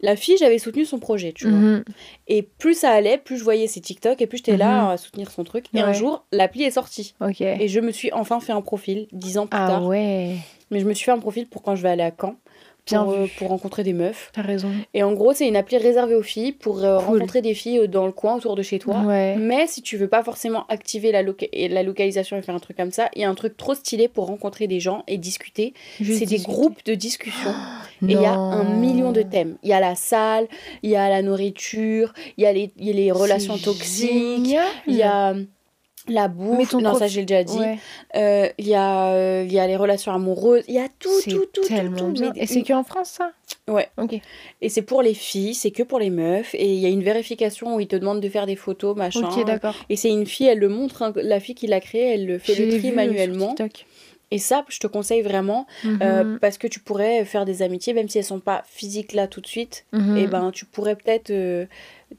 La 0.00 0.14
fille, 0.14 0.36
j'avais 0.38 0.58
soutenu 0.58 0.84
son 0.84 1.00
projet, 1.00 1.32
tu 1.32 1.48
vois. 1.48 1.58
Mhm. 1.58 1.84
Et 2.28 2.42
plus 2.42 2.74
ça 2.78 2.90
allait, 2.90 3.18
plus 3.18 3.36
je 3.36 3.42
voyais 3.42 3.66
ses 3.66 3.80
TikTok 3.80 4.22
et 4.22 4.28
plus 4.28 4.38
j'étais 4.38 4.56
là 4.56 4.84
Mhm. 4.84 4.90
à 4.90 4.96
soutenir 4.96 5.30
son 5.32 5.42
truc. 5.42 5.66
Et 5.74 5.80
un 5.80 5.92
jour, 5.92 6.24
l'appli 6.30 6.62
est 6.62 6.70
sortie. 6.70 7.14
Ok. 7.20 7.40
Et 7.40 7.66
je 7.66 7.80
me 7.80 7.90
suis 7.90 8.12
enfin 8.12 8.38
fait 8.38 8.52
un 8.52 8.60
profil, 8.62 9.08
dix 9.10 9.38
ans 9.38 9.48
plus 9.48 9.58
Ah 9.60 9.66
tard. 9.66 9.86
ouais. 9.86 10.36
Mais 10.70 10.78
je 10.78 10.84
me 10.84 10.94
suis 10.94 11.04
fait 11.06 11.10
un 11.10 11.18
profil 11.18 11.48
pour 11.48 11.62
quand 11.62 11.74
je 11.74 11.82
vais 11.82 11.88
aller 11.88 12.04
à 12.04 12.12
Caen, 12.16 12.36
Bien 12.88 13.04
pour, 13.04 13.12
euh, 13.12 13.26
pour 13.38 13.48
rencontrer 13.48 13.82
des 13.84 13.92
meufs. 13.92 14.30
T'as 14.32 14.42
raison. 14.42 14.68
Et 14.94 15.02
en 15.02 15.12
gros, 15.12 15.32
c'est 15.32 15.46
une 15.46 15.56
appli 15.56 15.76
réservée 15.78 16.14
aux 16.14 16.22
filles 16.22 16.52
pour 16.52 16.84
euh, 16.84 16.98
Cool. 16.98 17.14
rencontrer 17.14 17.42
des 17.42 17.54
filles 17.54 17.78
euh, 17.80 17.86
dans 17.86 18.06
le 18.06 18.12
coin 18.12 18.36
autour 18.36 18.56
de 18.56 18.62
chez 18.62 18.78
toi. 18.78 19.00
Ouais. 19.06 19.36
Mais 19.36 19.66
si 19.66 19.82
tu 19.82 19.96
veux 19.96 20.08
pas 20.08 20.22
forcément 20.22 20.64
activer 20.68 21.12
la, 21.12 21.22
loca- 21.22 21.48
la 21.52 21.82
localisation 21.82 22.36
et 22.36 22.42
faire 22.42 22.54
un 22.54 22.58
truc 22.60 22.76
comme 22.76 22.90
ça, 22.92 23.08
il 23.14 23.22
y 23.22 23.24
a 23.24 23.30
un 23.30 23.34
truc 23.34 23.56
trop 23.56 23.74
stylé 23.74 24.08
pour 24.08 24.26
rencontrer 24.26 24.66
des 24.66 24.80
gens 24.80 25.04
et 25.06 25.18
discuter. 25.18 25.74
C'est 26.02 26.26
des 26.26 26.38
groupes 26.38 26.84
de 26.84 26.94
discussion. 26.94 27.50
Et 28.02 28.12
il 28.12 28.20
y 28.22 28.26
a 28.26 28.32
un 28.32 28.62
million 28.76 29.10
de 29.10 29.22
thèmes. 29.22 29.56
Il 29.64 29.70
y 29.70 29.72
a 29.72 29.80
la 29.80 29.96
salle, 29.96 30.46
il 30.84 30.90
y 30.90 30.94
a 30.96 31.08
la 31.08 31.20
nourriture, 31.20 32.12
il 32.36 32.44
y 32.44 32.46
a 32.46 32.52
les, 32.52 32.70
il 32.76 32.86
y 32.86 32.90
a 32.90 32.92
les 32.92 33.10
relations 33.10 33.58
toxiques, 33.58 34.56
il 34.86 34.94
y 34.94 35.02
a 35.02 35.34
la 36.08 36.28
bouffe. 36.28 36.72
Non, 36.74 36.94
ça 36.94 37.06
j'ai 37.06 37.24
déjà 37.24 37.44
dit. 37.44 37.58
Ouais. 37.58 37.78
Euh, 38.16 38.48
Il 38.58 38.66
y, 38.66 38.74
a, 38.74 39.12
euh, 39.12 39.46
y 39.48 39.58
a 39.58 39.66
les 39.66 39.76
relations 39.76 40.12
amoureuses. 40.12 40.64
Il 40.68 40.74
y 40.74 40.78
a 40.78 40.88
tout, 40.98 41.08
tout, 41.24 41.30
tout, 41.30 41.46
tout, 41.52 41.68
tellement 41.68 42.12
tout. 42.12 42.14
mais 42.20 42.30
Et 42.42 42.46
c'est 42.46 42.62
que 42.62 42.72
en 42.72 42.84
France, 42.84 43.08
ça? 43.18 43.32
Ouais. 43.68 43.88
Ok. 43.98 44.18
Et 44.62 44.68
c'est 44.68 44.82
pour 44.82 45.02
les 45.02 45.14
filles, 45.14 45.54
c'est 45.54 45.70
que 45.70 45.82
pour 45.82 45.98
les 45.98 46.10
meufs. 46.10 46.54
Et 46.54 46.66
il 46.72 46.78
y 46.80 46.86
a 46.86 46.88
une 46.88 47.02
vérification 47.02 47.74
où 47.76 47.80
ils 47.80 47.88
te 47.88 47.96
demandent 47.96 48.20
de 48.20 48.28
faire 48.28 48.46
des 48.46 48.56
photos, 48.56 48.96
machin. 48.96 49.28
Ok, 49.30 49.44
d'accord. 49.44 49.74
Et 49.88 49.96
c'est 49.96 50.10
une 50.10 50.26
fille, 50.26 50.46
elle 50.46 50.58
le 50.58 50.68
montre, 50.68 51.02
hein, 51.02 51.12
la 51.16 51.40
fille 51.40 51.54
qui 51.54 51.66
l'a 51.66 51.80
créé, 51.80 52.14
elle 52.14 52.26
le 52.26 52.38
fait 52.38 52.54
Je 52.54 52.62
le 52.62 52.68
l'ai 52.68 52.78
tri 52.78 52.80
vu, 52.80 52.86
sur 52.88 52.96
manuellement. 52.96 53.48
TikTok. 53.54 53.84
Et 54.30 54.36
ça, 54.38 54.62
je 54.68 54.78
te 54.78 54.86
conseille 54.86 55.22
vraiment, 55.22 55.66
euh, 56.02 56.22
Mhm. 56.22 56.38
parce 56.38 56.58
que 56.58 56.66
tu 56.66 56.80
pourrais 56.80 57.24
faire 57.24 57.46
des 57.46 57.62
amitiés, 57.62 57.94
même 57.94 58.10
si 58.10 58.18
elles 58.18 58.24
sont 58.24 58.40
pas 58.40 58.62
physiques 58.66 59.14
là 59.14 59.26
tout 59.26 59.40
de 59.40 59.46
suite. 59.46 59.86
Mhm. 59.92 60.16
Et 60.18 60.26
ben, 60.26 60.50
tu 60.52 60.66
pourrais 60.66 60.96
peut-être 60.96 61.30
euh, 61.30 61.64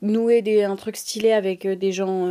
nouer 0.01 0.41
des, 0.41 0.63
un 0.63 0.75
truc 0.75 0.95
stylé 0.97 1.31
avec 1.31 1.67
des 1.67 1.91
gens, 1.91 2.25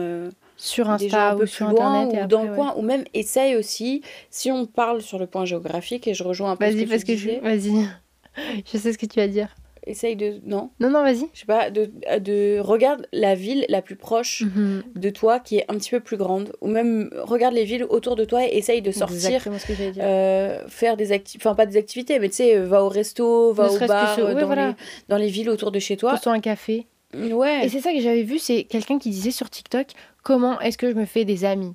sur 0.58 0.90
Insta 0.90 1.30
un 1.30 1.36
peu 1.36 1.44
ou 1.44 1.46
sur 1.46 1.68
loin 1.68 2.02
Internet. 2.02 2.20
et 2.20 2.24
ou 2.24 2.26
dans 2.26 2.42
le 2.42 2.50
ouais. 2.50 2.56
coin. 2.56 2.74
Ou 2.76 2.82
même 2.82 3.04
essaye 3.14 3.56
aussi, 3.56 4.02
si 4.28 4.50
on 4.52 4.66
parle 4.66 5.00
sur 5.00 5.18
le 5.18 5.26
point 5.26 5.46
géographique, 5.46 6.06
et 6.06 6.12
je 6.14 6.22
rejoins 6.24 6.50
un 6.50 6.56
peu 6.56 6.66
ce 6.66 6.72
Vas-y, 6.72 6.84
que 6.84 6.90
parce 6.90 7.04
tu 7.04 7.12
que 7.12 7.16
je. 7.18 7.30
Vas-y. 7.40 7.86
Je 8.72 8.78
sais 8.78 8.92
ce 8.92 8.98
que 8.98 9.06
tu 9.06 9.18
vas 9.18 9.26
dire. 9.26 9.48
essaye 9.84 10.14
de... 10.14 10.38
Non? 10.44 10.70
Non, 10.78 10.90
non, 10.90 11.02
vas-y. 11.02 11.24
Je 11.34 11.40
sais 11.40 11.46
pas, 11.46 11.70
de, 11.70 11.90
de... 12.20 12.60
Regarde 12.60 13.08
la 13.12 13.34
ville 13.34 13.64
la 13.68 13.82
plus 13.82 13.96
proche 13.96 14.42
Mhm. 14.42 14.82
de 14.94 15.10
toi 15.10 15.40
qui 15.40 15.56
est 15.56 15.64
un 15.68 15.74
petit 15.74 15.90
peu 15.90 15.98
plus 15.98 16.16
grande. 16.16 16.52
Ou 16.60 16.68
même 16.68 17.10
regarde 17.22 17.54
les 17.54 17.64
villes 17.64 17.82
autour 17.82 18.14
de 18.14 18.24
toi 18.24 18.44
et 18.46 18.56
essaye 18.56 18.80
de 18.80 18.92
sortir 18.92 19.42
ce 19.42 19.48
que 19.66 19.72
dire. 19.90 20.04
Euh, 20.04 20.62
faire 20.68 20.96
des 20.96 21.10
activités, 21.10 21.42
enfin 21.48 21.56
pas 21.56 21.66
des 21.66 21.76
activités, 21.76 22.20
mais 22.20 22.28
tu 22.28 22.36
sais, 22.36 22.56
euh, 22.56 22.64
va 22.66 22.84
au 22.84 22.88
resto, 22.88 23.52
va 23.52 23.64
Ne 23.68 23.70
au 23.74 23.78
que 23.78 23.86
bar, 23.86 24.14
ce- 24.14 24.20
euh, 24.20 24.34
ouais, 24.34 24.40
dans, 24.40 24.46
voilà. 24.46 24.68
les, 24.68 24.74
dans 25.08 25.16
les 25.16 25.28
villes 25.28 25.50
autour 25.50 25.72
de 25.72 25.78
chez 25.80 25.96
toi. 25.96 26.12
Pose-toi 26.12 26.32
un 26.34 26.40
café. 26.40 26.86
Ouais. 27.14 27.64
Et 27.66 27.68
c'est 27.68 27.80
ça 27.80 27.92
que 27.92 28.00
j'avais 28.00 28.22
vu, 28.22 28.38
c'est 28.38 28.64
quelqu'un 28.64 28.98
qui 28.98 29.10
disait 29.10 29.30
sur 29.30 29.48
TikTok 29.50 29.86
comment 30.22 30.60
est-ce 30.60 30.76
que 30.78 30.90
je 30.90 30.94
me 30.94 31.04
fais 31.06 31.24
des 31.24 31.44
amis? 31.44 31.74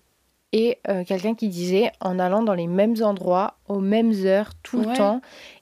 Et 0.51 0.77
euh, 0.87 1.03
quelqu'un 1.03 1.33
qui 1.33 1.47
disait 1.47 1.91
en 1.99 2.19
allant 2.19 2.43
dans 2.43 2.53
les 2.53 2.67
mêmes 2.67 2.95
endroits, 3.01 3.55
aux 3.67 3.79
mêmes 3.79 4.13
heures, 4.25 4.51
tout 4.61 4.77
Ouais. 4.79 4.85
le 4.91 4.95
temps. 4.97 5.21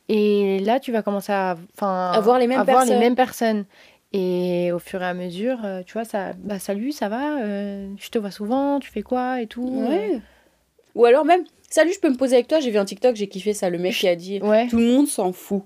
Et 0.10 0.60
là, 0.60 0.82
tu 0.82 0.92
vas 0.92 1.02
commencer 1.02 1.32
à, 1.32 1.56
enfin, 1.78 2.12
À 2.14 2.20
voir 2.20 2.38
les 2.40 2.48
mêmes 2.48 2.60
à 2.60 2.64
voir 2.66 2.82
les 2.82 2.88
personnes. 2.88 3.00
mêmes 3.00 3.16
personnes. 3.16 3.66
Et 4.12 4.74
au 4.74 4.80
fur 4.80 5.02
et 5.02 5.06
à 5.06 5.14
mesure, 5.14 5.60
euh, 5.64 5.84
tu 5.86 5.94
vois, 5.94 6.04
ça, 6.04 6.34
bah 6.44 6.60
salut, 6.60 6.92
ça 6.92 7.08
va, 7.08 7.40
Euh, 7.42 7.88
je 7.98 8.10
te 8.10 8.18
vois 8.20 8.32
souvent, 8.32 8.82
tu 8.82 8.92
fais 8.92 9.04
quoi 9.04 9.42
et 9.42 9.48
tout. 9.48 9.66
Ouais. 9.88 10.20
Ou 10.96 11.06
alors 11.06 11.24
même, 11.24 11.46
salut, 11.70 11.94
je 11.94 12.00
peux 12.02 12.10
me 12.10 12.18
poser 12.18 12.36
avec 12.36 12.50
toi. 12.50 12.60
J'ai 12.60 12.72
vu 12.72 12.78
un 12.78 12.84
TikTok, 12.84 13.16
j'ai 13.16 13.30
kiffé 13.30 13.54
ça. 13.54 13.70
Le 13.70 13.78
mec 13.78 13.94
qui 13.94 14.10
a 14.10 14.18
dit, 14.18 14.42
Ouais. 14.42 14.68
tout 14.68 14.76
le 14.80 14.84
monde 14.92 15.08
s'en 15.08 15.32
fout. 15.32 15.64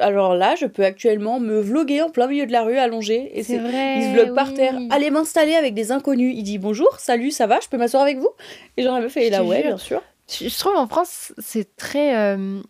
Alors 0.00 0.34
là, 0.34 0.54
je 0.56 0.66
peux 0.66 0.84
actuellement 0.84 1.40
me 1.40 1.58
vloguer 1.60 2.02
en 2.02 2.10
plein 2.10 2.26
milieu 2.26 2.46
de 2.46 2.52
la 2.52 2.62
rue 2.62 2.76
allongé. 2.78 3.30
Et 3.38 3.42
C'est 3.42 3.58
vrai. 3.58 3.94
Il 3.96 4.02
se 4.04 4.08
vlog 4.12 4.34
par 4.34 4.52
terre. 4.54 4.78
Allez 4.90 5.10
m'installer 5.10 5.54
avec 5.54 5.74
des 5.74 5.92
inconnus. 5.92 6.34
Il 6.36 6.42
dit 6.42 6.58
bonjour, 6.58 6.98
salut, 6.98 7.30
ça 7.30 7.46
va, 7.46 7.58
je 7.60 7.68
peux 7.68 7.76
m'asseoir 7.76 8.02
avec 8.02 8.18
vous? 8.18 8.30
Et 8.76 8.82
genre, 8.82 8.94
la 8.96 9.00
meuf, 9.02 9.16
elle 9.16 9.24
est 9.24 9.30
là, 9.30 9.44
ouais, 9.44 9.56
jure. 9.58 9.66
bien 9.66 9.78
sûr. 9.78 10.02
Je 10.28 10.58
trouve 10.58 10.76
en 10.76 10.86
France, 10.86 11.32
c'est 11.38 11.76
très. 11.76 12.16
euh, 12.16 12.60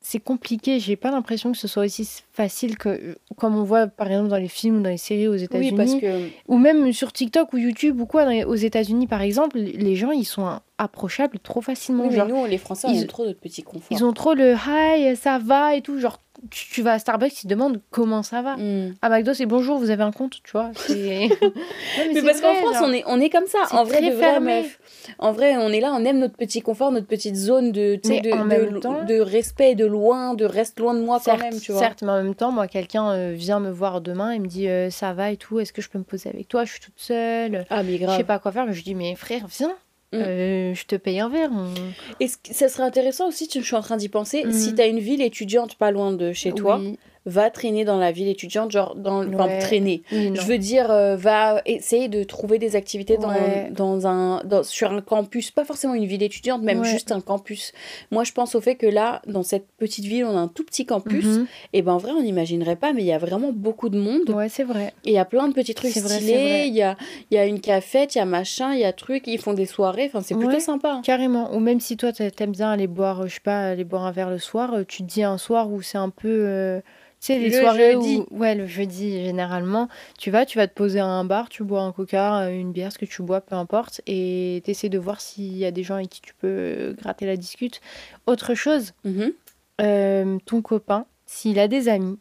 c'est 0.00 0.20
compliqué. 0.20 0.78
J'ai 0.78 0.94
pas 0.94 1.10
l'impression 1.10 1.50
que 1.50 1.58
ce 1.58 1.66
soit 1.66 1.84
aussi 1.84 2.08
facile 2.32 2.78
que. 2.78 3.16
Comme 3.36 3.56
on 3.56 3.64
voit 3.64 3.88
par 3.88 4.06
exemple 4.06 4.28
dans 4.28 4.36
les 4.36 4.46
films 4.46 4.76
ou 4.78 4.80
dans 4.80 4.90
les 4.90 4.96
séries 4.98 5.26
aux 5.26 5.34
États-Unis. 5.34 5.70
Oui, 5.72 5.76
parce 5.76 5.94
que. 5.96 6.28
Ou 6.46 6.58
même 6.58 6.92
sur 6.92 7.12
TikTok 7.12 7.52
ou 7.54 7.56
YouTube 7.56 8.00
ou 8.00 8.06
quoi, 8.06 8.24
les- 8.26 8.44
aux 8.44 8.54
États-Unis 8.54 9.08
par 9.08 9.20
exemple, 9.20 9.58
les 9.58 9.96
gens 9.96 10.12
ils 10.12 10.24
sont 10.24 10.60
approchables 10.78 11.40
trop 11.40 11.60
facilement. 11.60 12.04
Oui, 12.04 12.10
mais 12.10 12.16
genre, 12.16 12.28
nous, 12.28 12.44
les 12.46 12.58
Français, 12.58 12.86
ils- 12.92 13.00
aime 13.02 13.06
trop 13.08 13.24
notre 13.26 13.40
petit 13.40 13.64
confort. 13.64 13.88
ils 13.90 14.04
ont 14.04 14.12
trop 14.12 14.34
le 14.34 14.54
hi, 14.54 15.16
ça 15.16 15.38
va? 15.40 15.74
et 15.74 15.80
tout. 15.82 15.98
Genre, 15.98 16.18
tu, 16.50 16.68
tu 16.70 16.82
vas 16.82 16.92
à 16.92 16.98
Starbucks, 16.98 17.42
ils 17.42 17.42
te 17.44 17.48
demandent 17.48 17.80
comment 17.90 18.22
ça 18.22 18.42
va. 18.42 18.56
Hmm. 18.56 18.94
À 19.02 19.08
McDo, 19.08 19.34
c'est 19.34 19.46
bonjour, 19.46 19.78
vous 19.78 19.90
avez 19.90 20.02
un 20.02 20.12
compte, 20.12 20.42
tu 20.42 20.52
vois. 20.52 20.70
Mais, 20.88 21.28
parce 22.22 22.40
qu'en 22.40 22.54
France, 22.54 22.74
genre. 22.74 22.84
on 22.88 22.92
est, 22.92 23.04
on 23.06 23.20
est 23.20 23.30
comme 23.30 23.46
ça. 23.46 23.58
En 23.76 23.84
vrai, 23.84 23.98
très 23.98 24.10
de 24.10 24.14
vrai, 24.14 24.24
fermé. 24.24 24.62
meuf. 24.62 24.78
En 25.18 25.32
vrai, 25.32 25.56
on 25.56 25.68
est 25.70 25.80
là, 25.80 25.92
on 25.94 26.04
aime 26.04 26.18
notre 26.18 26.36
petit 26.36 26.60
confort, 26.60 26.90
notre 26.92 27.06
petite 27.06 27.36
zone 27.36 27.72
de, 27.72 27.96
de, 28.02 28.32
en 28.32 28.42
de, 28.44 28.48
même 28.48 28.80
temps- 28.80 29.04
de 29.04 29.20
respect, 29.20 29.74
de 29.74 29.86
loin, 29.86 30.34
de 30.34 30.44
reste 30.44 30.78
loin 30.80 30.94
de 30.94 31.00
moi 31.00 31.18
Certes, 31.20 31.38
quand 31.40 31.50
même, 31.50 31.60
tu 31.60 31.72
vois. 31.72 31.80
certes, 31.80 32.02
mais 32.02 32.10
en 32.12 32.22
même 32.22 32.34
temps, 32.34 32.50
moi, 32.52 32.66
quelqu'un 32.68 33.10
euh, 33.12 33.32
vient 33.34 33.60
me 33.60 33.70
voir 33.70 34.00
demain 34.00 34.30
et 34.32 34.38
me 34.38 34.46
dit 34.46 34.68
euh, 34.68 34.90
ça 34.90 35.12
va 35.12 35.30
et 35.30 35.36
tout, 35.36 35.60
est-ce 35.60 35.72
que 35.72 35.82
je 35.82 35.88
peux 35.88 35.98
me 35.98 36.04
poser 36.04 36.28
avec 36.28 36.48
toi? 36.48 36.64
Je 36.64 36.72
suis 36.72 36.80
toute 36.80 36.98
seule, 36.98 37.64
Ah, 37.70 37.82
mais 37.82 37.96
je 37.98 38.02
grave. 38.04 38.16
sais 38.16 38.24
pas 38.24 38.38
quoi 38.38 38.52
faire. 38.52 38.66
Mais 38.66 38.72
je 38.74 38.82
dis 38.82 38.94
mais 38.94 39.14
frère, 39.14 39.46
viens, 39.48 39.74
Mm. 40.12 40.16
euh, 40.18 40.74
je 40.74 40.84
te 40.86 40.94
paye 40.96 41.18
un 41.20 41.28
verre. 41.28 41.50
on- 41.52 41.72
Et 42.20 42.28
ce- 42.28 42.36
ça 42.52 42.68
serait 42.68 42.84
intéressant 42.84 43.28
aussi, 43.28 43.48
tu- 43.48 43.60
je 43.60 43.66
suis 43.66 43.74
en 43.76 43.82
train 43.82 43.96
d'y 43.96 44.08
penser, 44.08 44.44
si 44.52 44.74
t'as 44.74 44.86
une 44.88 45.00
ville 45.00 45.20
étudiante 45.22 45.74
pas 45.76 45.90
loin 45.90 46.12
de 46.12 46.32
chez 46.32 46.52
toi, 46.52 46.80
va 47.26 47.50
traîner 47.50 47.84
dans 47.84 47.98
la 47.98 48.12
ville 48.12 48.28
étudiante, 48.28 48.70
genre, 48.70 48.94
dans, 48.94 49.18
enfin, 49.26 49.46
Ouais. 49.46 49.58
traîner. 49.58 50.02
oui. 50.12 50.30
Je 50.34 50.40
veux 50.42 50.58
dire, 50.58 50.90
euh, 50.90 51.16
va 51.16 51.60
essayer 51.66 52.08
de 52.08 52.22
trouver 52.22 52.58
des 52.58 52.76
activités 52.76 53.16
dans, 53.18 53.28
Ouais. 53.30 53.68
dans 53.70 54.06
un, 54.06 54.42
dans- 54.44 54.62
sur 54.62 54.92
un 54.92 55.00
campus, 55.00 55.50
pas 55.50 55.64
forcément 55.64 55.94
une 55.94 56.06
ville 56.06 56.22
étudiante, 56.22 56.62
même 56.62 56.80
Ouais. 56.80 56.88
juste 56.88 57.10
un 57.12 57.20
campus. 57.20 57.72
Moi, 58.10 58.22
je 58.24 58.32
pense 58.32 58.54
au 58.54 58.60
fait 58.60 58.76
que 58.76 58.86
là, 58.86 59.22
dans 59.26 59.42
cette 59.42 59.66
petite 59.76 60.04
ville, 60.04 60.24
on 60.24 60.36
a 60.36 60.40
un 60.40 60.48
tout 60.48 60.64
petit 60.64 60.86
campus. 60.86 61.24
Mhm. 61.24 61.46
Et 61.72 61.82
ben 61.82 61.92
en 61.92 61.98
vrai, 61.98 62.12
on 62.12 62.22
n'imaginerait 62.22 62.76
pas, 62.76 62.92
mais 62.92 63.02
il 63.02 63.06
y 63.06 63.12
a 63.12 63.18
vraiment 63.18 63.50
beaucoup 63.52 63.88
de 63.88 63.98
monde. 63.98 64.30
Ouais, 64.30 64.48
c'est 64.48 64.64
vrai. 64.64 64.92
Et 65.04 65.10
il 65.10 65.14
y 65.14 65.18
a 65.18 65.24
plein 65.24 65.48
de 65.48 65.52
petits 65.52 65.74
trucs 65.74 65.90
stylés. 65.92 66.64
Il 66.68 66.74
y 66.74 66.82
a, 66.82 66.96
il 67.30 67.34
y 67.34 67.38
a 67.38 67.44
une 67.44 67.60
cafette, 67.60 68.14
il 68.14 68.18
y 68.18 68.20
a 68.20 68.24
machin, 68.24 68.72
il 68.72 68.80
y 68.80 68.84
a 68.84 68.92
truc. 68.92 69.24
Ils 69.26 69.38
font 69.38 69.52
des 69.52 69.66
soirées. 69.66 70.04
Enfin, 70.06 70.20
c'est 70.22 70.36
plutôt 70.36 70.60
sympa. 70.60 70.92
hein. 70.92 71.02
Carrément. 71.04 71.52
Ou 71.54 71.58
même 71.58 71.80
si 71.80 71.96
toi, 71.96 72.12
t'a- 72.12 72.30
t'aimes 72.30 72.52
bien 72.52 72.70
aller 72.70 72.86
boire, 72.86 73.22
euh, 73.22 73.26
je 73.26 73.34
sais 73.34 73.40
pas, 73.42 73.70
aller 73.70 73.82
boire 73.84 74.04
un 74.04 74.12
verre 74.12 74.30
le 74.30 74.38
soir, 74.38 74.74
euh, 74.74 74.84
tu 74.86 74.98
te 75.02 75.08
dis 75.08 75.24
un 75.24 75.38
soir 75.38 75.70
où 75.70 75.82
c'est 75.82 75.98
un 75.98 76.10
peu. 76.10 76.28
euh, 76.28 76.80
tu 77.26 77.32
sais, 77.32 77.38
les 77.38 77.50
Le 77.50 77.58
soirées 77.60 77.92
jeudi. 77.94 78.16
où. 78.30 78.36
Ouais, 78.38 78.54
le 78.54 78.66
jeudi, 78.66 79.22
généralement. 79.24 79.88
Tu 80.18 80.30
vas, 80.30 80.46
tu 80.46 80.58
vas 80.58 80.68
te 80.68 80.74
poser 80.74 81.00
à 81.00 81.06
un 81.06 81.24
bar, 81.24 81.48
tu 81.48 81.64
bois 81.64 81.82
un 81.82 81.92
coca, 81.92 82.42
euh, 82.42 82.50
une 82.58 82.72
bière, 82.72 82.92
ce 82.92 82.98
que 82.98 83.04
tu 83.04 83.22
bois, 83.22 83.40
peu 83.40 83.54
importe. 83.56 84.00
Et 84.06 84.62
t'essaies 84.64 84.88
de 84.88 84.98
voir 84.98 85.20
s'il 85.20 85.56
y 85.56 85.64
a 85.64 85.70
des 85.70 85.82
gens 85.82 85.96
avec 85.96 86.08
qui 86.10 86.20
tu 86.20 86.34
peux 86.34 86.46
euh, 86.48 86.92
gratter 86.94 87.26
la 87.26 87.36
discute. 87.36 87.80
Autre 88.26 88.54
chose, 88.54 88.92
Mhm. 89.04 89.32
euh, 89.80 90.38
ton 90.46 90.62
copain, 90.62 91.06
s'il 91.26 91.58
a 91.58 91.68
des 91.68 91.88
amis, 91.88 92.18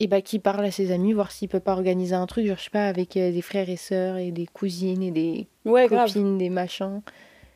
et 0.00 0.08
bah 0.08 0.20
qui 0.20 0.40
parle 0.40 0.64
à 0.64 0.70
ses 0.72 0.90
amis, 0.90 1.12
voir 1.12 1.30
s'il 1.30 1.48
peut 1.48 1.60
pas 1.60 1.72
organiser 1.72 2.14
un 2.16 2.26
truc, 2.26 2.44
genre, 2.46 2.56
je 2.58 2.64
sais 2.64 2.70
pas, 2.70 2.88
avec 2.88 3.12
des 3.12 3.42
frères 3.42 3.68
et 3.70 3.76
sœurs 3.76 4.16
et 4.16 4.32
des 4.32 4.46
cousines 4.46 5.02
et 5.02 5.12
des 5.12 5.46
Ouais, 5.64 5.86
grave. 5.86 6.08
copines, 6.08 6.38
des 6.38 6.50
machins. 6.50 7.02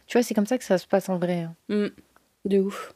Tu 0.06 0.16
vois, 0.16 0.22
c'est 0.22 0.34
comme 0.34 0.46
ça 0.46 0.56
que 0.58 0.64
ça 0.64 0.78
se 0.78 0.86
passe 0.86 1.08
en 1.08 1.18
vrai. 1.18 1.40
hein. 1.40 1.54
Mm. 1.68 1.86
De 2.44 2.60
ouf. 2.60 2.94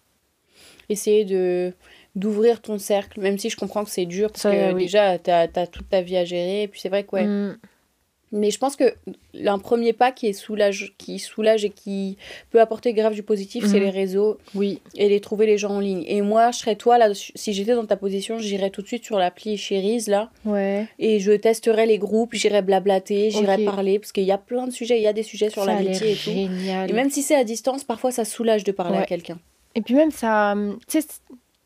Essayer 0.88 1.24
de 1.24 1.72
d'ouvrir 2.16 2.61
ton 2.61 2.79
cercle, 2.79 3.20
même 3.20 3.38
si 3.38 3.51
je 3.51 3.57
comprends 3.57 3.85
que 3.85 3.90
c'est 3.90 4.07
dur, 4.07 4.31
parce 4.31 4.42
Ça, 4.42 4.51
que 4.53 4.73
oui. 4.73 4.83
déjà, 4.85 5.18
t'as 5.18 5.46
as 5.55 5.66
toute 5.66 5.88
ta 5.88 6.01
vie 6.03 6.16
à 6.16 6.25
gérer. 6.25 6.62
Et 6.64 6.68
puis 6.68 6.81
c'est 6.81 6.88
vrai 6.88 7.05
que, 7.05 7.11
ouais. 7.16 7.25
Mm. 7.27 7.59
Mais 8.33 8.53
je 8.53 8.59
pense 8.61 8.77
que 8.77 8.94
un 9.44 9.59
premier 9.59 9.92
pas 9.92 10.12
qui 10.12 10.29
est 10.29 10.33
soulage, 10.33 10.94
qui 10.99 11.18
soulage 11.18 11.64
et 11.64 11.70
qui 11.70 12.16
peut 12.51 12.61
apporter 12.61 12.92
grave 12.92 13.12
du 13.12 13.25
positif, 13.25 13.64
c'est 13.66 13.79
Mhm. 13.79 13.83
les 13.87 13.90
réseaux 13.90 14.38
Oui, 14.55 14.81
et 14.94 15.09
les 15.09 15.18
trouver 15.18 15.46
les 15.46 15.59
gens 15.59 15.70
en 15.70 15.81
ligne. 15.81 16.05
Et 16.07 16.23
moi, 16.23 16.53
je 16.53 16.59
serais 16.59 16.77
toi 16.77 16.96
là, 16.96 17.09
si 17.12 17.53
j'étais 17.53 17.75
dans 17.75 17.87
ta 17.87 17.96
position, 17.96 18.38
j'irais 18.38 18.70
tout 18.70 18.83
de 18.83 18.87
suite 18.87 19.05
sur 19.05 19.18
l'appli 19.18 19.57
Cherise 19.57 20.07
là 20.07 20.31
ouais. 20.44 20.87
et 21.01 21.18
je 21.18 21.33
testerais 21.33 21.87
les 21.87 21.99
groupes, 21.99 22.33
j'irais 22.35 22.62
blablater, 22.62 23.33
j'irais 23.33 23.64
parler 23.64 23.99
parce 23.99 24.12
qu'il 24.12 24.23
y 24.23 24.31
a 24.33 24.38
plein 24.38 24.68
de 24.68 24.73
sujets, 24.73 24.96
il 24.99 25.03
y 25.03 25.09
a 25.09 25.12
des 25.12 25.25
sujets 25.25 25.51
sur 25.51 25.64
l'amitié 25.64 26.12
et 26.12 26.14
tout. 26.14 26.31
génial. 26.31 26.88
Et 26.88 26.92
même 26.92 27.11
si 27.11 27.23
c'est 27.23 27.35
à 27.35 27.42
distance, 27.42 27.83
parfois 27.83 28.12
ça 28.12 28.25
soulage 28.25 28.62
de 28.62 28.70
parler 28.70 28.99
à 28.99 29.07
quelqu'un. 29.07 29.40
Et 29.75 29.81
puis 29.81 29.94
même 29.94 30.12
ça, 30.12 30.53
hum, 30.53 30.79
tu 30.88 31.01
sais, 31.01 31.07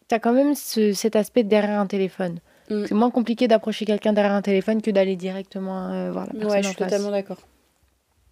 t'as 0.08 0.18
quand 0.18 0.32
même 0.32 0.54
ce- 0.54 0.92
cet 0.92 1.16
aspect 1.16 1.42
derrière 1.44 1.80
un 1.80 1.86
téléphone. 1.86 2.38
Mm. 2.70 2.84
C'est 2.86 2.94
moins 2.94 3.10
compliqué 3.10 3.46
d'approcher 3.48 3.84
quelqu'un 3.84 4.12
derrière 4.12 4.32
un 4.32 4.42
téléphone 4.42 4.80
que 4.82 4.90
d'aller 4.90 5.16
directement 5.16 5.90
euh, 5.90 6.10
voir 6.10 6.26
la 6.26 6.32
personne 6.32 6.50
Ouais, 6.50 6.62
je 6.62 6.68
en 6.68 6.70
suis 6.70 6.78
face. 6.78 6.90
totalement 6.90 7.10
d'accord. 7.10 7.38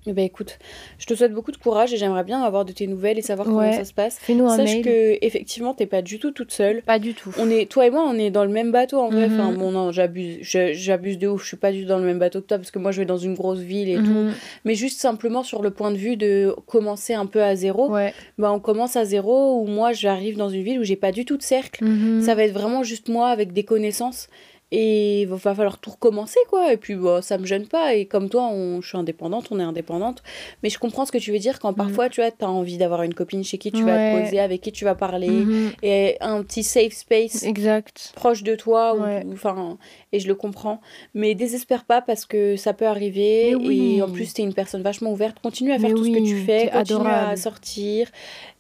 Eh 0.06 0.12
ben 0.12 0.24
écoute, 0.24 0.58
je 0.98 1.06
te 1.06 1.14
souhaite 1.14 1.32
beaucoup 1.32 1.52
de 1.52 1.56
courage 1.56 1.94
et 1.94 1.96
j'aimerais 1.96 2.24
bien 2.24 2.42
avoir 2.42 2.64
de 2.64 2.72
tes 2.72 2.88
nouvelles 2.88 3.18
et 3.18 3.22
savoir 3.22 3.46
comment 3.46 3.72
ça 3.72 3.84
se 3.84 3.94
passe. 3.94 4.18
Fais-nous 4.20 4.46
un 4.48 4.56
Sache 4.56 4.74
mail. 4.74 4.84
que 4.84 5.18
effectivement 5.24 5.74
t'es 5.74 5.86
pas 5.86 6.02
du 6.02 6.18
tout 6.18 6.32
toute 6.32 6.50
seule. 6.50 6.82
Pas 6.82 6.98
du 6.98 7.14
tout. 7.14 7.32
On 7.38 7.48
est, 7.48 7.70
toi 7.70 7.86
et 7.86 7.90
moi, 7.90 8.04
on 8.08 8.14
est 8.18 8.30
dans 8.30 8.44
le 8.44 8.50
même 8.50 8.72
bateau 8.72 8.98
en 8.98 9.10
vrai. 9.10 9.28
Mhm. 9.28 9.40
Enfin 9.40 9.52
bon 9.52 9.70
non, 9.70 9.92
j'abuse, 9.92 10.38
j'abuse 10.42 11.18
de 11.18 11.28
ouf. 11.28 11.42
Je 11.42 11.48
suis 11.48 11.56
pas 11.56 11.70
du 11.70 11.82
tout 11.82 11.88
dans 11.88 11.98
le 11.98 12.04
même 12.04 12.18
bateau 12.18 12.40
que 12.40 12.46
toi 12.46 12.58
parce 12.58 12.72
que 12.72 12.80
moi 12.80 12.90
je 12.90 12.98
vais 12.98 13.06
dans 13.06 13.16
une 13.16 13.34
grosse 13.34 13.60
ville 13.60 13.88
et 13.88 13.96
tout. 13.96 14.02
Mhm. 14.02 14.32
Mais 14.64 14.74
juste 14.74 15.00
simplement 15.00 15.44
sur 15.44 15.62
le 15.62 15.70
point 15.70 15.92
de 15.92 15.96
vue 15.96 16.16
de 16.16 16.52
commencer 16.66 17.14
un 17.14 17.26
peu 17.26 17.42
à 17.42 17.54
zéro. 17.54 17.88
Ouais. 17.90 18.12
Bah 18.38 18.50
on 18.52 18.58
commence 18.58 18.96
à 18.96 19.04
zéro 19.04 19.60
où 19.62 19.66
moi 19.66 19.92
j'arrive 19.92 20.36
dans 20.36 20.48
une 20.48 20.64
ville 20.64 20.80
où 20.80 20.84
j'ai 20.84 20.96
pas 20.96 21.12
du 21.12 21.24
tout 21.24 21.36
de 21.36 21.42
cercle. 21.42 21.84
Mhm. 21.84 22.22
Ça 22.22 22.34
va 22.34 22.42
être 22.42 22.52
vraiment 22.54 22.82
juste 22.82 23.08
moi 23.08 23.28
avec 23.28 23.52
des 23.52 23.62
connaissances. 23.62 24.28
Et 24.74 25.20
il 25.22 25.28
va 25.28 25.36
falloir 25.36 25.76
tout 25.76 25.90
recommencer, 25.90 26.40
quoi. 26.48 26.72
Et 26.72 26.78
puis, 26.78 26.94
bah, 26.94 27.20
ça 27.20 27.36
me 27.36 27.44
gêne 27.44 27.66
pas. 27.66 27.94
Et 27.94 28.06
comme 28.06 28.30
toi, 28.30 28.48
on... 28.50 28.80
je 28.80 28.88
suis 28.88 28.96
indépendante, 28.96 29.48
on 29.50 29.60
est 29.60 29.62
indépendante. 29.62 30.22
Mais 30.62 30.70
je 30.70 30.78
comprends 30.78 31.04
ce 31.04 31.12
que 31.12 31.18
tu 31.18 31.30
veux 31.30 31.38
dire 31.38 31.58
quand 31.58 31.74
parfois, 31.74 32.08
tu 32.08 32.22
vois, 32.22 32.30
t'as 32.30 32.46
envie 32.46 32.78
d'avoir 32.78 33.02
une 33.02 33.12
copine 33.12 33.44
chez 33.44 33.58
qui 33.58 33.70
tu 33.70 33.82
vas 33.84 33.96
te 34.14 34.22
poser, 34.24 34.40
avec 34.40 34.62
qui 34.62 34.72
tu 34.72 34.86
vas 34.86 34.94
parler. 34.94 35.28
Mhm. 35.28 35.72
Et 35.82 36.16
un 36.22 36.42
petit 36.42 36.62
safe 36.62 36.94
space 36.94 37.42
Exact. 37.42 38.12
proche 38.16 38.42
de 38.42 38.54
toi. 38.54 38.94
ou- 38.96 39.02
Ouais. 39.02 39.22
ou- 39.26 39.32
Enfin, 39.34 39.76
et 40.12 40.20
je 40.20 40.26
le 40.26 40.34
comprends. 40.34 40.80
Mais 41.12 41.34
désespère 41.34 41.84
pas 41.84 42.00
parce 42.00 42.24
que 42.24 42.56
ça 42.56 42.72
peut 42.72 42.86
arriver. 42.86 43.54
Oui. 43.54 43.96
Et 43.98 44.02
en 44.02 44.08
plus, 44.08 44.32
t'es 44.32 44.42
une 44.42 44.54
personne 44.54 44.82
vachement 44.82 45.12
ouverte. 45.12 45.36
Continue 45.42 45.72
à 45.72 45.78
faire 45.78 45.90
Mais 45.90 45.94
tout 45.94 46.04
ce 46.04 46.10
que 46.10 46.26
tu 46.26 46.36
fais. 46.46 46.70
Continue 46.72 47.08
à 47.08 47.36
sortir. 47.36 48.08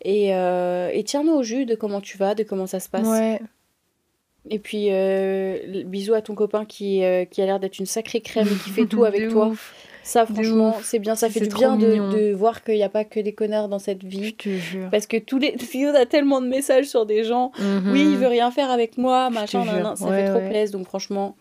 Et, 0.04 0.34
euh, 0.34 0.90
et 0.92 1.04
tiens-nous 1.04 1.32
au 1.32 1.42
jus 1.42 1.64
de 1.64 1.74
comment 1.74 2.02
tu 2.02 2.18
vas, 2.18 2.34
de 2.34 2.42
comment 2.42 2.66
ça 2.66 2.80
se 2.80 2.90
passe. 2.90 3.06
Ouais. 3.06 3.40
Et 4.50 4.58
puis, 4.58 4.88
euh, 4.90 5.58
bisous 5.84 6.14
à 6.14 6.22
ton 6.22 6.34
copain 6.34 6.64
qui, 6.64 7.04
euh, 7.04 7.24
qui 7.24 7.40
a 7.42 7.46
l'air 7.46 7.60
d'être 7.60 7.78
une 7.78 7.86
sacrée 7.86 8.20
crème 8.20 8.48
et 8.48 8.56
qui 8.64 8.70
fait 8.70 8.86
tout 8.86 9.04
avec 9.04 9.28
toi. 9.28 9.46
ouf. 9.48 9.74
Ça, 10.04 10.26
franchement, 10.26 10.74
c'est 10.82 10.98
bien. 10.98 11.14
Ça 11.14 11.30
fait 11.30 11.38
du 11.46 11.48
bien 11.54 11.76
de, 11.76 11.86
de 12.30 12.32
voir 12.34 12.64
qu'il 12.64 12.74
n'y 12.74 12.82
a 12.82 12.88
pas 12.88 13.04
que 13.04 13.20
des 13.20 13.32
connards 13.32 13.68
dans 13.68 13.78
cette 13.78 14.02
Je 14.02 14.06
vie. 14.08 14.34
te 14.34 14.48
jure. 14.48 14.88
Parce 14.90 15.06
que 15.06 15.16
tous 15.16 15.38
les. 15.38 15.54
On 15.76 15.94
a 15.94 16.06
tellement 16.06 16.40
de 16.40 16.48
messages 16.48 16.86
sur 16.86 17.06
des 17.06 17.22
gens. 17.22 17.52
Oui, 17.86 18.00
il 18.00 18.16
veut 18.16 18.26
rien 18.26 18.50
faire 18.50 18.70
avec 18.72 18.98
moi, 18.98 19.30
machin, 19.30 19.64
ça 19.94 20.04
Ouais, 20.06 20.22
fait 20.24 20.28
trop 20.30 20.38
ouais. 20.40 20.48
plaisir. 20.50 20.76
Donc, 20.76 20.88
franchement, 20.88 21.36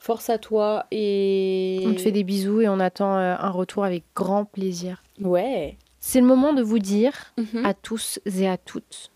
force 0.00 0.28
à 0.28 0.38
toi. 0.38 0.86
Et. 0.90 1.84
On 1.86 1.94
te 1.94 2.00
fait 2.00 2.10
des 2.10 2.24
bisous 2.24 2.62
et 2.62 2.68
on 2.68 2.80
attend 2.80 3.16
euh, 3.16 3.36
un 3.38 3.50
retour 3.50 3.84
avec 3.84 4.02
grand 4.16 4.44
plaisir. 4.44 5.04
Ouais. 5.20 5.76
C'est 6.00 6.20
le 6.20 6.26
moment 6.26 6.52
de 6.52 6.62
vous 6.62 6.80
dire 6.80 7.12
Mhm. 7.38 7.64
à 7.64 7.74
tous 7.74 8.18
et 8.26 8.48
à 8.48 8.56
toutes 8.56 9.12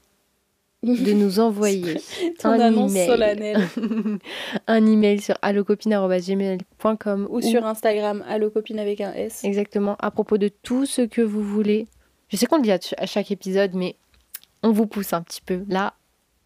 de 0.84 1.12
nous 1.14 1.40
envoyer 1.40 1.96
Ton 2.40 2.50
un 2.50 2.60
annonce 2.60 2.92
email. 2.92 3.06
solennelle. 3.06 3.68
un 4.66 4.86
email 4.86 5.20
sur 5.20 5.36
allocopine.gmail.com 5.42 7.26
Ou 7.30 7.40
sur 7.40 7.64
Instagram, 7.66 8.24
allo 8.28 8.50
copine 8.50 8.78
avec 8.78 9.00
un 9.00 9.12
S. 9.12 9.44
exactement 9.44 9.96
à 10.00 10.10
propos 10.10 10.38
de 10.38 10.48
tout 10.48 10.86
ce 10.86 11.02
que 11.02 11.22
vous 11.22 11.42
voulez. 11.42 11.86
Je 12.28 12.36
sais 12.36 12.46
qu'on 12.46 12.56
le 12.56 12.62
dit 12.62 12.72
à 12.72 13.06
chaque 13.06 13.30
épisode, 13.30 13.74
mais 13.74 13.96
on 14.62 14.72
vous 14.72 14.86
pousse 14.86 15.12
un 15.12 15.22
petit 15.22 15.42
peu. 15.42 15.60
Là, 15.68 15.94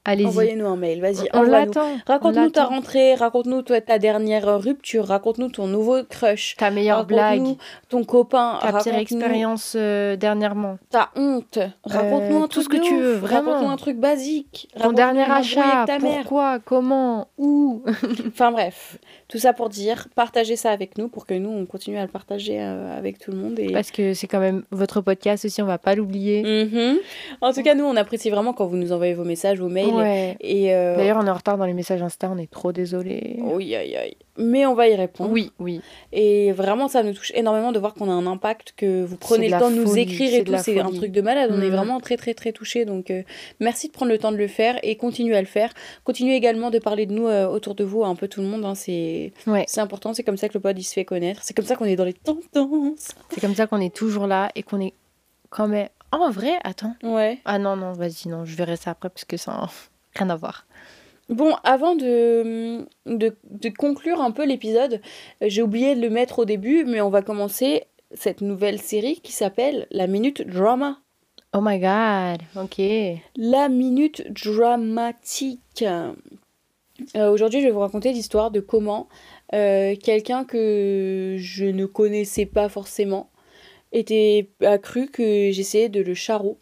allez-y. 0.05 0.27
Envoyez-nous 0.27 0.67
un 0.67 0.77
mail, 0.77 1.01
vas-y, 1.01 1.29
On 1.35 1.43
l'attend. 1.43 1.87
on 1.93 1.99
Raconte-nous 2.13 2.51
ta 2.51 2.65
rentrée, 2.65 3.15
raconte-nous 3.15 3.63
ta 3.63 3.99
dernière 3.99 4.61
rupture, 4.61 5.07
raconte-nous 5.07 5.51
ton 5.51 5.67
nouveau 5.67 6.03
crush, 6.05 6.57
Ta 6.57 6.71
meilleure 6.71 7.05
blague, 7.07 7.57
ton 7.89 8.05
copain, 8.05 8.59
ta 8.63 8.73
pire 8.83 8.95
expérience 8.97 9.75
euh, 9.77 10.17
dernièrement, 10.17 10.79
ta 10.91 11.11
honte, 11.17 11.59
raconte-nous 11.85 12.45
Euh, 12.45 12.47
tout 12.47 12.63
ce 12.63 12.69
que 12.69 12.77
tu 12.79 12.97
veux, 12.99 13.15
vraiment. 13.15 13.51
raconte-nous 13.53 13.71
un 13.71 13.77
truc 13.77 13.99
basique, 13.99 14.69
ton 14.81 14.93
dernier 14.93 15.23
achat, 15.31 15.63
avec 15.83 15.87
ta 15.87 15.99
mère. 15.99 16.21
pourquoi, 16.21 16.59
comment, 16.65 17.29
où? 17.39 17.83
Enfin 18.29 18.53
bref, 18.53 18.99
Tout 19.29 19.39
ça 19.39 19.53
pour 19.53 19.69
dire, 19.69 20.09
partagez 20.15 20.57
ça 20.57 20.71
avec 20.71 20.97
nous 20.97 21.09
pour 21.09 21.27
que 21.27 21.35
nous, 21.35 21.51
on 21.51 21.67
continue 21.67 21.99
à 21.99 22.03
le 22.03 22.09
partager 22.09 22.59
euh, 22.61 22.97
avec 22.97 23.19
tout 23.19 23.31
le 23.31 23.37
monde. 23.37 23.59
Et... 23.59 23.73
Parce 23.73 23.91
que 23.91 24.15
c'est 24.15 24.27
quand 24.27 24.41
même 24.41 24.65
votre 24.71 25.03
podcast 25.03 25.45
aussi, 25.45 25.61
on 25.61 25.67
va 25.67 25.77
pas 25.77 25.95
l'oublier. 25.95 26.43
Mhm. 26.43 26.99
En 27.43 27.53
tout 27.53 27.63
cas, 27.63 27.75
nous, 27.75 27.85
on 27.85 27.97
apprécie 27.97 28.31
vraiment 28.31 28.55
quand 28.55 28.67
vous 28.67 28.77
nous 28.77 28.91
envoyez 28.93 29.13
vos 29.13 29.25
messages, 29.25 29.61
vos 29.61 29.69
mails. 29.69 29.93
Ouais. 29.93 30.37
Et, 30.41 30.75
euh, 30.75 30.97
D'ailleurs, 30.97 31.19
on 31.21 31.27
est 31.27 31.31
en 31.31 31.35
retard 31.35 31.59
dans 31.59 31.67
les 31.67 31.75
messages 31.75 32.03
Insta, 32.03 32.31
on 32.31 32.39
est 32.39 32.51
trop 32.51 32.73
désolé. 32.73 33.37
Oui, 33.41 33.75
aïe, 33.75 33.97
aïe. 33.97 34.17
Mais 34.39 34.65
on 34.67 34.75
va 34.75 34.89
y 34.89 34.95
répondre. 34.95 35.31
Oui, 35.33 35.53
oui. 35.59 35.81
Et 36.13 36.53
vraiment, 36.53 36.87
ça 36.89 37.03
nous 37.03 37.13
touche 37.13 37.33
énormément 37.35 37.73
de 37.73 37.79
voir 37.79 37.95
qu'on 37.95 38.09
a 38.09 38.13
un 38.13 38.27
impact, 38.27 38.73
que 38.77 39.05
vous 39.05 39.17
prenez 39.17 39.49
le 39.49 39.59
temps 39.59 39.71
de 39.71 39.77
nous 39.77 39.87
folie, 39.89 40.03
écrire 40.03 40.33
et 40.33 40.45
tout. 40.45 40.55
C'est 40.63 40.79
un 40.79 40.91
truc 40.93 41.11
de 41.13 41.21
malade. 41.21 41.51
On 41.53 41.61
est 41.61 41.67
Mhm. 41.67 41.75
vraiment 41.75 42.01
très, 42.01 42.17
très, 42.17 42.35
très 42.35 42.53
touchés. 42.53 42.85
Donc, 42.85 43.11
euh, 43.11 43.23
merci 43.61 43.89
de 43.89 43.93
prendre 43.93 44.11
le 44.13 44.19
temps 44.19 44.31
de 44.33 44.37
le 44.37 44.47
faire 44.49 44.79
et 44.83 44.97
continuez 44.97 45.37
à 45.37 45.41
le 45.41 45.47
faire. 45.47 45.73
Continuez 46.05 46.37
également 46.37 46.71
de 46.71 46.79
parler 46.79 47.07
de 47.07 47.13
nous 47.13 47.27
euh, 47.27 47.47
autour 47.49 47.75
de 47.75 47.83
vous, 47.85 48.05
à 48.05 48.07
un 48.09 48.15
peu 48.15 48.29
tout 48.29 48.41
le 48.41 48.47
monde. 48.47 48.65
hein. 48.65 48.75
C'est 48.75 49.33
Ouais. 49.47 49.65
c'est 49.67 49.81
important. 49.81 50.15
C'est 50.15 50.23
comme 50.23 50.37
ça 50.37 50.49
que 50.49 50.55
le 50.55 50.61
pod 50.61 50.79
il 50.79 50.85
se 50.85 50.93
fait 50.93 51.05
connaître. 51.05 51.41
C'est 51.43 51.55
comme 51.55 51.65
ça 51.67 51.75
qu'on 51.77 51.85
est 51.85 51.97
dans 51.97 52.05
les 52.05 52.15
tendances. 52.15 53.09
C'est 53.31 53.41
comme 53.41 53.55
ça 53.55 53.67
qu'on 53.67 53.81
est 53.81 53.95
toujours 53.95 54.27
là 54.27 54.51
et 54.55 54.63
qu'on 54.63 54.81
est 54.81 54.95
quand 55.51 55.69
même. 55.69 55.89
En 56.13 56.31
vrai, 56.31 56.59
attends. 56.65 56.95
Ouais. 57.03 57.39
Ah 57.45 57.59
non, 57.59 57.77
non, 57.77 57.93
vas-y, 57.93 58.29
non, 58.29 58.45
je 58.45 58.57
verrai 58.57 58.77
ça 58.77 58.93
après 58.93 59.11
parce 59.11 59.25
que 59.25 59.37
ça 59.37 59.51
n'a 59.53 59.69
rien 60.15 60.31
à 60.31 60.37
voir. 60.37 60.67
Bon, 61.29 61.55
avant 61.63 61.95
de, 61.95 62.87
de, 63.05 63.37
de 63.51 63.69
conclure 63.69 64.23
un 64.23 64.31
peu 64.31 64.47
l'épisode, 64.47 65.03
euh, 65.43 65.47
j'ai 65.49 65.61
oublié 65.61 65.95
de 65.95 66.01
le 66.01 66.09
mettre 66.09 66.39
au 66.39 66.45
début, 66.47 66.85
mais 66.85 67.01
on 67.03 67.11
va 67.11 67.21
commencer 67.23 67.85
cette 68.13 68.41
nouvelle 68.41 68.81
série 68.81 69.21
qui 69.21 69.33
s'appelle 69.33 69.87
La 69.91 70.07
Minute 70.07 70.47
Drama. 70.47 71.01
Oh 71.55 71.61
my 71.63 71.79
god, 71.79 72.43
ok. 72.57 72.81
La 73.37 73.69
Minute 73.69 74.23
Dramatique. 74.33 75.83
Euh, 75.83 77.31
Aujourd'hui, 77.31 77.61
je 77.61 77.67
vais 77.67 77.73
vous 77.73 77.81
raconter 77.81 78.13
l'histoire 78.13 78.51
de 78.51 78.61
comment 78.61 79.09
euh, 79.55 79.95
quelqu'un 79.97 80.45
que 80.45 81.37
je 81.39 81.65
ne 81.65 81.87
connaissais 81.87 82.47
pas 82.47 82.69
forcément 82.69 83.31
était, 83.93 84.51
a 84.65 84.79
cru 84.79 85.07
que 85.07 85.51
j'essayais 85.53 85.89
de 85.89 86.01
le 86.01 86.15
charreau. 86.15 86.59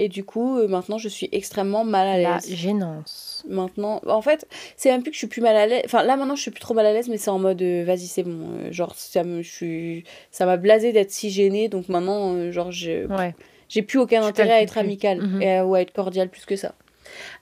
Et 0.00 0.08
du 0.08 0.24
coup, 0.24 0.58
euh, 0.58 0.68
maintenant, 0.68 0.96
je 0.96 1.08
suis 1.08 1.28
extrêmement 1.32 1.84
mal 1.84 2.06
à 2.06 2.16
La 2.18 2.34
l'aise. 2.36 2.48
gênance. 2.54 3.44
Maintenant, 3.48 4.00
en 4.06 4.22
fait, 4.22 4.46
c'est 4.76 4.90
même 4.90 5.02
plus 5.02 5.10
que 5.10 5.14
je 5.16 5.18
suis 5.18 5.26
plus 5.26 5.40
mal 5.42 5.56
à 5.56 5.66
l'aise. 5.66 5.82
Enfin, 5.84 6.04
là 6.04 6.16
maintenant, 6.16 6.36
je 6.36 6.42
suis 6.42 6.52
plus 6.52 6.60
trop 6.60 6.72
mal 6.72 6.86
à 6.86 6.92
l'aise, 6.92 7.08
mais 7.08 7.16
c'est 7.18 7.30
en 7.30 7.38
mode, 7.40 7.60
euh, 7.60 7.82
vas-y, 7.84 8.06
c'est 8.06 8.22
bon. 8.22 8.38
euh, 8.60 8.72
genre, 8.72 8.94
ça 8.94 9.24
me, 9.24 9.42
je 9.42 9.50
suis, 9.50 10.04
ça 10.30 10.46
m'a 10.46 10.56
blasé 10.56 10.92
d'être 10.92 11.10
si 11.10 11.30
gênée, 11.30 11.68
donc 11.68 11.88
maintenant, 11.88 12.50
genre, 12.52 12.68
Ouais. 12.68 13.34
j'ai 13.68 13.82
plus 13.82 13.98
aucun 13.98 14.22
intérêt 14.22 14.52
à 14.52 14.62
être 14.62 14.72
plus. 14.74 14.80
amical 14.80 15.20
Mhm. 15.20 15.42
et 15.42 15.56
à, 15.56 15.66
ou 15.66 15.74
à 15.74 15.80
être 15.82 15.92
cordial 15.92 16.28
plus 16.28 16.46
que 16.46 16.54
ça. 16.56 16.74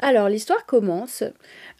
Alors, 0.00 0.28
l'histoire 0.30 0.64
commence 0.64 1.24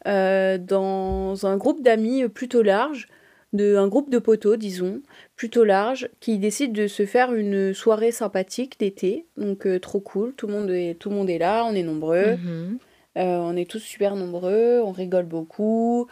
euh, 0.07 0.59
dans 0.59 1.47
un 1.47 1.57
groupe 1.57 1.83
d'amis 1.83 2.29
plutôt 2.29 2.61
large, 2.63 3.09
de, 3.53 3.77
un 3.77 3.89
groupe 3.89 4.11
de 4.11 4.19
poteaux, 4.19 4.57
disons, 4.57 5.01
plutôt 5.37 5.65
large, 5.65 6.09
qui 6.21 6.39
décide 6.39 6.73
de 6.73 6.87
se 6.87 7.05
faire 7.07 7.35
une 7.35 7.75
soirée 7.75 8.11
sympathique 8.11 8.79
d'été. 8.81 9.27
Donc, 9.37 9.67
euh, 9.67 9.79
trop 9.79 10.01
cool, 10.01 10.33
tout 10.35 10.47
le, 10.47 10.55
monde 10.55 10.71
est, 10.71 10.95
tout 10.99 11.11
le 11.11 11.17
monde 11.17 11.29
est 11.31 11.39
là, 11.39 11.65
on 11.67 11.75
est 11.75 11.83
nombreux. 11.83 12.37
Mhm. 12.37 12.79
Euh, 13.19 13.39
on 13.39 13.57
est 13.57 13.71
tous 13.71 13.79
super 13.81 14.15
nombreux, 14.17 14.81
on 14.83 14.93
rigole 14.93 15.25
beaucoup. 15.27 16.07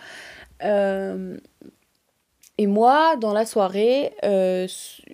Euh, 0.62 1.36
et 2.56 2.66
moi, 2.68 3.16
dans 3.16 3.32
la 3.32 3.46
soirée, 3.46 4.12
euh, 4.24 4.68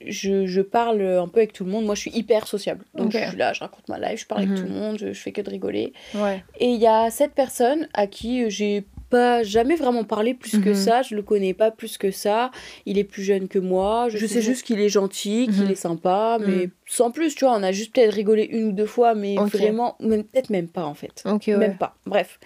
je, 0.06 0.44
je 0.46 0.60
parle 0.60 1.00
un 1.00 1.26
peu 1.26 1.38
avec 1.40 1.52
tout 1.54 1.64
le 1.64 1.70
monde. 1.70 1.86
Moi, 1.86 1.94
je 1.94 2.02
suis 2.02 2.10
hyper 2.10 2.46
sociable. 2.46 2.84
Donc, 2.94 3.12
je 3.12 3.18
suis 3.18 3.36
là, 3.38 3.54
je 3.54 3.60
raconte 3.60 3.88
ma 3.88 3.98
life, 3.98 4.20
je 4.20 4.26
parle 4.26 4.42
Mhm. 4.44 4.50
avec 4.52 4.62
tout 4.62 4.68
le 4.68 4.74
monde, 4.78 4.98
je, 4.98 5.12
je 5.12 5.20
fais 5.20 5.32
que 5.32 5.40
de 5.40 5.48
rigoler. 5.48 5.92
Ouais. 6.14 6.44
Et 6.58 6.66
il 6.66 6.80
y 6.80 6.86
a 6.86 7.10
cette 7.10 7.32
personne 7.32 7.88
à 7.94 8.06
qui 8.06 8.50
j'ai 8.50 8.84
pas 9.10 9.42
jamais 9.42 9.74
vraiment 9.76 10.04
parlé 10.04 10.32
plus 10.34 10.58
que 10.58 10.70
Mhm. 10.70 10.74
ça, 10.74 11.02
je 11.02 11.14
le 11.14 11.22
connais 11.22 11.52
pas 11.52 11.70
plus 11.70 11.98
que 11.98 12.10
ça. 12.10 12.50
Il 12.86 12.96
est 12.98 13.04
plus 13.04 13.22
jeune 13.22 13.48
que 13.48 13.58
moi, 13.58 14.08
je, 14.08 14.16
Je 14.18 14.26
sais 14.26 14.40
juste 14.40 14.64
qu'il 14.64 14.80
est 14.80 14.88
gentil, 14.88 15.48
qu'il 15.48 15.64
Mhm. 15.64 15.70
est 15.70 15.74
sympa, 15.74 16.38
mais 16.40 16.66
Mhm. 16.66 16.70
sans 16.86 17.10
plus, 17.10 17.34
tu 17.34 17.44
vois, 17.44 17.54
on 17.54 17.62
a 17.62 17.72
juste 17.72 17.94
peut-être 17.94 18.14
rigolé 18.14 18.44
une 18.44 18.64
ou 18.68 18.72
deux 18.72 18.86
fois, 18.86 19.14
mais 19.14 19.36
vraiment, 19.58 19.96
même 20.00 20.24
peut-être 20.24 20.50
même 20.50 20.68
pas 20.68 20.84
en 20.84 20.94
fait. 20.94 21.22
Ouais. 21.26 21.56
Même 21.56 21.76
pas. 21.76 21.96
Bref. 22.06 22.38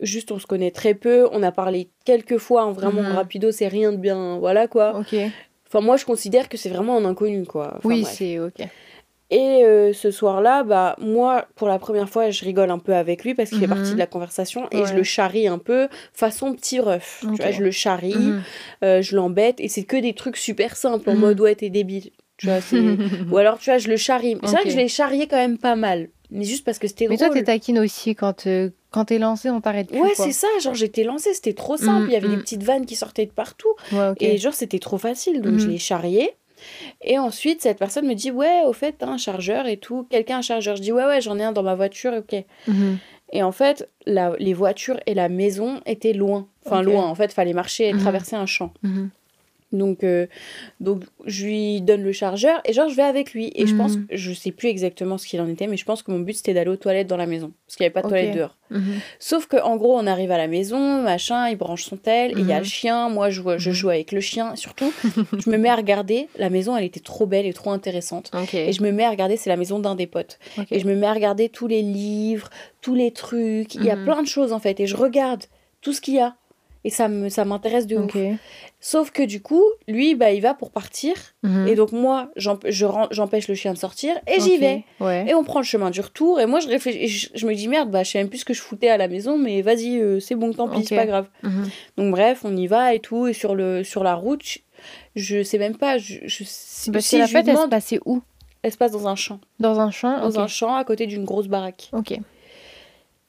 Juste, 0.00 0.32
on 0.32 0.38
se 0.38 0.46
connaît 0.46 0.70
très 0.70 0.94
peu. 0.94 1.28
On 1.32 1.42
a 1.42 1.52
parlé 1.52 1.90
quelques 2.04 2.38
fois, 2.38 2.62
hein, 2.62 2.72
vraiment 2.72 3.02
rapido, 3.14 3.50
c'est 3.52 3.68
rien 3.68 3.92
de 3.92 3.98
bien. 3.98 4.38
Voilà 4.38 4.66
quoi. 4.68 5.02
Enfin, 5.68 5.80
moi, 5.80 5.96
je 5.96 6.04
considère 6.04 6.48
que 6.48 6.56
c'est 6.56 6.68
vraiment 6.68 6.96
un 6.96 7.04
inconnu 7.04 7.44
quoi. 7.46 7.74
Enfin, 7.78 7.88
oui, 7.88 8.04
c'est 8.04 8.38
ok. 8.38 8.66
Et 9.32 9.64
euh, 9.64 9.92
ce 9.94 10.10
soir-là, 10.10 10.62
bah, 10.62 10.94
moi, 11.00 11.46
pour 11.56 11.66
la 11.66 11.78
première 11.78 12.08
fois, 12.08 12.28
je 12.30 12.44
rigole 12.44 12.70
un 12.70 12.78
peu 12.78 12.94
avec 12.94 13.24
lui 13.24 13.34
parce 13.34 13.48
qu'il 13.48 13.58
fait 13.60 13.66
Mhm. 13.66 13.74
partie 13.74 13.94
de 13.94 13.98
la 13.98 14.06
conversation 14.06 14.68
et 14.70 14.84
je 14.84 14.94
le 14.94 15.02
charrie 15.02 15.48
un 15.48 15.56
peu 15.58 15.88
façon 16.12 16.52
petit 16.54 16.78
ref. 16.80 17.24
Ok. 17.26 17.36
Tu 17.36 17.42
vois, 17.42 17.50
je 17.50 17.62
le 17.62 17.70
charrie, 17.70 18.14
Mhm. 18.14 18.42
euh, 18.84 19.00
je 19.02 19.16
l'embête 19.16 19.58
et 19.58 19.68
c'est 19.68 19.84
que 19.84 19.96
des 19.96 20.12
trucs 20.12 20.36
super 20.36 20.76
simples 20.76 21.08
en 21.08 21.14
Mhm. 21.14 21.20
mode 21.20 21.40
ouais, 21.40 21.54
t'es 21.54 21.70
débile. 21.70 22.10
Tu 22.36 22.46
vois, 22.46 22.58
Ou 23.32 23.36
alors, 23.38 23.58
tu 23.58 23.70
vois, 23.70 23.78
je 23.78 23.88
le 23.88 23.96
charrie. 23.96 24.36
C'est 24.44 24.50
vrai 24.50 24.64
que 24.64 24.70
je 24.70 24.76
l'ai 24.76 24.88
charrié 24.88 25.26
quand 25.26 25.36
même 25.36 25.56
pas 25.58 25.76
mal. 25.76 26.08
Mais 26.30 26.44
juste 26.44 26.64
parce 26.64 26.78
que 26.78 26.86
c'était 26.88 27.08
Mais 27.08 27.16
drôle. 27.16 27.28
toi, 27.28 27.36
t'es 27.38 27.44
taquine 27.44 27.78
aussi 27.78 28.14
quand, 28.14 28.46
euh, 28.46 28.70
quand 28.90 29.04
t'es 29.06 29.18
lancé, 29.18 29.50
on 29.50 29.60
t'arrête 29.60 29.88
plus. 29.88 30.00
Ouais, 30.00 30.12
c'est 30.16 30.32
ça. 30.32 30.46
Genre, 30.62 30.74
j'étais 30.74 31.04
lancée, 31.04 31.34
c'était 31.34 31.52
trop 31.52 31.76
simple. 31.76 32.08
Il 32.08 32.12
y 32.12 32.16
avait 32.16 32.28
des 32.28 32.38
petites 32.38 32.62
vannes 32.62 32.86
qui 32.86 32.96
sortaient 32.96 33.26
de 33.26 33.30
partout. 33.32 33.68
Ouais. 33.92 34.12
Et 34.18 34.38
genre, 34.38 34.54
c'était 34.54 34.78
trop 34.78 34.96
facile. 34.98 35.40
Donc, 35.42 35.58
je 35.58 35.68
l'ai 35.68 35.76
charrié. 35.78 36.30
Et 37.02 37.18
ensuite, 37.18 37.60
cette 37.62 37.78
personne 37.78 38.06
me 38.06 38.14
dit 38.14 38.30
Ouais, 38.30 38.62
au 38.66 38.72
fait, 38.72 38.96
t'as 38.98 39.06
un 39.06 39.18
chargeur 39.18 39.66
et 39.66 39.76
tout. 39.76 40.06
Quelqu'un 40.10 40.36
a 40.36 40.38
un 40.38 40.42
chargeur 40.42 40.76
Je 40.76 40.82
dis 40.82 40.92
Ouais, 40.92 41.04
ouais, 41.04 41.20
j'en 41.20 41.38
ai 41.38 41.44
un 41.44 41.52
dans 41.52 41.62
ma 41.62 41.74
voiture. 41.74 42.12
Ok. 42.12 42.44
Mhm. 42.68 42.98
Et 43.34 43.42
en 43.42 43.52
fait, 43.52 43.88
la- 44.04 44.34
les 44.38 44.52
voitures 44.52 45.00
et 45.06 45.14
la 45.14 45.28
maison 45.30 45.80
étaient 45.86 46.12
loin. 46.12 46.46
Enfin, 46.66 46.82
loin. 46.82 47.04
En 47.06 47.14
fait, 47.14 47.32
fallait 47.32 47.54
marcher 47.54 47.88
et 47.88 47.92
Mhm. 47.94 48.00
traverser 48.00 48.36
un 48.36 48.46
champ. 48.46 48.72
Mhm. 48.82 49.10
Donc, 49.72 50.04
euh, 50.04 50.26
donc, 50.80 51.04
je 51.24 51.44
lui 51.46 51.80
donne 51.80 52.02
le 52.02 52.12
chargeur 52.12 52.60
et 52.64 52.72
genre, 52.72 52.88
je 52.88 52.94
vais 52.94 53.02
avec 53.02 53.32
lui. 53.32 53.50
Et 53.54 53.66
je 53.66 53.74
pense, 53.74 53.96
Mhm. 53.96 54.06
je 54.12 54.32
sais 54.32 54.50
plus 54.52 54.68
exactement 54.68 55.16
ce 55.18 55.26
qu'il 55.26 55.40
en 55.40 55.48
était, 55.48 55.66
mais 55.66 55.76
je 55.76 55.84
pense 55.84 56.02
que 56.02 56.10
mon 56.10 56.20
but 56.20 56.34
c'était 56.34 56.54
d'aller 56.54 56.70
aux 56.70 56.76
toilettes 56.76 57.06
dans 57.06 57.16
la 57.16 57.26
maison. 57.26 57.52
Parce 57.66 57.76
qu'il 57.76 57.84
n'y 57.84 57.86
avait 57.86 57.92
pas 57.94 58.02
de 58.02 58.06
Ok. 58.06 58.10
toilettes 58.12 58.34
dehors. 58.36 58.56
Mhm. 58.70 58.94
Sauf 59.18 59.46
que 59.46 59.56
en 59.62 59.76
gros, 59.76 59.96
on 59.98 60.06
arrive 60.06 60.30
à 60.30 60.38
la 60.38 60.46
maison, 60.48 61.02
machin, 61.02 61.48
il 61.48 61.56
branche 61.56 61.84
son 61.84 61.96
tel, 61.96 62.32
il 62.32 62.46
y 62.46 62.52
a 62.52 62.56
Mhm. 62.56 62.60
le 62.60 62.64
chien. 62.64 63.08
Moi, 63.08 63.30
je, 63.30 63.40
joue- 63.42 63.58
je 63.58 63.70
Mhm. 63.70 63.74
joue 63.74 63.88
avec 63.90 64.12
le 64.12 64.20
chien. 64.20 64.56
Surtout, 64.56 64.92
je 65.46 65.50
me 65.50 65.56
mets 65.58 65.68
à 65.68 65.76
regarder. 65.76 66.28
La 66.38 66.50
maison, 66.50 66.76
elle 66.76 66.84
était 66.84 67.00
trop 67.00 67.26
belle 67.26 67.46
et 67.46 67.52
trop 67.52 67.70
intéressante. 67.70 68.30
Et 68.52 68.72
je 68.72 68.82
me 68.82 68.90
mets 68.92 69.04
à 69.04 69.10
regarder, 69.10 69.36
c'est 69.36 69.50
la 69.50 69.56
maison 69.56 69.78
d'un 69.78 69.94
des 69.94 70.06
potes. 70.06 70.38
Et 70.70 70.78
je 70.80 70.86
me 70.86 70.94
mets 70.94 71.06
à 71.06 71.12
regarder 71.12 71.48
tous 71.48 71.66
les 71.66 71.82
livres, 71.82 72.50
tous 72.80 72.94
les 72.94 73.10
trucs. 73.10 73.74
Il 73.74 73.84
y 73.84 73.90
a 73.90 73.96
Mhm. 73.96 74.04
plein 74.04 74.22
de 74.22 74.28
choses 74.28 74.52
en 74.52 74.58
fait. 74.58 74.80
Et 74.80 74.86
je 74.86 74.96
regarde 74.96 75.44
tout 75.80 75.92
ce 75.92 76.00
qu'il 76.00 76.14
y 76.14 76.20
a. 76.20 76.36
Et 76.84 76.90
ça 76.90 77.08
me 77.08 77.28
ça 77.28 77.44
m'intéresse 77.44 77.86
de 77.86 77.96
Ok. 77.96 78.14
ouf. 78.16 78.38
Sauf 78.80 79.10
que 79.12 79.22
du 79.22 79.40
coup, 79.40 79.62
lui, 79.86 80.16
bah, 80.16 80.32
il 80.32 80.40
va 80.40 80.54
pour 80.54 80.72
partir. 80.72 81.14
Mhm. 81.44 81.68
Et 81.68 81.74
donc, 81.76 81.92
moi, 81.92 82.30
j'empêche 82.36 83.46
le 83.46 83.54
chien 83.54 83.72
de 83.72 83.78
sortir. 83.78 84.14
Et 84.26 84.40
j'y 84.40 84.56
vais. 84.58 84.84
Ouais. 84.98 85.24
Et 85.28 85.34
on 85.34 85.44
prend 85.44 85.60
le 85.60 85.64
chemin 85.64 85.90
du 85.90 86.00
retour. 86.00 86.40
Et 86.40 86.46
moi, 86.46 86.58
je 86.58 86.66
réfléchis. 86.66 87.06
Je, 87.06 87.28
je 87.34 87.46
me 87.46 87.54
dis, 87.54 87.68
merde, 87.68 87.90
bah, 87.90 88.02
je 88.02 88.10
sais 88.10 88.18
même 88.18 88.28
plus 88.28 88.38
ce 88.38 88.44
que 88.44 88.54
je 88.54 88.60
foutais 88.60 88.88
à 88.88 88.96
la 88.96 89.06
maison. 89.06 89.38
Mais 89.38 89.62
vas-y, 89.62 90.00
euh, 90.00 90.18
c'est 90.18 90.34
bon, 90.34 90.52
tant 90.52 90.68
pis, 90.68 90.84
c'est 90.84 90.96
pas 90.96 91.06
grave. 91.06 91.28
Mhm. 91.44 91.68
Donc, 91.98 92.10
bref, 92.10 92.40
on 92.44 92.56
y 92.56 92.66
va 92.66 92.92
et 92.94 92.98
tout. 92.98 93.28
Et 93.28 93.32
sur, 93.32 93.54
le, 93.54 93.84
sur 93.84 94.02
la 94.02 94.16
route, 94.16 94.42
je, 94.42 94.58
je 95.14 95.42
sais 95.44 95.58
même 95.58 95.76
pas. 95.76 95.98
Je, 95.98 96.14
je, 96.24 96.42
si 96.44 96.90
Parce 96.90 97.04
si 97.04 97.14
que 97.14 97.20
la 97.20 97.28
fête, 97.28 97.46
elle 97.46 97.54
se 97.54 97.58
demande, 97.58 97.70
passait 97.70 98.00
où? 98.04 98.20
Elle 98.64 98.72
se 98.72 98.76
passe 98.76 98.92
dans 98.92 99.06
un 99.06 99.16
champ. 99.16 99.38
Dans 99.60 99.78
un 99.80 99.90
champ 99.92 100.20
Dans 100.20 100.38
un 100.40 100.46
champ 100.48 100.74
à 100.74 100.84
côté 100.84 101.06
d'une 101.06 101.24
grosse 101.24 101.46
baraque. 101.48 101.90
Ok. 101.92 102.18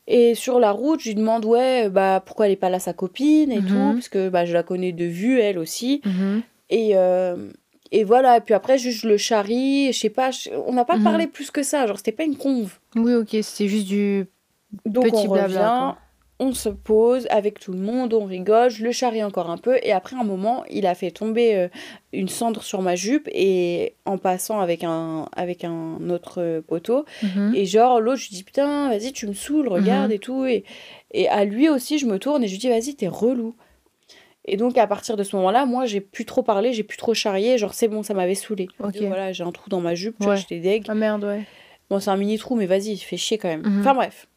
Et 0.08 0.36
sur 0.36 0.60
la 0.60 0.72
route, 0.72 1.00
je 1.00 1.10
lui 1.10 1.16
demande, 1.16 1.46
ouais, 1.46 1.90
bah, 1.90 2.22
pourquoi 2.26 2.46
elle 2.48 2.52
est 2.52 2.58
pas 2.58 2.70
là, 2.70 2.80
sa 2.80 2.94
copine 2.94 3.52
et 3.52 3.62
Mhm. 3.62 3.68
tout. 3.68 3.94
Parce 3.94 4.10
que 4.10 4.30
bah, 4.30 4.44
je 4.46 4.54
la 4.54 4.64
connais 4.64 4.92
de 4.92 5.06
vue, 5.06 5.40
elle 5.40 5.58
aussi. 5.58 6.02
Mhm. 6.06 6.42
Et, 6.70 6.92
euh, 6.98 7.50
et 7.92 8.04
voilà. 8.04 8.38
Et 8.38 8.42
puis 8.42 8.54
après, 8.54 8.78
juste, 8.78 9.02
je 9.04 9.08
le 9.08 9.18
charrie. 9.18 9.94
Je 9.94 10.00
sais 10.00 10.10
pas, 10.10 10.32
je- 10.32 10.50
on 10.68 10.74
n'a 10.74 10.84
pas 10.86 10.98
Mhm. 10.98 11.04
parlé 11.04 11.28
plus 11.28 11.52
que 11.52 11.64
ça. 11.64 11.88
Genre, 11.88 11.98
c'était 11.98 12.12
pas 12.12 12.24
une 12.26 12.36
conve. 12.36 12.80
Oui, 12.96 13.14
ok, 13.14 13.36
c'est 13.42 13.68
juste 13.68 13.88
du 13.88 14.26
Donc 14.86 15.06
petit 15.06 15.28
on 15.28 15.32
blabla. 15.32 15.70
revient, 15.72 15.78
quoi. 15.94 15.98
On 16.44 16.54
se 16.54 16.70
pose 16.70 17.28
avec 17.30 17.60
tout 17.60 17.72
le 17.74 17.80
monde, 17.80 18.14
on 18.14 18.26
rigole, 18.26 18.70
je 18.70 18.84
le 18.84 18.92
charrie 18.92 19.24
encore 19.24 19.50
un 19.50 19.58
peu 19.58 19.78
et 19.84 19.92
après 19.92 20.16
un 20.16 20.24
moment, 20.24 20.64
il 20.70 20.86
a 20.86 20.96
fait 20.96 21.12
tomber 21.12 21.56
euh, 21.56 21.68
une 22.12 22.28
cendre 22.30 22.62
sur 22.64 22.82
ma 22.82 22.96
jupe 22.96 23.28
et 23.32 23.94
en 24.06 24.18
passant 24.18 24.60
avec 24.60 24.84
un 24.84 25.28
avec 25.36 25.64
un 25.64 25.98
autre 26.10 26.42
euh, 26.42 26.62
poteau 26.62 27.06
Mhm. 27.22 27.54
et 27.56 27.66
genre 27.66 28.00
l'autre 28.02 28.18
je 28.22 28.30
lui 28.30 28.36
dis 28.36 28.44
putain, 28.44 28.90
vas-y, 28.90 29.12
tu 29.14 29.28
me 29.28 29.34
saoules, 29.34 29.68
regarde 29.68 30.10
Mhm. 30.10 30.16
et 30.16 30.20
tout 30.20 30.46
et 30.46 30.64
et 31.12 31.28
à 31.30 31.46
lui 31.46 31.70
aussi, 31.70 31.98
je 32.00 32.06
me 32.06 32.18
tourne 32.20 32.44
et 32.44 32.48
je 32.48 32.54
lui 32.54 32.60
dis 32.60 32.70
vas-y, 32.70 32.96
t'es 32.96 33.08
relou. 33.08 33.56
Et 34.46 34.58
donc 34.58 34.78
à 34.78 34.88
partir 34.88 35.16
de 35.16 35.24
ce 35.24 35.36
moment-là, 35.38 35.66
moi 35.66 35.86
j'ai 35.86 36.02
plus 36.02 36.26
trop 36.26 36.44
parlé, 36.44 36.74
j'ai 36.74 36.84
plus 36.84 36.98
trop 36.98 37.14
charrié, 37.14 37.58
genre 37.58 37.74
c'est 37.74 37.88
bon, 37.88 38.04
ça 38.04 38.14
m'avait 38.14 38.36
saoulé. 38.36 38.68
Ok. 38.84 38.98
Voilà, 39.02 39.32
j'ai 39.32 39.44
un 39.44 39.52
trou 39.52 39.70
dans 39.70 39.80
ma 39.80 39.96
jupe, 39.96 40.18
tu 40.20 40.26
vois, 40.26 40.34
Ouais. 40.34 40.40
j'étais 40.40 40.60
deg. 40.60 40.84
Ah 40.90 40.96
merde, 40.96 41.24
ouais. 41.24 41.44
Bon, 41.90 42.00
c'est 42.00 42.10
un 42.10 42.18
mini 42.18 42.38
trou, 42.38 42.56
mais 42.56 42.66
vas-y, 42.66 42.98
fais 42.98 43.16
chier 43.18 43.38
quand 43.38 43.48
même. 43.48 43.62
Mhm. 43.62 43.80
Enfin 43.82 43.94
bref. 43.94 44.28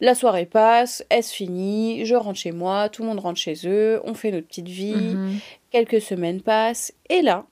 La 0.00 0.14
soirée 0.14 0.46
passe, 0.46 1.04
elle 1.08 1.22
se 1.22 1.34
finit, 1.34 2.04
je 2.04 2.14
rentre 2.14 2.38
chez 2.38 2.52
moi, 2.52 2.88
tout 2.88 3.02
le 3.02 3.08
monde 3.08 3.20
rentre 3.20 3.38
chez 3.38 3.54
eux, 3.66 4.00
on 4.04 4.14
fait 4.14 4.30
notre 4.30 4.46
petite 4.48 4.68
vie, 4.68 4.94
Mhm. 4.94 5.38
quelques 5.70 6.00
semaines 6.00 6.40
passent, 6.42 6.92
et 7.08 7.22
là, 7.22 7.46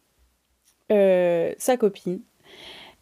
euh, 0.90 1.52
sa 1.58 1.76
copine 1.76 2.20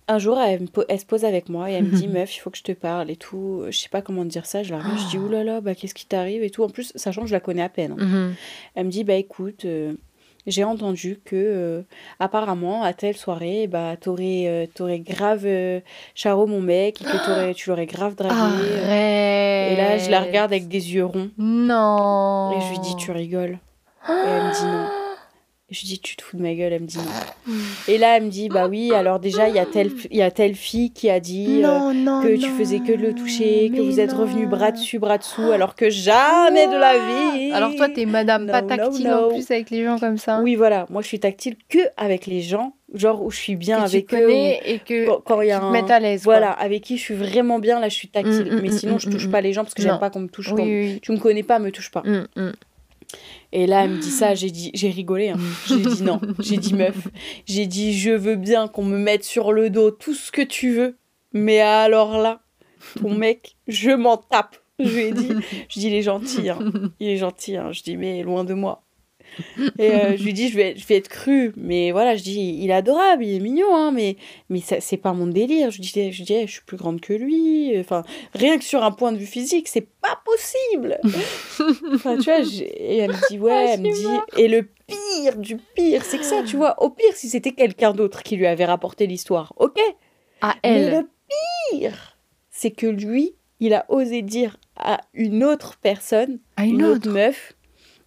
un 0.08 0.18
jour, 0.18 0.40
elle, 0.40 0.66
se 0.98 1.06
pose 1.06 1.24
avec 1.24 1.48
moi 1.48 1.70
et 1.70 1.74
elle 1.74 1.84
me 1.84 1.96
dit 1.96 2.08
Meuf, 2.08 2.34
il 2.36 2.40
faut 2.40 2.50
que 2.50 2.58
je 2.58 2.64
te 2.64 2.72
parle 2.72 3.12
et 3.12 3.16
tout. 3.16 3.62
Je 3.70 3.78
sais 3.78 3.88
pas 3.88 4.02
comment 4.02 4.24
dire 4.24 4.44
ça. 4.44 4.64
Je 4.64 4.72
la 4.72 4.80
regarde, 4.80 4.98
je 4.98 5.06
dis 5.06 5.18
Oulala, 5.18 5.60
bah, 5.60 5.76
qu'est-ce 5.76 5.94
qui 5.94 6.04
t'arrive 6.04 6.42
et 6.42 6.50
tout. 6.50 6.64
En 6.64 6.68
plus, 6.68 6.90
sachant 6.96 7.20
que 7.22 7.28
je 7.28 7.32
la 7.32 7.38
connais 7.38 7.62
à 7.62 7.68
peine. 7.68 7.92
Hein. 7.92 8.04
Mhm. 8.04 8.34
Elle 8.74 8.86
me 8.86 8.90
dit 8.90 9.04
Bah 9.04 9.14
écoute, 9.14 9.66
euh, 9.66 9.94
j'ai 10.46 10.64
entendu 10.64 11.20
que 11.24 11.36
euh, 11.36 11.82
apparemment, 12.18 12.82
à 12.82 12.92
telle 12.92 13.16
soirée, 13.16 13.66
bah, 13.66 13.96
t'aurais, 14.00 14.68
aurais 14.78 15.00
grave 15.00 15.46
charo 16.14 16.46
mon 16.46 16.60
mec 16.60 17.00
et 17.02 17.04
que 17.04 17.52
tu 17.52 17.68
l'aurais 17.70 17.86
grave 17.86 18.14
dragué. 18.14 18.34
Et 19.72 19.76
là, 19.76 19.98
je 19.98 20.10
la 20.10 20.20
regarde 20.20 20.52
avec 20.52 20.68
des 20.68 20.94
yeux 20.94 21.04
ronds. 21.04 21.30
Non. 21.38 22.52
Et 22.56 22.60
je 22.60 22.70
lui 22.70 22.78
dis 22.80 22.96
Tu 22.96 23.10
rigoles. 23.10 23.58
Et 24.08 24.12
elle 24.12 24.44
me 24.44 24.54
dit 24.54 24.64
Non. 24.64 24.99
Je 25.70 25.86
dis, 25.86 26.00
tu 26.00 26.16
te 26.16 26.22
fous 26.22 26.36
de 26.36 26.42
ma 26.42 26.54
gueule 26.54 26.72
Elle 26.72 26.82
me 26.82 26.86
dit 26.86 26.98
non. 26.98 27.54
Et 27.86 27.96
là, 27.96 28.16
elle 28.16 28.24
me 28.24 28.28
dit, 28.28 28.48
bah 28.48 28.66
oui, 28.66 28.92
alors 28.92 29.20
déjà, 29.20 29.48
il 29.48 29.54
y, 29.54 29.58
a 29.58 29.66
telle, 29.66 29.92
y 30.10 30.22
a 30.22 30.30
telle 30.30 30.56
fille 30.56 30.90
qui 30.90 31.08
a 31.08 31.20
dit 31.20 31.62
euh, 31.64 31.92
que 32.22 32.36
tu 32.36 32.48
faisais 32.50 32.80
que 32.80 32.92
de 32.92 33.02
le 33.02 33.14
toucher, 33.14 33.70
que 33.74 33.80
vous 33.80 34.00
êtes 34.00 34.12
revenu 34.12 34.46
bras 34.46 34.72
dessus, 34.72 34.98
bras 34.98 35.18
dessous, 35.18 35.52
alors 35.52 35.76
que 35.76 35.88
jamais 35.88 36.66
de 36.66 36.76
la 36.76 36.94
vie. 36.98 37.52
Alors 37.52 37.74
toi, 37.76 37.88
t'es 37.88 38.06
madame 38.06 38.46
pas 38.46 38.62
tactile 38.62 39.08
en 39.10 39.28
plus 39.28 39.50
avec 39.50 39.70
les 39.70 39.84
gens 39.84 39.98
comme 39.98 40.18
ça. 40.18 40.40
Oui, 40.42 40.56
voilà. 40.56 40.86
Moi, 40.90 41.02
je 41.02 41.06
suis 41.06 41.20
tactile 41.20 41.56
que 41.68 41.78
avec 41.96 42.26
les 42.26 42.40
gens 42.40 42.74
genre 42.94 43.22
où 43.22 43.30
je 43.30 43.36
suis 43.36 43.56
bien 43.56 43.82
avec 43.82 44.12
eux 44.12 44.30
et 44.30 44.80
que 44.84 45.06
quand 45.20 45.40
il 45.42 45.48
y 45.48 45.52
a 45.52 45.62
un... 45.62 45.72
à 45.72 46.00
l'aise 46.00 46.24
voilà 46.24 46.50
avec 46.50 46.82
qui 46.82 46.96
je 46.96 47.02
suis 47.02 47.14
vraiment 47.14 47.60
bien 47.60 47.78
là 47.78 47.88
je 47.88 47.94
suis 47.94 48.08
tactile. 48.08 48.50
Mm, 48.50 48.56
mm, 48.56 48.60
mais 48.62 48.68
mm, 48.68 48.72
sinon 48.72 48.98
je 48.98 49.08
touche 49.08 49.30
pas 49.30 49.40
les 49.40 49.52
gens 49.52 49.62
parce 49.62 49.74
que 49.74 49.82
j'aime 49.82 50.00
pas 50.00 50.10
qu'on 50.10 50.20
me 50.20 50.28
touche 50.28 50.50
oui, 50.52 50.98
tu 51.00 51.12
me 51.12 51.18
connais 51.18 51.42
pas 51.42 51.58
me 51.58 51.70
touche 51.70 51.90
pas 51.90 52.02
et 53.52 53.66
là, 53.66 53.84
elle 53.84 53.90
me 53.90 53.98
dit 53.98 54.10
ça, 54.10 54.34
j'ai 54.34 54.50
dit, 54.50 54.70
j'ai 54.74 54.90
rigolé. 54.90 55.30
Hein. 55.30 55.38
J'ai 55.66 55.78
dit 55.78 56.02
non, 56.02 56.20
j'ai 56.38 56.56
dit 56.56 56.74
meuf, 56.74 57.08
j'ai 57.46 57.66
dit 57.66 57.98
je 57.98 58.10
veux 58.10 58.36
bien 58.36 58.68
qu'on 58.68 58.84
me 58.84 58.98
mette 58.98 59.24
sur 59.24 59.52
le 59.52 59.70
dos 59.70 59.90
tout 59.90 60.14
ce 60.14 60.30
que 60.30 60.42
tu 60.42 60.72
veux, 60.72 60.96
mais 61.32 61.60
alors 61.60 62.18
là, 62.18 62.40
ton 63.00 63.14
mec, 63.14 63.56
je 63.68 63.90
m'en 63.90 64.16
tape. 64.16 64.56
Je 64.78 64.88
lui 64.88 65.02
ai 65.02 65.12
dit, 65.12 65.28
je 65.68 65.80
dis 65.80 65.88
il 65.88 65.94
est 65.94 66.02
gentil, 66.02 66.48
hein. 66.48 66.58
il 67.00 67.08
est 67.08 67.16
gentil. 67.18 67.56
Hein. 67.56 67.70
Je 67.72 67.82
dis 67.82 67.96
mais 67.96 68.22
loin 68.22 68.44
de 68.44 68.54
moi. 68.54 68.82
Et 69.78 69.90
euh, 69.90 70.16
je 70.16 70.24
lui 70.24 70.32
dis, 70.32 70.48
je 70.48 70.56
vais, 70.56 70.76
je 70.76 70.86
vais 70.86 70.96
être 70.96 71.08
crue. 71.08 71.52
Mais 71.56 71.92
voilà, 71.92 72.16
je 72.16 72.22
dis, 72.22 72.58
il 72.60 72.70
est 72.70 72.74
adorable, 72.74 73.24
il 73.24 73.36
est 73.36 73.40
mignon, 73.40 73.74
hein, 73.74 73.92
mais, 73.92 74.16
mais 74.48 74.60
c'est 74.60 74.96
pas 74.96 75.12
mon 75.12 75.26
délire. 75.26 75.70
Je 75.70 75.80
dis, 75.80 75.88
je, 76.12 76.22
dis 76.22 76.46
je 76.46 76.50
suis 76.50 76.62
plus 76.64 76.76
grande 76.76 77.00
que 77.00 77.12
lui. 77.12 77.78
Enfin, 77.78 78.02
rien 78.34 78.58
que 78.58 78.64
sur 78.64 78.82
un 78.82 78.90
point 78.90 79.12
de 79.12 79.18
vue 79.18 79.26
physique, 79.26 79.68
c'est 79.68 79.86
pas 80.00 80.20
possible. 80.24 80.98
enfin, 81.94 82.16
tu 82.18 82.24
vois, 82.24 82.40
et 82.40 82.98
elle 82.98 83.10
me 83.10 83.28
dit, 83.28 83.38
ouais, 83.38 83.70
elle 83.70 83.80
me 83.80 83.92
dit, 83.92 84.40
et 84.40 84.48
le 84.48 84.68
pire 84.86 85.36
du 85.36 85.56
pire, 85.74 86.04
c'est 86.04 86.18
que 86.18 86.24
ça, 86.24 86.42
tu 86.42 86.56
vois, 86.56 86.82
au 86.82 86.90
pire, 86.90 87.14
si 87.14 87.28
c'était 87.28 87.52
quelqu'un 87.52 87.92
d'autre 87.92 88.22
qui 88.22 88.36
lui 88.36 88.46
avait 88.46 88.64
rapporté 88.64 89.06
l'histoire, 89.06 89.52
ok. 89.56 89.78
À 90.40 90.56
elle. 90.62 90.90
Mais 90.90 91.00
le 91.00 91.08
pire, 91.70 92.16
c'est 92.50 92.70
que 92.70 92.86
lui, 92.86 93.34
il 93.60 93.74
a 93.74 93.84
osé 93.88 94.22
dire 94.22 94.56
à 94.76 95.00
une 95.14 95.44
autre 95.44 95.76
personne, 95.80 96.38
à 96.56 96.64
une, 96.64 96.82
autre 96.82 97.10
meuf, 97.10 97.54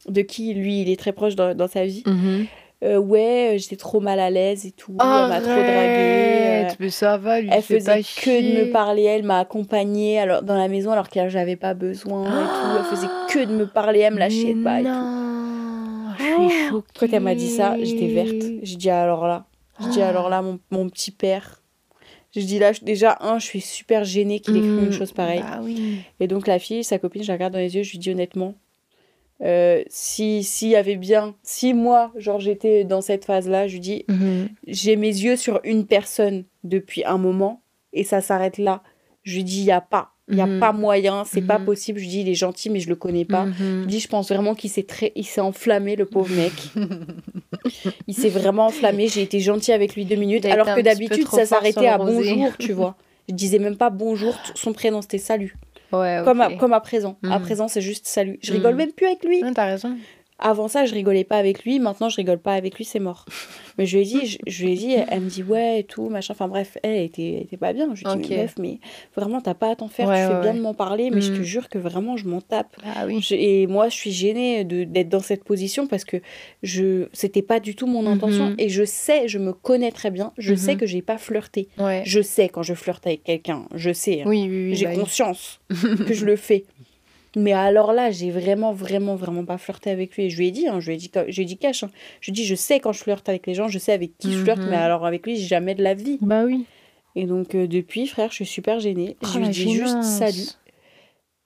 de 0.07 0.21
qui 0.21 0.53
lui 0.53 0.81
il 0.81 0.89
est 0.89 0.99
très 0.99 1.13
proche 1.13 1.35
dans, 1.35 1.55
dans 1.55 1.67
sa 1.67 1.85
vie. 1.85 2.03
Mhm. 2.05 2.47
Euh, 2.83 2.97
ouais, 2.97 3.55
euh, 3.55 3.57
j'étais 3.57 3.77
trop 3.77 4.01
mal 4.01 4.19
à 4.19 4.29
l'aise 4.29 4.65
et 4.65 4.71
tout. 4.71 4.97
elle 4.99 5.07
m'a 5.07 5.39
trop 5.39 5.49
dragué. 5.49 6.65
Euh, 6.65 6.69
mais 6.79 6.89
ça 6.89 7.17
va, 7.17 7.39
lui, 7.39 7.49
Elle 7.49 7.61
faisait 7.61 8.01
que 8.01 8.41
de 8.41 8.65
me 8.65 8.71
parler. 8.71 9.03
Elle 9.03 9.23
m'a 9.23 9.39
accompagnée 9.39 10.19
alors, 10.19 10.43
dans 10.43 10.57
la 10.57 10.67
maison 10.67 10.91
alors 10.91 11.09
que 11.09 11.29
j'avais 11.29 11.55
pas 11.55 11.73
besoin 11.73 12.25
et 12.25 12.45
tout. 12.45 12.77
Elle 12.77 12.97
faisait 12.97 13.07
que 13.29 13.45
de 13.45 13.55
me 13.55 13.67
parler. 13.67 14.01
Elle 14.01 14.15
me 14.15 14.19
lâchait 14.19 14.55
pas 14.61 14.81
et 14.81 14.83
tout. 14.83 14.89
Je 16.19 16.23
suis 16.23 16.69
choquée. 16.69 16.87
Quand 16.99 17.07
elle 17.13 17.23
m'a 17.23 17.35
dit 17.35 17.49
ça, 17.49 17.77
j'étais 17.81 18.07
verte. 18.07 18.43
J'ai 18.63 18.75
dit 18.75 18.89
alors 18.89 19.27
là. 19.27 19.45
J'ai 19.79 19.89
dit 19.89 20.01
alors 20.01 20.29
là, 20.29 20.41
mon, 20.41 20.59
mon 20.69 20.89
petit 20.89 21.11
père. 21.11 21.61
Je 22.35 22.41
dis 22.41 22.57
là, 22.57 22.71
déjà, 22.81 23.17
un, 23.21 23.37
je 23.37 23.45
suis 23.45 23.61
super 23.61 24.03
gênée 24.03 24.39
qu'il 24.39 24.57
écrive 24.57 24.83
une 24.83 24.89
mm. 24.89 24.91
chose 24.91 25.11
pareille. 25.11 25.41
Bah 25.41 25.59
oui. 25.61 25.99
Et 26.19 26.27
donc, 26.27 26.47
la 26.47 26.57
fille, 26.57 26.83
sa 26.83 26.97
copine, 26.97 27.21
je 27.21 27.27
la 27.27 27.35
regarde 27.35 27.53
dans 27.53 27.59
les 27.59 27.75
yeux, 27.75 27.83
je 27.83 27.91
lui 27.91 27.99
dis 27.99 28.09
honnêtement, 28.09 28.55
euh, 29.43 29.83
si 29.89 30.43
s'il 30.43 30.69
y 30.69 30.75
avait 30.75 30.95
bien, 30.95 31.35
si 31.43 31.73
moi, 31.73 32.11
genre 32.15 32.39
j'étais 32.39 32.85
dans 32.85 33.01
cette 33.01 33.25
phase-là, 33.25 33.67
je 33.67 33.77
dis, 33.77 34.05
mhm. 34.07 34.47
j'ai 34.67 34.95
mes 34.95 35.07
yeux 35.07 35.35
sur 35.35 35.59
une 35.63 35.85
personne 35.85 36.45
depuis 36.63 37.03
un 37.03 37.17
moment 37.17 37.61
et 37.91 38.03
ça 38.03 38.21
s'arrête 38.21 38.57
là. 38.57 38.83
Je 39.23 39.41
dis, 39.41 39.59
il 39.59 39.65
y 39.65 39.71
a 39.71 39.81
pas, 39.81 40.11
il 40.29 40.37
y 40.37 40.41
a 40.41 40.45
mhm. 40.45 40.59
pas 40.59 40.71
moyen, 40.71 41.23
c'est 41.25 41.41
pas 41.41 41.59
mhm. 41.59 41.65
possible. 41.65 41.99
Je 41.99 42.07
dis, 42.07 42.21
il 42.21 42.29
est 42.29 42.35
gentil, 42.35 42.69
mais 42.69 42.79
je 42.79 42.87
le 42.87 42.95
connais 42.95 43.25
pas. 43.25 43.47
Je 43.59 43.85
dis, 43.85 43.99
je 43.99 44.07
pense 44.07 44.29
vraiment 44.29 44.55
qu'il 44.55 44.69
s'est 44.69 44.83
très, 44.83 45.11
il 45.15 45.25
s'est 45.25 45.41
enflammé 45.41 45.95
le 45.97 46.05
pauvre 46.05 46.33
mec. 46.33 46.53
il 48.07 48.13
s'est 48.13 48.29
vraiment 48.29 48.67
enflammé. 48.67 49.07
J'ai 49.09 49.21
été 49.21 49.41
gentil 49.41 49.73
avec 49.73 49.95
lui 49.95 50.05
deux 50.05 50.15
minutes, 50.15 50.45
alors 50.45 50.73
que 50.73 50.81
d'habitude 50.81 51.27
ça 51.27 51.45
s'arrêtait 51.45 51.87
à 51.87 51.97
bonjour, 51.97 52.55
tu 52.57 52.71
vois. 52.73 52.95
Je 53.27 53.33
disais 53.33 53.59
même 53.59 53.77
pas 53.77 53.89
bonjour, 53.89 54.35
son 54.55 54.73
prénom 54.73 55.01
c'était 55.01 55.17
salut 55.17 55.55
comme, 56.23 56.41
à, 56.41 56.53
comme 56.55 56.73
à 56.73 56.79
présent. 56.79 57.17
À 57.23 57.39
hmm. 57.39 57.41
présent, 57.41 57.67
c'est 57.67 57.81
juste 57.81 58.07
salut. 58.07 58.39
Je 58.41 58.53
rigole 58.53 58.73
hmm. 58.73 58.77
même 58.77 58.91
plus 58.91 59.05
avec 59.05 59.23
lui. 59.23 59.43
T'as 59.53 59.65
raison. 59.65 59.95
Avant 60.45 60.67
ça, 60.67 60.85
je 60.85 60.93
rigolais 60.93 61.23
pas 61.23 61.37
avec 61.37 61.63
lui. 61.63 61.79
Maintenant, 61.79 62.09
je 62.09 62.17
rigole 62.17 62.37
pas 62.37 62.53
avec 62.53 62.75
lui, 62.75 62.83
c'est 62.83 62.99
mort. 62.99 63.25
Mais 63.77 63.85
je 63.85 63.97
lui 63.97 64.03
ai 64.03 64.05
dit, 64.05 64.37
je, 64.45 64.63
lui 64.63 64.73
ai 64.73 64.75
dit, 64.75 64.95
elle 65.09 65.21
me 65.21 65.29
dit 65.29 65.41
ouais 65.41 65.79
et 65.79 65.83
tout, 65.85 66.09
machin. 66.09 66.33
Enfin 66.33 66.49
bref, 66.49 66.77
elle 66.83 67.01
était, 67.01 67.41
était 67.41 67.57
pas 67.57 67.71
bien. 67.71 67.95
Je 67.95 68.03
lui 68.03 68.11
ai 68.11 68.17
dit, 68.17 68.29
mais 68.29 68.47
mais 68.59 68.79
vraiment, 69.15 69.41
t'as 69.41 69.53
pas 69.55 69.71
à 69.71 69.75
t'en 69.75 69.87
faire. 69.87 70.07
tu 70.07 70.13
fais 70.13 70.41
bien 70.41 70.53
de 70.53 70.59
m'en 70.59 70.73
parler, 70.73 71.09
mais 71.09 71.21
je 71.21 71.31
te 71.31 71.39
mm. 71.39 71.43
jure 71.43 71.69
que 71.69 71.79
vraiment, 71.79 72.17
je 72.17 72.27
m'en 72.27 72.41
tape. 72.41 72.75
Ah, 72.83 73.05
oui. 73.07 73.25
et 73.31 73.65
moi, 73.65 73.89
je 73.89 73.95
suis 73.95 74.11
gênée 74.11 74.63
d'être 74.63 75.09
dans 75.09 75.21
cette 75.21 75.43
position 75.43 75.87
parce 75.87 76.03
que 76.03 76.17
je 76.61 77.07
c'était 77.13 77.41
pas 77.41 77.59
du 77.59 77.75
tout 77.75 77.87
mon 77.87 78.05
intention. 78.05 78.49
Mm-hmm. 78.49 78.61
Et 78.61 78.69
je 78.69 78.83
sais, 78.83 79.27
je 79.27 79.39
me 79.39 79.53
connais 79.53 79.91
très 79.91 80.11
bien. 80.11 80.33
Je 80.37 80.53
sais 80.53 80.73
mm-hmm. 80.73 80.77
que 80.77 80.85
j'ai 80.85 81.01
pas 81.01 81.17
flirté. 81.17 81.69
Je 82.03 82.21
sais 82.21 82.49
quand 82.49 82.63
je 82.63 82.73
flirte 82.73 83.07
avec 83.07 83.23
quelqu'un. 83.23 83.65
Je 83.73 83.91
sais. 83.91 84.21
Hein. 84.21 84.25
Oui, 84.27 84.47
oui, 84.49 84.75
j'ai 84.75 84.85
bah 84.85 84.95
conscience 84.95 85.61
que 85.69 86.13
je 86.13 86.25
le 86.25 86.35
fais. 86.35 86.65
Mais 87.35 87.53
alors 87.53 87.93
là, 87.93 88.11
j'ai 88.11 88.29
vraiment, 88.29 88.73
vraiment, 88.73 89.15
vraiment 89.15 89.45
pas 89.45 89.57
flirté 89.57 89.89
avec 89.89 90.15
lui. 90.15 90.25
Et 90.25 90.29
je 90.29 90.37
lui 90.37 90.47
ai 90.47 90.51
dit, 90.51 90.67
hein, 90.67 90.79
je 90.79 90.87
lui 90.87 90.95
ai 90.95 90.97
dit, 90.97 91.11
je 91.13 91.35
lui 91.35 91.41
ai 91.41 91.45
dit 91.45 91.57
cash. 91.57 91.83
Hein. 91.83 91.89
Je 92.21 92.31
lui 92.31 92.31
ai 92.31 92.41
dit, 92.41 92.45
je 92.45 92.55
sais 92.55 92.79
quand 92.79 92.91
je 92.91 93.01
flirte 93.01 93.27
avec 93.27 93.47
les 93.47 93.53
gens, 93.53 93.67
je 93.67 93.79
sais 93.79 93.91
avec 93.91 94.17
qui 94.17 94.31
je 94.31 94.39
flirte, 94.39 94.59
mais 94.59 94.67
mhm. 94.67 94.73
alors 94.73 95.05
avec 95.05 95.25
lui, 95.25 95.37
jamais 95.37 95.75
de 95.75 95.83
la 95.83 95.93
vie. 95.93 96.19
Bah 96.21 96.43
oui. 96.43 96.65
Et 97.15 97.25
donc, 97.25 97.55
euh, 97.55 97.67
depuis, 97.67 98.07
frère, 98.07 98.29
je 98.29 98.35
suis 98.35 98.45
super 98.45 98.79
gênée. 98.79 99.17
Oh, 99.23 99.27
je 99.33 99.39
lui 99.39 99.49
dis 99.49 99.73
juste 99.73 100.03
salut. 100.03 100.49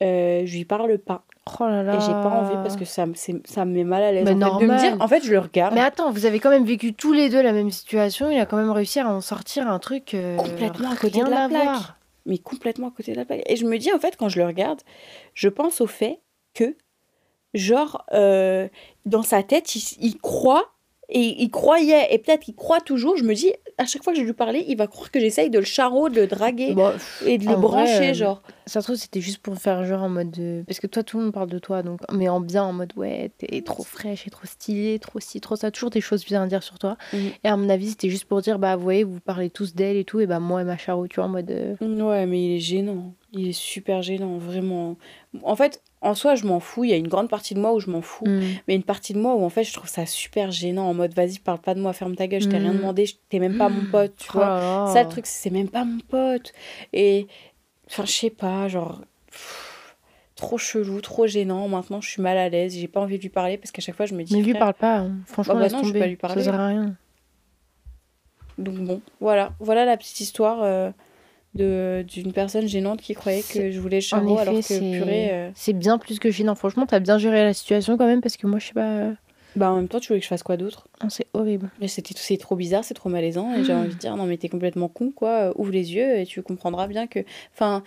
Euh, 0.03 0.43
je 0.45 0.57
lui 0.57 0.65
parle 0.65 0.97
pas. 0.97 1.23
Oh 1.59 1.63
là 1.63 1.81
là. 1.81 1.95
Et 1.95 2.01
j'ai 2.01 2.11
pas 2.11 2.29
envie 2.29 2.55
parce 2.55 2.75
que 2.75 2.85
ça, 2.85 3.05
ça 3.45 3.65
me 3.65 3.73
met 3.73 3.83
mal 3.83 4.03
à 4.03 4.11
l'aise. 4.11 4.27
En 4.27 4.59
fait, 4.59 4.65
de 4.65 4.71
me 4.71 4.79
dire, 4.79 4.97
en 4.99 5.07
fait, 5.07 5.23
je 5.23 5.31
le 5.31 5.39
regarde. 5.39 5.73
Mais 5.73 5.81
attends, 5.81 6.11
vous 6.11 6.25
avez 6.25 6.39
quand 6.39 6.49
même 6.49 6.65
vécu 6.65 6.93
tous 6.93 7.13
les 7.13 7.29
deux 7.29 7.41
la 7.41 7.53
même 7.53 7.71
situation. 7.71 8.29
Il 8.29 8.39
a 8.39 8.45
quand 8.45 8.57
même 8.57 8.71
réussi 8.71 8.99
à 8.99 9.09
en 9.09 9.21
sortir 9.21 9.67
un 9.67 9.79
truc 9.79 10.13
euh, 10.13 10.35
complètement 10.35 10.91
à 10.91 10.95
côté 10.95 11.23
de 11.23 11.29
la 11.29 11.47
plaque 11.47 11.96
mais 12.27 12.37
complètement 12.37 12.89
à 12.89 12.91
côté 12.91 13.13
de 13.13 13.17
la 13.17 13.25
plaque. 13.25 13.41
Et 13.47 13.55
je 13.55 13.65
me 13.65 13.77
dis, 13.77 13.91
en 13.91 13.99
fait, 13.99 14.15
quand 14.17 14.29
je 14.29 14.39
le 14.39 14.45
regarde, 14.45 14.81
je 15.33 15.49
pense 15.49 15.81
au 15.81 15.87
fait 15.87 16.21
que, 16.53 16.75
genre, 17.53 18.05
euh, 18.13 18.67
dans 19.05 19.23
sa 19.23 19.41
tête, 19.41 19.75
il, 19.75 20.17
croit, 20.19 20.75
et 21.09 21.41
il 21.41 21.49
croyait, 21.49 22.13
et 22.13 22.17
peut-être 22.17 22.41
qu'il 22.41 22.55
croit 22.55 22.81
toujours, 22.81 23.15
je 23.15 23.23
me 23.23 23.33
dis, 23.33 23.53
à 23.77 23.85
chaque 23.85 24.03
fois 24.03 24.11
que 24.11 24.19
je 24.19 24.25
lui 24.25 24.33
parlais, 24.33 24.65
il 24.67 24.75
va 24.75 24.87
croire 24.87 25.09
que 25.09 25.21
j'essaye 25.21 25.49
de 25.49 25.57
le 25.57 25.63
charreau, 25.63 26.09
de 26.09 26.21
le 26.21 26.27
draguer 26.27 26.73
bah, 26.73 26.95
et 27.25 27.37
de 27.37 27.47
le 27.47 27.55
brancher, 27.55 28.09
euh, 28.09 28.13
genre. 28.13 28.41
Ça 28.65 28.81
se 28.81 28.87
trouve, 28.87 28.97
c'était 28.97 29.21
juste 29.21 29.37
pour 29.37 29.55
faire 29.55 29.85
genre 29.85 30.03
en 30.03 30.09
mode. 30.09 30.31
De... 30.31 30.63
Parce 30.67 30.81
que 30.81 30.87
toi, 30.87 31.03
tout 31.03 31.17
le 31.17 31.25
monde 31.25 31.33
parle 31.33 31.49
de 31.49 31.59
toi, 31.59 31.81
donc. 31.81 32.01
Mais 32.11 32.27
en 32.27 32.41
bien, 32.41 32.63
en 32.63 32.73
mode, 32.73 32.91
ouais, 32.97 33.31
t'es 33.37 33.61
trop 33.61 33.83
fraîche 33.83 34.27
et 34.27 34.29
trop 34.29 34.45
stylée, 34.45 34.99
trop 34.99 35.21
ci, 35.21 35.39
trop 35.39 35.55
ça. 35.55 35.71
Toujours 35.71 35.91
des 35.91 36.01
choses 36.01 36.25
bien 36.25 36.43
à 36.43 36.47
dire 36.47 36.61
sur 36.61 36.77
toi. 36.77 36.97
Mhm. 37.13 37.31
Et 37.43 37.47
à 37.47 37.55
mon 37.55 37.69
avis, 37.69 37.91
c'était 37.91 38.09
juste 38.09 38.25
pour 38.25 38.41
dire, 38.41 38.59
bah, 38.59 38.75
vous 38.75 38.83
voyez, 38.83 39.05
vous 39.05 39.21
parlez 39.21 39.49
tous 39.49 39.75
d'elle 39.75 39.95
et 39.95 40.03
tout, 40.03 40.19
et 40.19 40.25
bah, 40.25 40.41
moi 40.41 40.61
et 40.61 40.65
ma 40.65 40.77
charo, 40.77 41.07
tu 41.07 41.15
vois, 41.15 41.25
en 41.25 41.29
mode. 41.29 41.49
Euh, 41.49 41.75
ouais, 41.79 42.25
mais 42.25 42.43
il 42.43 42.55
est 42.57 42.59
gênant. 42.59 43.13
Il 43.33 43.49
est 43.49 43.53
super 43.53 44.01
gênant, 44.01 44.37
vraiment. 44.37 44.95
En 45.43 45.55
fait, 45.55 45.81
en 46.01 46.15
soi, 46.15 46.35
je 46.35 46.45
m'en 46.45 46.59
fous. 46.59 46.85
Il 46.85 46.91
y 46.91 46.93
a 46.93 46.95
une 46.95 47.07
grande 47.07 47.29
partie 47.29 47.53
de 47.53 47.59
moi 47.59 47.73
où 47.73 47.79
je 47.79 47.89
m'en 47.89 48.01
fous. 48.01 48.25
Mm. 48.25 48.41
Mais 48.67 48.75
une 48.75 48.83
partie 48.83 49.13
de 49.13 49.19
moi 49.19 49.35
où, 49.35 49.43
en 49.43 49.49
fait, 49.49 49.63
je 49.63 49.73
trouve 49.73 49.89
ça 49.89 50.05
super 50.05 50.51
gênant. 50.51 50.87
En 50.87 50.93
mode, 50.93 51.13
vas-y, 51.13 51.39
parle 51.39 51.59
pas 51.59 51.73
de 51.73 51.81
moi, 51.81 51.91
ferme 51.93 52.15
ta 52.15 52.27
gueule, 52.27 52.41
je 52.41 52.47
t'ai 52.47 52.57
rien 52.57 52.73
mm. 52.73 52.77
demandé, 52.77 53.05
t'es 53.29 53.39
même 53.39 53.57
pas 53.57 53.69
mon 53.69 53.85
pote, 53.91 54.13
tu 54.17 54.29
oh 54.29 54.37
vois. 54.37 54.89
Ça, 54.93 55.03
le 55.03 55.09
truc, 55.09 55.25
c'est 55.25 55.49
même 55.49 55.69
pas 55.69 55.83
mon 55.83 55.99
pote. 55.99 56.53
Et, 56.93 57.27
enfin, 57.89 58.05
je 58.05 58.11
sais 58.11 58.29
pas, 58.29 58.67
genre. 58.69 59.01
trop 60.35 60.57
chelou, 60.57 61.01
trop 61.01 61.27
gênant. 61.27 61.67
Maintenant, 61.67 61.99
je 61.99 62.09
suis 62.09 62.21
mal 62.21 62.37
à 62.37 62.47
l'aise. 62.47 62.75
J'ai 62.75 62.87
pas 62.87 63.01
envie 63.01 63.17
de 63.17 63.23
lui 63.23 63.29
parler 63.29 63.57
parce 63.57 63.71
qu'à 63.71 63.81
chaque 63.81 63.95
fois, 63.95 64.05
je 64.05 64.13
me 64.13 64.23
dis. 64.23 64.35
Mais 64.35 64.41
lui 64.41 64.53
parle 64.53 64.75
pas. 64.75 64.99
Hein. 64.99 65.17
Franchement, 65.25 65.55
bah, 65.55 65.67
non, 65.67 65.83
je 65.83 65.91
vais 65.91 65.99
pas 65.99 66.07
lui 66.07 66.15
parler. 66.15 66.43
Ça 66.43 66.51
sert 66.51 66.59
à 66.59 66.67
rien. 66.67 66.95
Donc, 68.57 68.75
bon, 68.75 69.01
voilà. 69.19 69.51
Voilà 69.59 69.83
la 69.83 69.97
petite 69.97 70.21
histoire. 70.21 70.63
Euh, 70.63 70.91
d'une 71.57 72.33
personne 72.33 72.67
gênante 72.67 73.01
qui 73.01 73.13
croyait 73.13 73.41
que 73.43 73.71
je 73.71 73.79
voulais 73.79 74.01
charro 74.01 74.37
alors 74.37 74.53
que 74.53 74.79
purée. 74.97 75.29
Euh, 75.31 75.49
c'est 75.55 75.73
bien 75.73 75.97
plus 75.97 76.19
que 76.19 76.29
gênant. 76.31 76.55
Franchement, 76.55 76.85
t'as 76.85 76.99
bien 76.99 77.17
géré 77.17 77.43
la 77.43 77.53
situation 77.53 77.97
quand 77.97 78.05
même 78.07 78.21
parce 78.21 78.37
que 78.37 78.47
moi, 78.47 78.59
je 78.59 78.67
sais 78.67 78.73
pas. 78.73 78.89
Euh, 78.97 79.13
bah 79.55 79.71
en 79.71 79.77
même 79.77 79.87
temps, 79.87 79.99
tu 79.99 80.09
voulais 80.09 80.19
que 80.19 80.23
je 80.25 80.29
fasse 80.29 80.43
quoi 80.43 80.55
d'autre? 80.57 80.87
Ah, 80.99 81.07
C'est 81.09 81.27
horrible. 81.33 81.71
Mais 81.81 81.87
c'était 81.87 82.13
c'est 82.15 82.37
trop 82.37 82.55
bizarre, 82.55 82.83
c'est 82.83 82.93
trop 82.93 83.09
malaisant 83.09 83.55
et 83.55 83.63
j'ai 83.63 83.73
envie 83.73 83.89
de 83.95 83.99
dire 83.99 84.15
non 84.15 84.25
mais 84.25 84.37
t'es 84.37 84.49
complètement 84.49 84.87
con 84.87 85.11
quoi. 85.11 85.51
Ouvre 85.59 85.71
les 85.71 85.95
yeux 85.95 86.19
et 86.19 86.25
tu 86.25 86.41
comprendras 86.43 86.87
bien 86.87 87.07
que. 87.07 87.19
Enfin, 87.53 87.83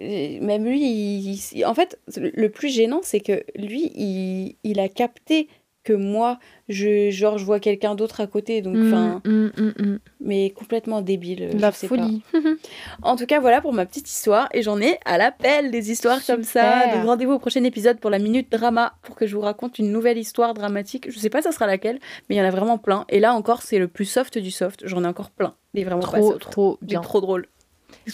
euh, 0.00 0.38
même 0.40 0.64
lui, 0.64 1.40
en 1.64 1.74
fait, 1.74 1.98
le 2.16 2.48
plus 2.48 2.68
gênant, 2.68 3.00
c'est 3.02 3.20
que 3.20 3.44
lui, 3.56 3.92
il, 3.94 4.56
il 4.64 4.80
a 4.80 4.88
capté 4.88 5.48
que 5.84 5.92
moi, 5.92 6.38
je, 6.68 7.10
genre, 7.10 7.38
je 7.38 7.44
vois 7.44 7.60
quelqu'un 7.60 7.94
d'autre 7.94 8.20
à 8.20 8.26
côté. 8.26 8.62
Donc, 8.62 8.74
Mm, 8.76 8.86
enfin, 8.88 9.22
mm, 9.24 9.50
mm, 9.56 9.98
mais 10.20 10.50
complètement 10.50 11.02
débile. 11.02 11.50
je 11.52 11.58
La 11.58 11.70
pas. 11.70 11.76
folie. 11.76 12.22
En 13.02 13.16
tout 13.16 13.26
cas, 13.26 13.38
voilà 13.38 13.60
pour 13.60 13.72
ma 13.72 13.84
petite 13.86 14.08
histoire. 14.10 14.48
Et 14.54 14.62
j'en 14.62 14.80
ai 14.80 14.98
à 15.04 15.18
l'appel 15.18 15.70
des 15.70 15.90
histoires 15.90 16.24
comme 16.26 16.42
ça. 16.42 16.86
Donc 16.94 17.04
rendez-vous 17.06 17.32
au 17.34 17.38
prochain 17.38 17.62
épisode 17.64 18.00
pour 18.00 18.10
la 18.10 18.18
minute 18.18 18.50
drama 18.50 18.94
pour 19.02 19.14
que 19.14 19.26
je 19.26 19.34
vous 19.36 19.42
raconte 19.42 19.78
une 19.78 19.92
nouvelle 19.92 20.18
histoire 20.18 20.54
dramatique. 20.54 21.10
Je 21.10 21.18
sais 21.18 21.30
pas 21.30 21.42
ça 21.42 21.52
sera 21.52 21.66
laquelle, 21.66 21.98
mais 22.28 22.36
il 22.36 22.38
y 22.38 22.42
en 22.42 22.46
a 22.46 22.50
vraiment 22.50 22.78
plein. 22.78 23.04
Et 23.10 23.20
là 23.20 23.34
encore, 23.34 23.62
c'est 23.62 23.78
le 23.78 23.86
plus 23.88 24.06
soft 24.06 24.38
du 24.38 24.50
soft. 24.50 24.82
J'en 24.86 25.04
ai 25.04 25.06
encore 25.06 25.30
plein. 25.30 25.54
Mais 25.74 25.84
vraiment 25.84 26.00
pas 26.00 26.18
trop, 26.18 26.32
soft. 26.32 26.50
trop 26.50 26.78
bien. 26.82 27.00
trop 27.02 27.20
drôle. 27.20 27.46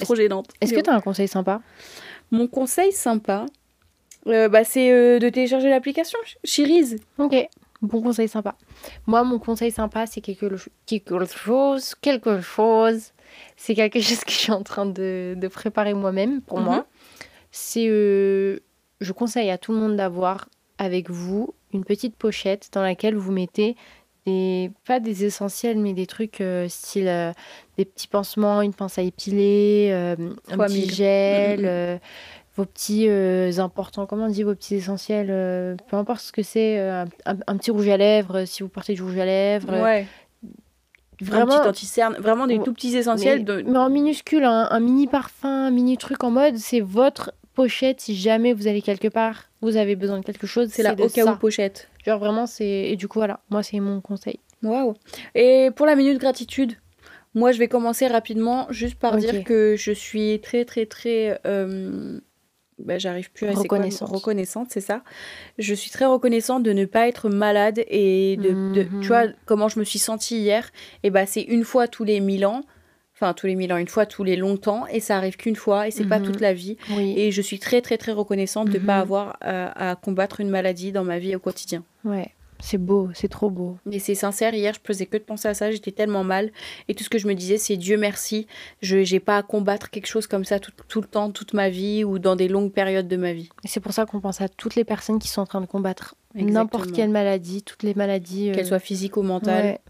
Trop 0.01 0.15
gênante. 0.17 0.49
Est-ce 0.61 0.75
que 0.75 0.81
tu 0.81 0.91
as 0.91 0.95
un 0.95 1.01
conseil 1.01 1.29
sympa? 1.29 1.63
Mon 2.33 2.47
conseil 2.47 2.93
sympa, 2.93 3.47
euh, 4.27 4.49
bah, 4.49 4.65
c'est 4.65 4.93
euh, 4.93 5.19
de 5.19 5.29
télécharger 5.29 5.69
l'application 5.71 6.19
Chiriz. 6.45 6.97
Ok, 7.19 7.35
bon 7.83 8.03
conseil 8.03 8.29
sympa. 8.29 8.57
Moi, 9.07 9.23
mon 9.25 9.39
conseil 9.39 9.71
sympa, 9.71 10.07
c'est 10.07 10.21
quelque, 10.21 10.47
lo- 10.47 10.59
quelque 10.87 11.25
chose, 11.27 11.95
quelque 12.01 12.41
chose. 12.41 13.13
C'est 13.57 13.75
quelque 13.75 14.01
chose 14.01 14.21
que 14.25 14.31
je 14.33 14.37
suis 14.37 14.53
en 14.53 14.63
train 14.63 14.87
de, 14.87 15.35
de 15.37 15.49
préparer 15.49 15.95
moi-même 15.95 16.41
pour 16.43 16.59
Mhm. 16.59 16.65
moi. 16.65 16.87
C'est, 17.53 17.87
euh, 17.89 18.61
je 19.01 19.13
conseille 19.13 19.51
à 19.51 19.59
tout 19.59 19.73
le 19.73 19.79
monde 19.79 19.97
d'avoir 19.97 20.49
avec 20.79 21.11
vous 21.11 21.55
une 21.73 21.85
petite 21.85 22.17
pochette 22.17 22.69
dans 22.73 22.83
laquelle 22.83 23.15
vous 23.17 23.33
mettez 23.33 23.77
des, 24.27 24.71
pas 24.87 25.01
des 25.01 25.25
essentiels, 25.25 25.79
mais 25.79 25.93
des 25.95 26.07
trucs 26.07 26.41
euh, 26.41 26.69
style 26.69 27.09
euh, 27.09 27.33
des 27.79 27.85
petits 27.85 28.07
pansements, 28.09 28.61
une 28.63 28.75
pince 28.75 28.99
à 28.99 29.03
épiler, 29.03 29.89
euh, 29.93 30.17
un 30.51 30.57
petit 30.59 30.89
gel, 30.91 31.61
Mhm. 31.63 32.01
Vos 32.61 32.67
petits 32.67 33.07
euh, 33.09 33.51
importants, 33.59 34.05
comment 34.05 34.27
on 34.27 34.29
dit 34.29 34.43
vos 34.43 34.55
petits 34.55 34.75
essentiels, 34.77 35.29
euh, 35.31 35.77
peu 35.89 35.97
importe 35.97 36.21
ce 36.21 36.33
que 36.33 36.43
c'est, 36.43 36.79
euh, 36.79 37.05
un, 37.25 37.37
un 37.47 37.57
petit 37.57 37.71
rouge 37.71 37.89
à 37.89 37.97
lèvres, 37.97 38.45
si 38.45 38.63
vous 38.63 38.69
portez 38.69 38.93
du 38.95 39.03
rouge 39.03 39.19
à 39.19 39.25
lèvres. 39.25 39.83
Ouais. 39.83 40.07
Vraiment, 41.23 41.55
Un 41.55 41.61
petit 41.61 41.69
anti-cerne. 41.69 42.17
Vraiment 42.19 42.47
des 42.47 42.59
tout 42.59 42.73
petits 42.73 42.97
essentiels. 42.97 43.39
mais, 43.39 43.45
de... 43.45 43.63
mais 43.63 43.79
en 43.79 43.91
minuscule, 43.91 44.45
un, 44.45 44.69
un 44.71 44.81
mini 44.81 45.07
parfum, 45.07 45.67
un 45.67 45.71
mini 45.71 45.97
truc 45.97 46.23
en 46.23 46.31
mode, 46.31 46.57
c'est 46.57 46.81
votre 46.81 47.33
pochette 47.55 48.01
si 48.01 48.15
jamais 48.15 48.53
vous 48.53 48.69
allez 48.69 48.81
quelque 48.83 49.09
part, 49.09 49.45
vous 49.61 49.77
avez 49.77 49.97
besoin 49.97 50.19
de 50.19 50.25
quelque 50.25 50.47
chose. 50.47 50.69
C'est 50.71 50.83
la 50.83 50.93
au 50.93 51.09
cas 51.09 51.27
où 51.27 51.37
pochette. 51.37 51.89
Genre 52.07 52.19
vraiment, 52.19 52.47
c'est. 52.47 52.67
Et 52.67 52.97
du 52.97 53.09
coup, 53.09 53.19
voilà, 53.19 53.41
moi, 53.51 53.63
c'est 53.63 53.81
mon 53.81 54.01
conseil. 54.01 54.39
Waouh. 54.63 54.95
Et 55.35 55.71
pour 55.75 55.87
la 55.87 55.95
minute 55.95 56.19
gratitude, 56.19 56.77
moi 57.35 57.53
je 57.53 57.59
vais 57.59 57.69
commencer 57.69 58.07
rapidement 58.07 58.67
juste 58.71 58.97
par 58.97 59.17
dire 59.17 59.45
que 59.45 59.77
je 59.77 59.93
suis 59.93 60.41
très 60.41 60.65
très 60.65 60.87
très 60.87 61.41
euh, 61.47 62.21
bah, 62.85 62.99
j'arrive 62.99 63.31
plus 63.33 63.47
à 63.47 63.53
quoi 63.53 63.63
Reconnaissante. 63.63 64.09
reconnaissante, 64.11 64.67
c'est 64.71 64.81
ça. 64.81 65.03
Je 65.59 65.75
suis 65.75 65.91
très 65.91 66.07
reconnaissante 66.07 66.63
de 66.63 66.73
ne 66.73 66.85
pas 66.85 67.09
être 67.09 67.29
malade 67.29 67.85
et 67.89 68.37
de, 68.37 68.73
de- 68.75 68.85
Mhm. 68.85 69.01
tu 69.01 69.09
vois 69.09 69.25
comment 69.47 69.69
je 69.69 69.79
me 69.79 69.85
suis 69.85 69.99
sentie 69.99 70.39
hier 70.39 70.71
et 71.03 71.11
bah 71.11 71.27
c'est 71.27 71.43
une 71.43 71.65
fois 71.65 71.89
tous 71.89 72.05
les 72.05 72.21
mille 72.21 72.45
ans. 72.47 72.63
Enfin, 73.15 73.35
tous 73.35 73.47
les 73.47 73.55
mille 73.55 73.71
ans, 73.71 73.77
une 73.77 73.87
fois 73.87 74.07
tous 74.07 74.25
les 74.25 74.35
longtemps, 74.35 74.87
et 74.87 74.99
ça 74.99 75.19
arrive 75.19 75.37
qu'une 75.37 75.55
fois, 75.55 75.87
et 75.87 75.91
c'est 75.91 76.07
pas 76.07 76.21
Mhm. 76.21 76.25
toute 76.25 76.41
la 76.41 76.55
vie. 76.55 76.79
Oui. 76.97 77.13
Et 77.19 77.31
je 77.33 77.43
suis 77.43 77.59
très, 77.59 77.83
très, 77.83 77.99
très 77.99 78.13
reconnaissante 78.13 78.71
de 78.71 78.79
ne 78.79 78.87
pas 78.87 78.97
Mhm. 78.97 79.03
avoir 79.03 79.37
à, 79.43 79.91
à 79.91 79.95
combattre 79.95 80.41
une 80.41 80.49
maladie 80.49 80.91
dans 80.91 81.05
ma 81.05 81.19
vie 81.19 81.37
au 81.37 81.39
quotidien. 81.39 81.85
Ouais, 82.07 82.31
c'est 82.61 82.79
beau, 82.79 83.09
c'est 83.15 83.29
trop 83.29 83.51
beau. 83.51 83.77
Et 83.91 83.99
c'est 83.99 84.15
sincère, 84.15 84.55
hier, 84.55 84.75
je 84.75 84.81
faisais 84.85 85.07
que 85.07 85.17
de 85.17 85.23
penser 85.23 85.49
à 85.49 85.55
ça, 85.55 85.71
j'étais 85.71 85.93
tellement 85.93 86.25
mal. 86.25 86.51
Et 86.89 86.95
tout 86.95 87.03
ce 87.05 87.09
que 87.11 87.19
je 87.19 87.27
me 87.27 87.35
disais, 87.35 87.59
c'est 87.59 87.77
Dieu 87.77 87.97
merci, 87.97 88.47
je 88.83 88.97
n'ai 88.99 89.21
pas 89.21 89.37
à 89.39 89.43
combattre 89.43 89.91
quelque 89.91 90.07
chose 90.07 90.27
comme 90.27 90.45
ça 90.45 90.59
tout, 90.61 90.73
tout 90.89 91.01
le 91.01 91.07
temps, 91.07 91.31
toute 91.31 91.53
ma 91.55 91.69
vie 91.71 92.05
ou 92.05 92.19
dans 92.19 92.37
des 92.37 92.49
longues 92.49 92.73
périodes 92.73 93.09
de 93.09 93.17
ma 93.17 93.33
vie. 93.33 93.49
Et 93.65 93.69
c'est 93.69 93.81
pour 93.81 93.93
ça 93.93 94.07
qu'on 94.07 94.21
pense 94.21 94.41
à 94.41 94.49
toutes 94.49 94.75
les 94.75 94.85
personnes 94.85 95.19
qui 95.19 95.29
sont 95.29 95.41
en 95.41 95.47
train 95.47 95.61
de 95.61 95.67
combattre 95.67 96.15
n'importe 96.35 96.93
quelle 96.93 97.11
maladie, 97.11 97.63
toutes 97.63 97.83
les 97.83 97.95
maladies. 97.95 98.51
euh, 98.51 98.55
Qu'elles 98.55 98.67
soient 98.67 98.79
physiques 98.79 99.17
ou 99.17 99.23
mentales. 99.23 99.65
ouais, 99.65 99.81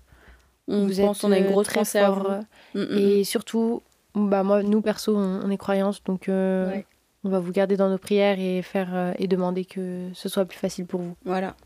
on 0.68 0.87
vous 0.87 0.97
pense, 1.01 1.18
êtes 1.18 1.25
on 1.25 1.33
a 1.33 1.39
une 1.39 1.47
euh, 1.47 1.51
grosse 1.51 1.66
très 1.66 1.85
fort, 1.85 2.31
euh, 2.31 2.41
Mm, 2.75 2.81
mm, 2.83 2.99
Et 2.99 3.25
surtout, 3.25 3.83
bah 4.14 4.43
moi, 4.45 4.62
nous 4.62 4.81
perso, 4.81 5.16
on, 5.16 5.41
on 5.45 5.51
est 5.51 5.57
croyantes, 5.57 6.01
donc 6.07 6.29
euh, 6.29 6.71
Ouais. 6.71 6.87
on 7.25 7.29
va 7.31 7.41
vous 7.41 7.51
garder 7.53 7.77
dans 7.77 7.89
nos 7.91 7.99
prières 7.99 8.39
et 8.39 8.62
faire 8.62 8.89
euh, 8.95 9.12
et 9.18 9.27
demander 9.27 9.64
que 9.64 10.09
ce 10.14 10.29
soit 10.29 10.45
plus 10.45 10.59
facile 10.59 10.87
pour 10.87 11.01
vous. 11.01 11.16
Voilà. 11.25 11.57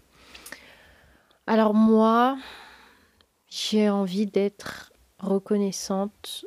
Alors 1.46 1.74
moi, 1.74 2.38
j'ai 3.48 3.90
envie 3.90 4.26
d'être 4.26 4.92
reconnaissante, 5.18 6.46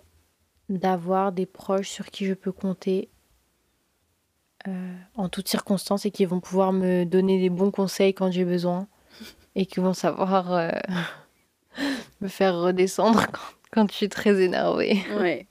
d'avoir 0.70 1.32
des 1.32 1.46
proches 1.46 1.90
sur 1.90 2.08
qui 2.08 2.26
je 2.26 2.34
peux 2.34 2.52
compter 2.52 3.10
euh, 4.68 4.96
en 5.16 5.30
toutes 5.30 5.48
circonstances 5.48 6.06
et 6.06 6.12
qui 6.12 6.26
vont 6.26 6.40
pouvoir 6.40 6.74
me 6.74 7.06
donner 7.06 7.40
des 7.40 7.50
bons 7.50 7.72
conseils 7.72 8.14
quand 8.14 8.32
j'ai 8.32 8.44
besoin 8.46 8.88
et 9.56 9.66
qui 9.66 9.80
vont 9.80 9.94
savoir 9.94 10.52
euh, 10.54 10.70
me 12.22 12.28
faire 12.28 12.56
redescendre 12.60 13.26
quand, 13.32 13.40
quand 13.72 13.92
je 13.92 13.96
suis 13.96 14.10
très 14.10 14.42
énervée. 14.42 15.00
Ouais. 15.16 15.48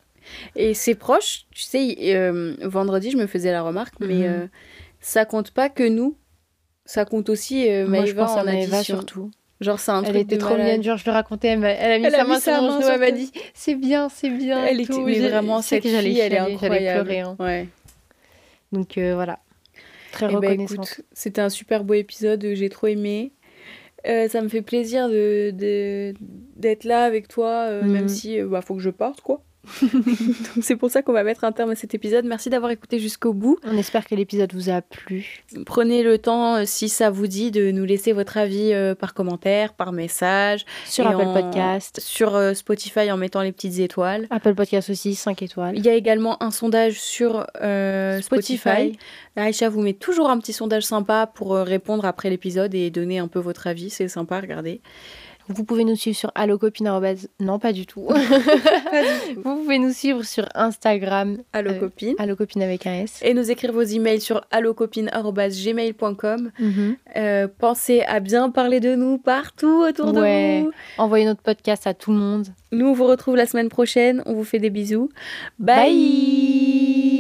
Et 0.56 0.74
ses 0.74 0.96
proches, 0.96 1.46
tu 1.52 1.62
sais, 1.62 1.96
euh, 2.16 2.56
vendredi, 2.62 3.12
je 3.12 3.16
me 3.16 3.28
faisais 3.28 3.52
la 3.52 3.62
remarque, 3.62 3.94
mais 4.00 4.28
Mhm. 4.28 4.48
ça 5.00 5.24
compte 5.24 5.52
pas 5.52 5.68
que 5.68 5.88
nous. 5.88 6.16
Ça 6.86 7.04
compte 7.04 7.28
aussi 7.28 7.68
euh, 7.68 7.86
Moi, 7.86 8.06
je 8.06 8.12
Maëva 8.14 8.24
pense 8.24 8.36
à 8.38 8.40
en 8.40 8.44
Maëva 8.44 8.82
surtout. 8.82 9.30
Genre, 9.60 9.78
c'est 9.80 9.90
un 9.90 10.02
Elle 10.02 10.10
truc 10.10 10.22
était 10.22 10.36
de 10.36 10.40
trop 10.40 10.56
malade. 10.56 10.82
genre 10.82 10.96
je 10.98 11.04
lui 11.04 11.10
racontais, 11.10 11.48
elle, 11.48 11.64
elle 11.64 11.92
a 11.92 11.98
mis 11.98 12.04
Elle 12.06 12.12
sa 12.12 12.20
a 12.20 12.24
main 12.24 12.34
mis 12.36 12.40
sur 12.40 12.52
sa 12.52 12.60
mon 12.60 12.68
main 12.68 12.80
genou, 12.80 12.90
elle 12.92 13.00
m'a 13.00 13.10
dit 13.10 13.32
c'est 13.54 13.74
bien, 13.74 14.08
c'est 14.08 14.28
bien. 14.30 14.64
Elle 14.64 14.80
était, 14.80 14.92
mais 15.00 15.18
vraiment, 15.18 15.60
je 15.62 15.66
cette 15.66 15.82
que 15.82 15.88
fille, 15.88 16.18
elle 16.18 16.32
est 16.34 16.38
incroyable. 16.38 17.04
pleurer, 17.08 17.20
hein. 17.20 17.36
Ouais. 17.38 17.66
Donc 18.72 18.98
euh, 18.98 19.14
voilà, 19.14 19.38
très 20.12 20.26
Eh 20.30 20.36
ben, 20.36 20.50
reconnaissante. 20.50 21.00
c'était 21.12 21.40
un 21.40 21.48
super 21.48 21.84
beau 21.84 21.94
épisode, 21.94 22.44
euh, 22.44 22.54
j'ai 22.54 22.68
trop 22.68 22.86
aimé. 22.88 23.32
Euh, 24.06 24.28
ça 24.28 24.40
me 24.42 24.48
fait 24.48 24.62
plaisir 24.62 25.08
de, 25.08 25.50
de- 25.52 26.14
d'être 26.56 26.84
là 26.84 27.04
avec 27.04 27.26
toi, 27.26 27.48
euh, 27.68 27.82
même 27.82 28.08
si 28.08 28.38
euh, 28.38 28.46
bah, 28.46 28.60
faut 28.60 28.74
que 28.76 28.82
je 28.82 28.90
parte, 28.90 29.20
quoi. 29.22 29.42
Donc, 29.92 30.62
c'est 30.62 30.76
pour 30.76 30.90
ça 30.90 31.02
qu'on 31.02 31.12
va 31.12 31.22
mettre 31.24 31.44
un 31.44 31.52
terme 31.52 31.70
à 31.70 31.74
cet 31.76 31.94
épisode. 31.94 32.24
Merci 32.24 32.50
d'avoir 32.50 32.70
écouté 32.70 32.98
jusqu'au 32.98 33.32
bout. 33.32 33.58
On 33.64 33.76
espère 33.76 34.06
que 34.06 34.14
l'épisode 34.14 34.52
vous 34.54 34.70
a 34.70 34.82
plu. 34.82 35.42
Prenez 35.64 36.02
le 36.02 36.18
temps, 36.18 36.56
euh, 36.56 36.62
si 36.66 36.88
ça 36.88 37.10
vous 37.10 37.26
dit, 37.26 37.50
de 37.50 37.70
nous 37.70 37.84
laisser 37.84 38.12
votre 38.12 38.36
avis 38.36 38.72
euh, 38.72 38.94
par 38.94 39.14
commentaire, 39.14 39.72
par 39.74 39.92
message, 39.92 40.64
Sur 40.86 41.06
Apple 41.06 41.22
en- 41.26 41.34
Podcast, 41.34 42.00
sur 42.00 42.34
euh, 42.34 42.54
Spotify 42.54 43.10
en 43.10 43.16
mettant 43.16 43.42
les 43.42 43.52
petites 43.52 43.78
étoiles. 43.78 44.26
Apple 44.30 44.54
Podcast 44.54 44.90
aussi, 44.90 45.14
5 45.14 45.42
étoiles. 45.42 45.76
Il 45.76 45.84
y 45.84 45.88
a 45.88 45.94
également 45.94 46.42
un 46.42 46.50
sondage 46.50 47.00
sur 47.00 47.46
euh, 47.62 48.20
Spotify. 48.20 48.58
Spotify. 48.58 48.98
Aïcha 49.36 49.68
vous 49.68 49.82
met 49.82 49.92
toujours 49.92 50.30
un 50.30 50.38
petit 50.38 50.52
sondage 50.54 50.84
sympa 50.84 51.26
pour 51.32 51.54
répondre 51.56 52.04
après 52.06 52.30
l'épisode 52.30 52.74
et 52.74 52.90
donner 52.90 53.18
un 53.18 53.28
peu 53.28 53.38
votre 53.38 53.66
avis. 53.66 53.90
C'est 53.90 54.08
sympa, 54.08 54.40
regardez. 54.40 54.80
Vous 55.48 55.64
pouvez 55.64 55.84
nous 55.84 55.96
suivre 55.96 56.16
sur 56.16 56.32
allocopine. 56.34 56.90
Non, 57.40 57.58
pas 57.58 57.72
du 57.72 57.86
tout. 57.86 58.08
vous 59.44 59.56
pouvez 59.56 59.78
nous 59.78 59.92
suivre 59.92 60.22
sur 60.24 60.46
Instagram, 60.54 61.38
Euh, 61.54 61.78
copine. 61.78 62.14
allocopine 62.18 62.62
avec 62.62 62.86
un 62.86 62.94
S. 63.02 63.20
Et 63.22 63.34
nous 63.34 63.50
écrire 63.50 63.72
vos 63.72 63.82
emails 63.82 64.20
sur 64.20 64.42
allocopine.gmail.com. 64.50 66.50
Mhm. 66.58 66.96
Euh, 67.16 67.48
pensez 67.58 68.02
à 68.02 68.20
bien 68.20 68.50
parler 68.50 68.80
de 68.80 68.94
nous 68.94 69.18
partout 69.18 69.84
autour 69.88 70.12
Ouais. 70.14 70.60
de 70.60 70.64
vous. 70.66 70.70
Envoyez 70.98 71.24
notre 71.24 71.42
podcast 71.42 71.86
à 71.86 71.94
tout 71.94 72.12
le 72.12 72.18
monde. 72.18 72.46
Nous, 72.72 72.86
on 72.86 72.92
vous 72.92 73.06
retrouve 73.06 73.36
la 73.36 73.46
semaine 73.46 73.68
prochaine. 73.68 74.22
On 74.26 74.34
vous 74.34 74.44
fait 74.44 74.58
des 74.58 74.70
bisous. 74.70 75.08
Bye. 75.58 75.92
Bye. 75.92 77.15